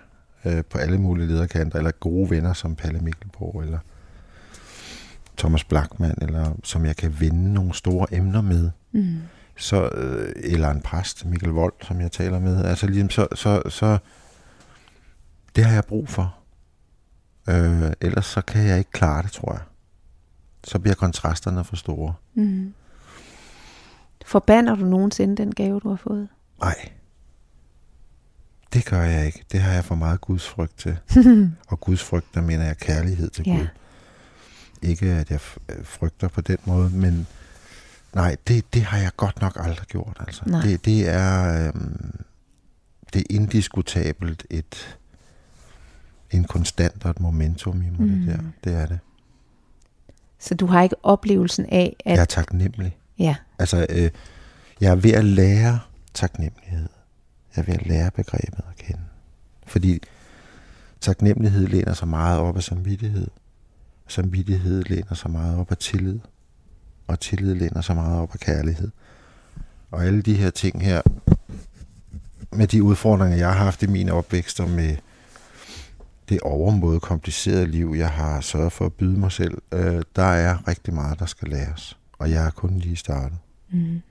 øh, 0.45 0.65
på 0.71 0.79
alle 0.79 0.99
mulige 0.99 1.27
lederkanter, 1.27 1.79
eller 1.79 1.91
gode 1.91 2.31
venner 2.31 2.53
som 2.53 2.77
Palle 2.77 3.01
Mikkelborg, 3.01 3.63
eller 3.63 3.79
Thomas 5.39 5.65
Blackman, 5.65 6.15
eller 6.23 6.53
som 6.65 6.85
jeg 6.87 6.97
kan 6.97 7.21
vinde 7.21 7.53
nogle 7.53 7.75
store 7.75 8.07
emner 8.15 8.41
med, 8.41 8.71
Mm. 8.95 9.17
så, 9.57 9.89
øh, 9.95 10.33
eller 10.37 10.71
en 10.71 10.81
præst, 10.81 11.25
Mikkel 11.25 11.49
Vold, 11.51 11.73
som 11.83 12.01
jeg 12.01 12.13
taler 12.13 12.39
med, 12.41 12.65
altså 12.65 12.87
ligesom 12.87 13.11
så, 13.11 13.27
så, 13.35 13.63
så 13.69 13.99
det 15.57 15.65
har 15.65 15.75
jeg 15.75 15.85
brug 15.85 16.09
for. 16.09 16.35
Øh, 17.49 17.93
ellers 18.01 18.27
så 18.27 18.41
kan 18.41 18.67
jeg 18.67 18.79
ikke 18.79 18.91
klare 18.91 19.23
det, 19.23 19.33
tror 19.33 19.53
jeg. 19.53 19.63
Så 20.65 20.79
bliver 20.79 20.95
kontrasterne 20.95 21.65
for 21.65 21.77
store. 21.77 22.15
Mm. 22.35 22.75
Forbander 24.27 24.75
du 24.75 24.85
nogensinde 24.85 25.37
den 25.37 25.55
gave, 25.55 25.81
du 25.81 25.89
har 25.89 25.97
fået? 25.97 26.29
Nej. 26.61 26.75
Det 28.73 28.85
gør 28.85 29.03
jeg 29.03 29.27
ikke. 29.27 29.45
Det 29.53 29.61
har 29.61 29.73
jeg 29.73 29.85
for 29.85 29.95
meget 29.95 30.20
gudsfrygt 30.20 30.79
til. 30.79 30.99
Og 31.68 31.81
gudsfrygt, 31.81 32.35
der 32.35 32.41
mener 32.41 32.64
jeg 32.64 32.77
kærlighed 32.77 33.31
til 33.31 33.45
Ja. 33.47 33.57
Gud. 33.57 33.66
Ikke 34.83 35.11
at 35.12 35.31
jeg 35.31 35.41
øh, 35.68 35.85
frygter 35.85 36.29
på 36.29 36.41
den 36.41 36.59
måde, 36.64 36.91
men 36.91 37.27
nej, 38.14 38.37
det, 38.49 38.75
det 38.75 38.83
har 38.83 38.99
jeg 38.99 39.11
godt 39.16 39.41
nok 39.41 39.53
aldrig 39.61 39.87
gjort. 39.87 40.16
Altså. 40.20 40.43
Nej. 40.47 40.62
Det, 40.62 40.85
det 40.85 41.09
er 41.09 41.66
øhm, 41.68 42.20
det 43.12 43.20
er 43.20 43.25
indiskutabelt 43.31 44.47
et 44.51 44.99
en 46.31 46.45
konstant 46.45 47.05
og 47.05 47.11
et 47.11 47.20
momentum 47.20 47.83
i 47.83 47.91
mig. 47.91 48.01
Mm. 48.01 48.20
det 48.20 48.27
der. 48.29 48.39
Det 48.64 48.81
er 48.81 48.87
det. 48.87 48.99
Så 50.39 50.55
du 50.55 50.66
har 50.66 50.83
ikke 50.83 50.97
oplevelsen 51.03 51.66
af, 51.66 51.97
at... 52.05 52.14
Jeg 52.14 52.20
er 52.20 52.25
taknemmelig. 52.25 52.97
Ja. 53.18 53.37
Altså, 53.59 53.87
øh, 53.91 54.11
jeg 54.81 54.91
er 54.91 54.95
ved 54.95 55.12
at 55.12 55.25
lære 55.25 55.81
taknemmelighed. 56.14 56.89
Jeg 57.57 57.62
er 57.62 57.66
ved 57.66 57.74
at 57.74 57.86
lære 57.86 58.11
begrebet 58.11 58.61
at 58.70 58.76
kende. 58.76 59.03
Fordi 59.66 60.03
taknemmelighed 61.00 61.66
læner 61.66 61.92
sig 61.92 62.09
meget 62.09 62.40
op 62.40 62.57
af 62.57 62.62
samvittighed. 62.62 63.26
Samvittighed 64.07 64.82
læner 64.82 65.14
sig 65.14 65.30
meget 65.30 65.59
op 65.59 65.70
af 65.70 65.76
tillid. 65.76 66.18
Og 67.07 67.20
tillid 67.20 67.55
læner 67.55 67.80
sig 67.80 67.96
meget 67.96 68.20
op 68.20 68.30
af 68.32 68.40
kærlighed. 68.40 68.90
Og 69.90 70.05
alle 70.05 70.22
de 70.22 70.34
her 70.34 70.50
ting 70.50 70.82
her, 70.82 71.03
med 72.53 72.66
de 72.66 72.82
udfordringer, 72.82 73.36
jeg 73.36 73.48
har 73.48 73.64
haft 73.64 73.82
i 73.82 73.86
min 73.86 74.09
opvækst, 74.09 74.61
og 74.61 74.70
med 74.70 74.96
det 76.28 76.40
overmåde 76.40 77.00
komplicerede 77.00 77.66
liv, 77.66 77.94
jeg 77.98 78.11
har 78.11 78.40
sørget 78.40 78.72
for 78.72 78.86
at 78.86 78.92
byde 78.92 79.18
mig 79.18 79.32
selv, 79.32 79.59
øh, 79.72 80.03
der 80.16 80.22
er 80.22 80.68
rigtig 80.68 80.94
meget, 80.94 81.18
der 81.18 81.26
skal 81.26 81.48
læres. 81.48 81.98
Og 82.18 82.30
jeg 82.30 82.46
er 82.46 82.50
kun 82.50 82.78
lige 82.78 82.96
startet. 82.96 83.38
Mm. 83.70 84.03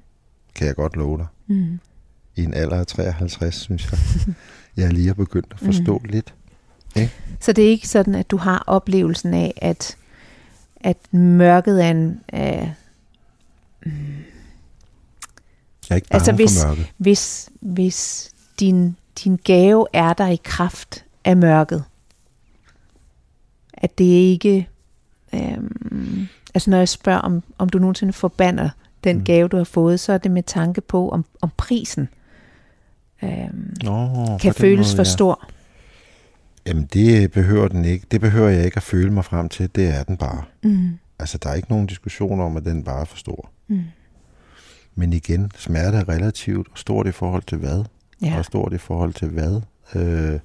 Kan 0.56 0.68
jeg 0.68 0.76
godt 0.76 0.96
love 0.96 1.18
dig. 1.18 1.28
Mm. 1.48 1.80
I 2.36 2.44
en 2.44 2.54
alder 2.54 2.80
af 2.80 2.88
53, 2.88 3.56
synes 3.56 3.92
jeg. 3.92 4.00
jeg 4.78 4.86
er 4.86 4.92
lige 4.92 5.16
begyndt 5.16 5.48
at 5.52 5.60
forstå 5.60 5.98
mm. 5.98 6.10
lidt. 6.10 6.34
Ikke? 6.96 7.12
Så 7.40 7.54
det 7.54 7.66
er 7.66 7.70
ikke 7.70 7.88
sådan, 7.88 8.16
at 8.16 8.32
du 8.32 8.38
har 8.38 8.64
oplevelsen 8.68 9.34
af, 9.34 9.54
at, 9.58 9.98
at 10.76 10.98
mørket 11.14 11.86
er 11.86 11.90
en... 11.90 12.20
Øh, 12.34 12.68
mm, 13.86 13.92
jeg 15.90 15.96
er 15.96 15.96
ikke 15.96 16.08
altså, 16.12 16.32
hvis. 16.32 16.66
Hvis, 16.98 17.50
hvis 17.60 18.32
din, 18.60 18.96
din 19.24 19.40
gave 19.44 19.88
er 19.94 20.14
der 20.14 20.28
i 20.28 20.40
kraft 20.44 21.06
af 21.24 21.38
mørket, 21.38 21.84
at 23.74 23.98
det 23.98 24.06
ikke... 24.06 24.70
Øhm, 25.34 26.28
altså 26.54 26.70
når 26.70 26.78
jeg 26.78 26.90
spørger, 26.90 27.20
om, 27.20 27.44
om 27.58 27.70
du 27.70 27.80
nogensinde 27.80 28.14
forbander 28.14 28.70
den 29.04 29.18
mm. 29.18 29.24
gave, 29.24 29.48
du 29.48 29.58
har 29.58 29.64
fået, 29.64 30.00
så 30.00 30.14
er 30.14 30.18
det 30.18 30.32
med 30.32 30.44
tanke 30.44 30.82
på, 30.82 31.10
om, 31.10 31.26
om 31.42 31.50
prisen 31.58 32.10
øhm, 33.24 33.74
Nå, 33.84 34.38
kan 34.42 34.54
føles 34.54 34.88
måde, 34.88 34.96
for 34.96 35.04
stor. 35.04 35.50
Jamen 36.66 36.86
det 36.94 37.32
behøver 37.32 37.68
den 37.68 37.86
ikke. 37.86 38.06
Det 38.12 38.22
behøver 38.22 38.50
jeg 38.50 38.66
ikke 38.66 38.78
at 38.78 38.84
føle 38.84 39.12
mig 39.14 39.26
frem 39.26 39.50
til. 39.50 39.70
Det 39.76 39.88
er 39.88 40.04
den 40.04 40.18
bare. 40.18 40.44
Mm. 40.64 40.90
Altså 41.20 41.38
der 41.38 41.50
er 41.50 41.54
ikke 41.54 41.70
nogen 41.70 41.88
diskussion 41.88 42.40
om, 42.40 42.58
at 42.58 42.66
den 42.66 42.84
bare 42.84 43.02
er 43.02 43.06
for 43.06 43.18
stor. 43.18 43.50
Mm. 43.68 43.84
Men 44.96 45.14
igen, 45.14 45.52
smerte 45.56 45.98
er 45.98 46.10
relativt 46.10 46.68
og 46.72 46.78
stort 46.78 47.08
i 47.08 47.12
forhold 47.12 47.44
til 47.44 47.58
hvad? 47.58 47.84
Ja. 48.22 48.38
Og 48.38 48.46
stort 48.46 48.74
i 48.74 48.78
forhold 48.78 49.14
til 49.14 49.28
hvad? 49.28 49.62
Øh, 49.96 50.40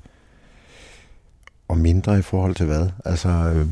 og 1.68 1.78
mindre 1.78 2.18
i 2.18 2.22
forhold 2.22 2.54
til 2.54 2.66
hvad? 2.66 2.88
Altså, 3.04 3.28
øh, 3.28 3.66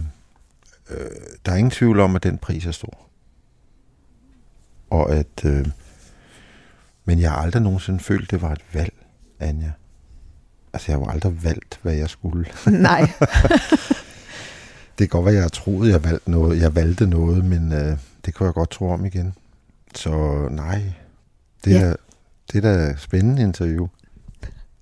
øh, 0.90 1.10
der 1.46 1.52
er 1.52 1.56
ingen 1.56 1.70
tvivl 1.70 2.00
om, 2.00 2.16
at 2.16 2.22
den 2.22 2.38
pris 2.38 2.66
er 2.66 2.70
stor. 2.70 2.98
Og 4.90 5.12
at... 5.12 5.44
Øh, 5.44 5.66
men 7.04 7.20
jeg 7.20 7.30
har 7.30 7.36
aldrig 7.36 7.62
nogensinde 7.62 8.00
følt, 8.00 8.30
det 8.30 8.42
var 8.42 8.52
et 8.52 8.64
valg, 8.72 8.92
Anja. 9.40 9.70
Altså, 10.72 10.92
jeg 10.92 10.98
har 10.98 11.04
jo 11.04 11.10
aldrig 11.10 11.44
valgt, 11.44 11.78
hvad 11.82 11.94
jeg 11.94 12.08
skulle. 12.08 12.46
Nej. 12.66 13.00
det 14.98 14.98
kan 14.98 15.08
godt 15.08 15.24
være, 15.26 15.34
jeg 15.34 15.52
troede, 15.52 15.90
jeg 15.90 16.04
valgte 16.04 16.30
noget. 16.30 16.60
Jeg 16.60 16.74
valgte 16.74 17.06
noget, 17.06 17.44
men 17.44 17.72
øh, 17.72 17.96
det 18.24 18.34
kan 18.34 18.46
jeg 18.46 18.54
godt 18.54 18.70
tro 18.70 18.90
om 18.90 19.04
igen. 19.04 19.34
Så 19.94 20.10
nej, 20.50 20.82
det, 21.64 21.70
ja. 21.70 21.80
er, 21.80 21.94
det 22.52 22.64
er 22.64 22.88
da 22.88 22.96
spændende 22.96 23.42
interview. 23.42 23.88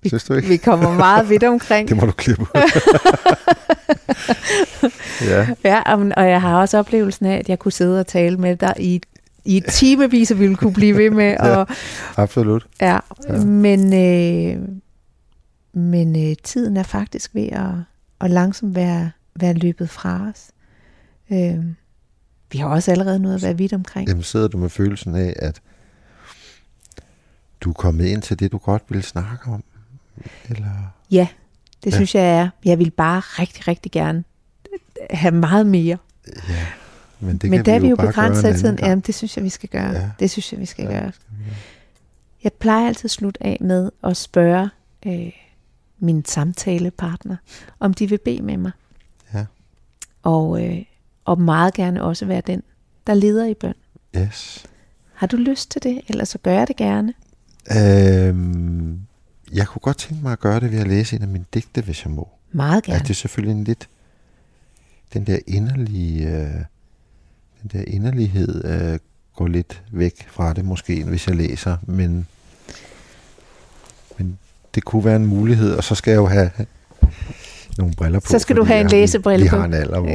Vi, 0.01 0.09
Synes 0.09 0.23
du 0.23 0.33
ikke? 0.33 0.47
Vi 0.47 0.57
kommer 0.57 0.93
meget 0.93 1.29
vidt 1.29 1.43
omkring. 1.43 1.87
det 1.89 1.97
må 1.97 2.05
du 2.05 2.11
klippe 2.11 2.41
ud. 2.41 2.47
ja. 5.29 5.47
ja, 5.63 5.95
og 6.17 6.29
jeg 6.29 6.41
har 6.41 6.55
også 6.55 6.77
oplevelsen 6.77 7.25
af, 7.25 7.37
at 7.37 7.49
jeg 7.49 7.59
kunne 7.59 7.71
sidde 7.71 7.99
og 7.99 8.07
tale 8.07 8.37
med 8.37 8.55
dig 8.55 8.73
i 8.79 9.01
i 9.45 9.61
timevis, 9.69 10.31
og 10.31 10.39
vi 10.39 10.43
ville 10.43 10.57
kunne 10.57 10.73
blive 10.73 10.97
ved 10.97 11.09
med. 11.09 11.37
Og, 11.37 11.47
ja, 11.59 11.63
absolut. 12.17 12.67
Ja, 12.81 12.99
ja. 13.29 13.37
men, 13.45 13.93
øh, 13.93 14.69
men 15.73 16.29
øh, 16.29 16.35
tiden 16.43 16.77
er 16.77 16.83
faktisk 16.83 17.35
ved 17.35 17.47
at, 17.51 17.71
at 18.21 18.31
langsomt 18.31 18.75
være, 18.75 19.11
være 19.39 19.53
løbet 19.53 19.89
fra 19.89 20.29
os. 20.29 20.51
Øh, 21.31 21.65
vi 22.51 22.57
har 22.57 22.67
også 22.67 22.91
allerede 22.91 23.19
noget 23.19 23.35
at 23.35 23.41
være 23.41 23.57
vidt 23.57 23.73
omkring. 23.73 24.09
Jamen 24.09 24.23
sidder 24.23 24.47
du 24.47 24.57
med 24.57 24.69
følelsen 24.69 25.15
af, 25.15 25.33
at 25.35 25.61
du 27.61 27.69
er 27.69 27.73
kommet 27.73 28.05
ind 28.05 28.21
til 28.21 28.39
det, 28.39 28.51
du 28.51 28.57
godt 28.57 28.83
vil 28.89 29.03
snakke 29.03 29.51
om? 29.51 29.63
Eller? 30.49 30.93
Ja, 31.11 31.27
det 31.83 31.91
ja. 31.91 31.95
synes 31.95 32.15
jeg 32.15 32.39
er. 32.39 32.49
Jeg 32.65 32.79
vil 32.79 32.91
bare 32.91 33.19
rigtig, 33.19 33.67
rigtig 33.67 33.91
gerne 33.91 34.23
have 35.09 35.35
meget 35.35 35.65
mere. 35.65 35.97
Ja, 36.49 36.65
men 37.23 37.37
det 37.37 37.49
men 37.49 37.63
kan 37.63 37.65
der 37.65 37.79
vi, 37.79 37.85
vi 37.85 37.89
jo 37.89 37.95
begrænset 37.95 38.43
af 38.43 38.55
tiden. 38.55 38.79
Jamen, 38.81 38.99
det 38.99 39.15
synes 39.15 39.37
jeg, 39.37 39.43
vi 39.43 39.49
skal 39.49 39.69
gøre. 39.69 39.91
Ja. 39.91 40.09
Det 40.19 40.29
synes 40.31 40.51
jeg, 40.51 40.59
vi 40.59 40.65
skal 40.65 40.85
ja, 40.85 40.91
gøre. 40.91 41.11
Skal 41.11 41.25
vi 41.39 41.43
gøre. 41.43 41.55
Jeg 42.43 42.53
plejer 42.53 42.87
altid 42.87 43.05
at 43.05 43.11
slutte 43.11 43.43
af 43.43 43.57
med 43.61 43.91
at 44.03 44.17
spørge 44.17 44.69
øh, 45.05 45.31
min 45.99 46.25
samtalepartner, 46.25 47.35
om 47.79 47.93
de 47.93 48.09
vil 48.09 48.17
bede 48.17 48.41
med 48.41 48.57
mig. 48.57 48.71
Ja. 49.33 49.45
Og, 50.23 50.65
øh, 50.65 50.83
og 51.25 51.41
meget 51.41 51.73
gerne 51.73 52.03
også 52.03 52.25
være 52.25 52.41
den, 52.47 52.63
der 53.07 53.13
leder 53.13 53.45
i 53.45 53.53
bøn. 53.53 53.73
Yes. 54.17 54.65
Har 55.13 55.27
du 55.27 55.37
lyst 55.37 55.71
til 55.71 55.83
det, 55.83 56.01
eller 56.07 56.25
så 56.25 56.37
gør 56.37 56.51
jeg 56.51 56.67
det 56.67 56.75
gerne? 56.75 57.13
Øhm, 57.77 58.99
jeg 59.53 59.67
kunne 59.67 59.79
godt 59.79 59.97
tænke 59.97 60.23
mig 60.23 60.31
at 60.31 60.39
gøre 60.39 60.59
det 60.59 60.71
ved 60.71 60.79
at 60.79 60.87
læse 60.87 61.15
en 61.15 61.21
af 61.21 61.27
mine 61.27 61.45
digte, 61.53 61.81
hvis 61.81 62.05
jeg 62.05 62.11
må. 62.11 62.29
Meget 62.51 62.83
gerne. 62.83 62.93
Altså, 62.95 63.07
det 63.07 63.09
er 63.09 63.19
selvfølgelig 63.19 63.57
en 63.57 63.63
lidt, 63.63 63.89
den 65.13 65.27
der 65.27 65.39
inderlige, 65.47 66.29
øh, 66.29 66.53
den 67.63 67.79
der 67.79 67.83
inderlighed 67.87 68.65
øh, 68.65 68.99
går 69.35 69.47
lidt 69.47 69.81
væk 69.91 70.27
fra 70.31 70.53
det 70.53 70.65
måske, 70.65 71.03
hvis 71.03 71.27
jeg 71.27 71.35
læser, 71.35 71.77
men, 71.87 72.27
men 74.17 74.37
det 74.75 74.83
kunne 74.83 75.05
være 75.05 75.15
en 75.15 75.25
mulighed, 75.25 75.73
og 75.73 75.83
så 75.83 75.95
skal 75.95 76.11
jeg 76.11 76.17
jo 76.17 76.25
have 76.25 76.51
nogle 77.77 77.93
briller 77.93 78.19
på. 78.19 78.27
Så 78.29 78.39
skal 78.39 78.55
du 78.55 78.63
have 78.63 78.81
en 78.81 78.87
læsebrille 78.87 79.49
på. 79.49 79.55
Vi 79.55 79.59
har 79.59 79.65
en 79.65 79.73
alder, 79.73 79.99
hvor... 79.99 80.09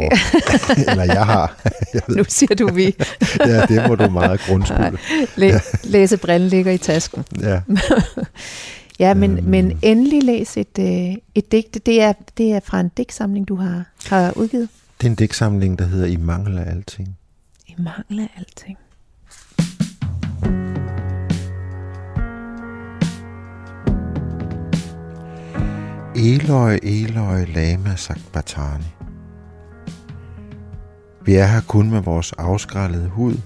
eller 0.91 1.05
jeg 1.05 1.27
har. 1.27 1.61
Jeg 1.95 2.03
ved. 2.09 2.17
Nu 2.17 2.25
siger 2.29 2.55
du 2.55 2.69
vi. 2.75 2.97
ja, 3.47 3.67
det 3.67 3.89
må 3.89 3.95
du 3.95 4.11
meget 4.11 4.41
grundskylde. 4.41 4.99
Læ- 5.37 5.47
ja. 5.47 5.61
Læsebrille 5.85 6.49
ligger 6.49 6.73
i 6.73 6.79
tasken. 6.79 7.25
Ja. 7.41 7.61
ja, 9.05 9.15
men, 9.15 9.39
øhm. 9.39 9.47
men 9.49 9.79
endelig 9.83 10.23
læs 10.23 10.57
et, 10.57 10.79
øh, 10.79 11.17
et 11.35 11.53
digt. 11.53 11.87
Det 11.87 12.03
er, 12.03 12.13
det 12.39 12.53
er 12.53 12.61
fra 12.65 12.81
en 12.81 12.91
digtsamling, 12.97 13.49
du 13.49 13.57
har, 13.57 13.85
har 14.09 14.33
udgivet. 14.37 14.69
Det 15.01 15.07
er 15.07 15.11
en 15.11 15.17
digtsamling, 15.17 15.79
der 15.79 15.85
hedder 15.85 16.07
I 16.07 16.17
mangler 16.17 16.65
alting. 16.65 17.18
I 17.79 17.83
mangler 17.83 18.27
alting. 18.37 18.79
Eløj, 26.17 26.79
Eløj, 26.83 27.45
Lama 27.45 27.97
Sakbatani. 27.97 28.85
Vi 31.25 31.35
er 31.35 31.47
her 31.47 31.61
kun 31.69 31.91
med 31.91 32.01
vores 32.01 32.33
afskrællede 32.33 33.09
hud, 33.09 33.37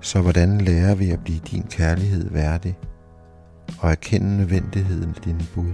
så 0.00 0.20
hvordan 0.20 0.60
lærer 0.60 0.94
vi 0.94 1.10
at 1.10 1.24
blive 1.24 1.38
din 1.38 1.62
kærlighed 1.62 2.30
værdig 2.30 2.78
og 3.78 3.90
erkende 3.90 4.36
nødvendigheden 4.36 5.14
af 5.16 5.22
dine 5.22 5.44
bud? 5.54 5.72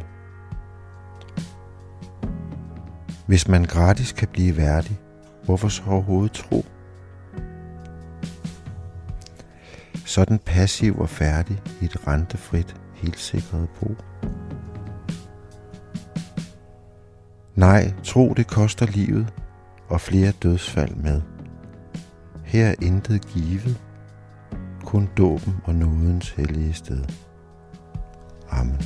Hvis 3.26 3.48
man 3.48 3.64
gratis 3.64 4.12
kan 4.12 4.28
blive 4.28 4.56
værdig, 4.56 5.00
hvorfor 5.44 5.68
så 5.68 5.82
overhovedet 5.86 6.32
tro? 6.32 6.64
Sådan 10.08 10.38
passiv 10.38 10.98
og 10.98 11.08
færdig 11.08 11.62
i 11.80 11.84
et 11.84 12.06
rentefrit, 12.06 12.76
helt 12.94 13.18
sikret 13.18 13.68
bo. 13.80 13.96
Nej, 17.54 17.92
tro 18.04 18.34
det 18.36 18.46
koster 18.46 18.86
livet, 18.86 19.32
og 19.88 20.00
flere 20.00 20.32
dødsfald 20.32 20.94
med. 20.94 21.22
Her 22.44 22.66
er 22.66 22.74
intet 22.82 23.26
givet, 23.26 23.80
kun 24.84 25.08
dåben 25.16 25.56
og 25.64 25.74
nådens 25.74 26.30
hellige 26.30 26.74
sted. 26.74 27.04
Amen. 28.50 28.82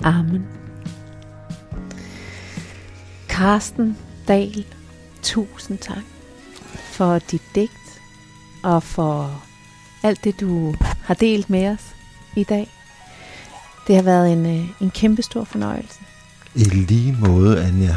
Amen. 0.00 0.46
Karsten 3.28 3.98
Dahl, 4.28 4.66
tusind 5.22 5.78
tak 5.78 6.04
for 6.74 7.18
dit 7.18 7.42
digt 7.54 8.00
og 8.62 8.82
for 8.82 9.42
alt 10.02 10.24
det, 10.24 10.40
du 10.40 10.74
har 11.04 11.14
delt 11.14 11.50
med 11.50 11.68
os 11.68 11.94
i 12.36 12.44
dag. 12.44 12.68
Det 13.86 13.96
har 13.96 14.02
været 14.02 14.32
en, 14.32 14.46
øh, 14.46 14.68
en 14.80 14.90
kæmpe 14.90 15.22
stor 15.22 15.44
fornøjelse. 15.44 16.00
I 16.54 16.64
lige 16.64 17.16
måde, 17.20 17.64
Anja. 17.64 17.96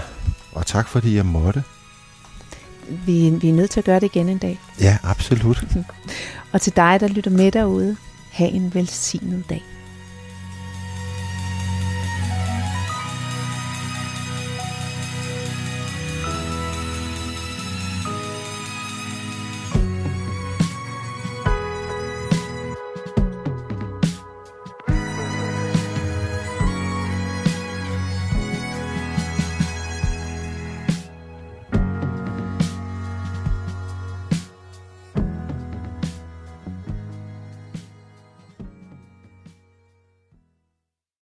Og 0.52 0.66
tak 0.66 0.88
fordi 0.88 1.16
jeg 1.16 1.26
måtte. 1.26 1.64
Vi, 2.90 3.30
vi 3.30 3.50
er 3.50 3.54
nødt 3.54 3.72
til 3.72 3.80
at 3.80 3.86
gøre 3.86 4.00
det 4.00 4.16
igen 4.16 4.30
en 4.30 4.38
dag. 4.38 4.60
Ja, 4.82 4.98
absolut. 5.04 5.64
og 6.54 6.62
til 6.62 6.76
dig, 6.76 6.98
der 7.00 7.08
lytter 7.08 7.32
med 7.32 7.52
derude, 7.52 7.98
have 8.32 8.50
en 8.50 8.74
velsignet 8.74 9.50
dag. 9.50 9.64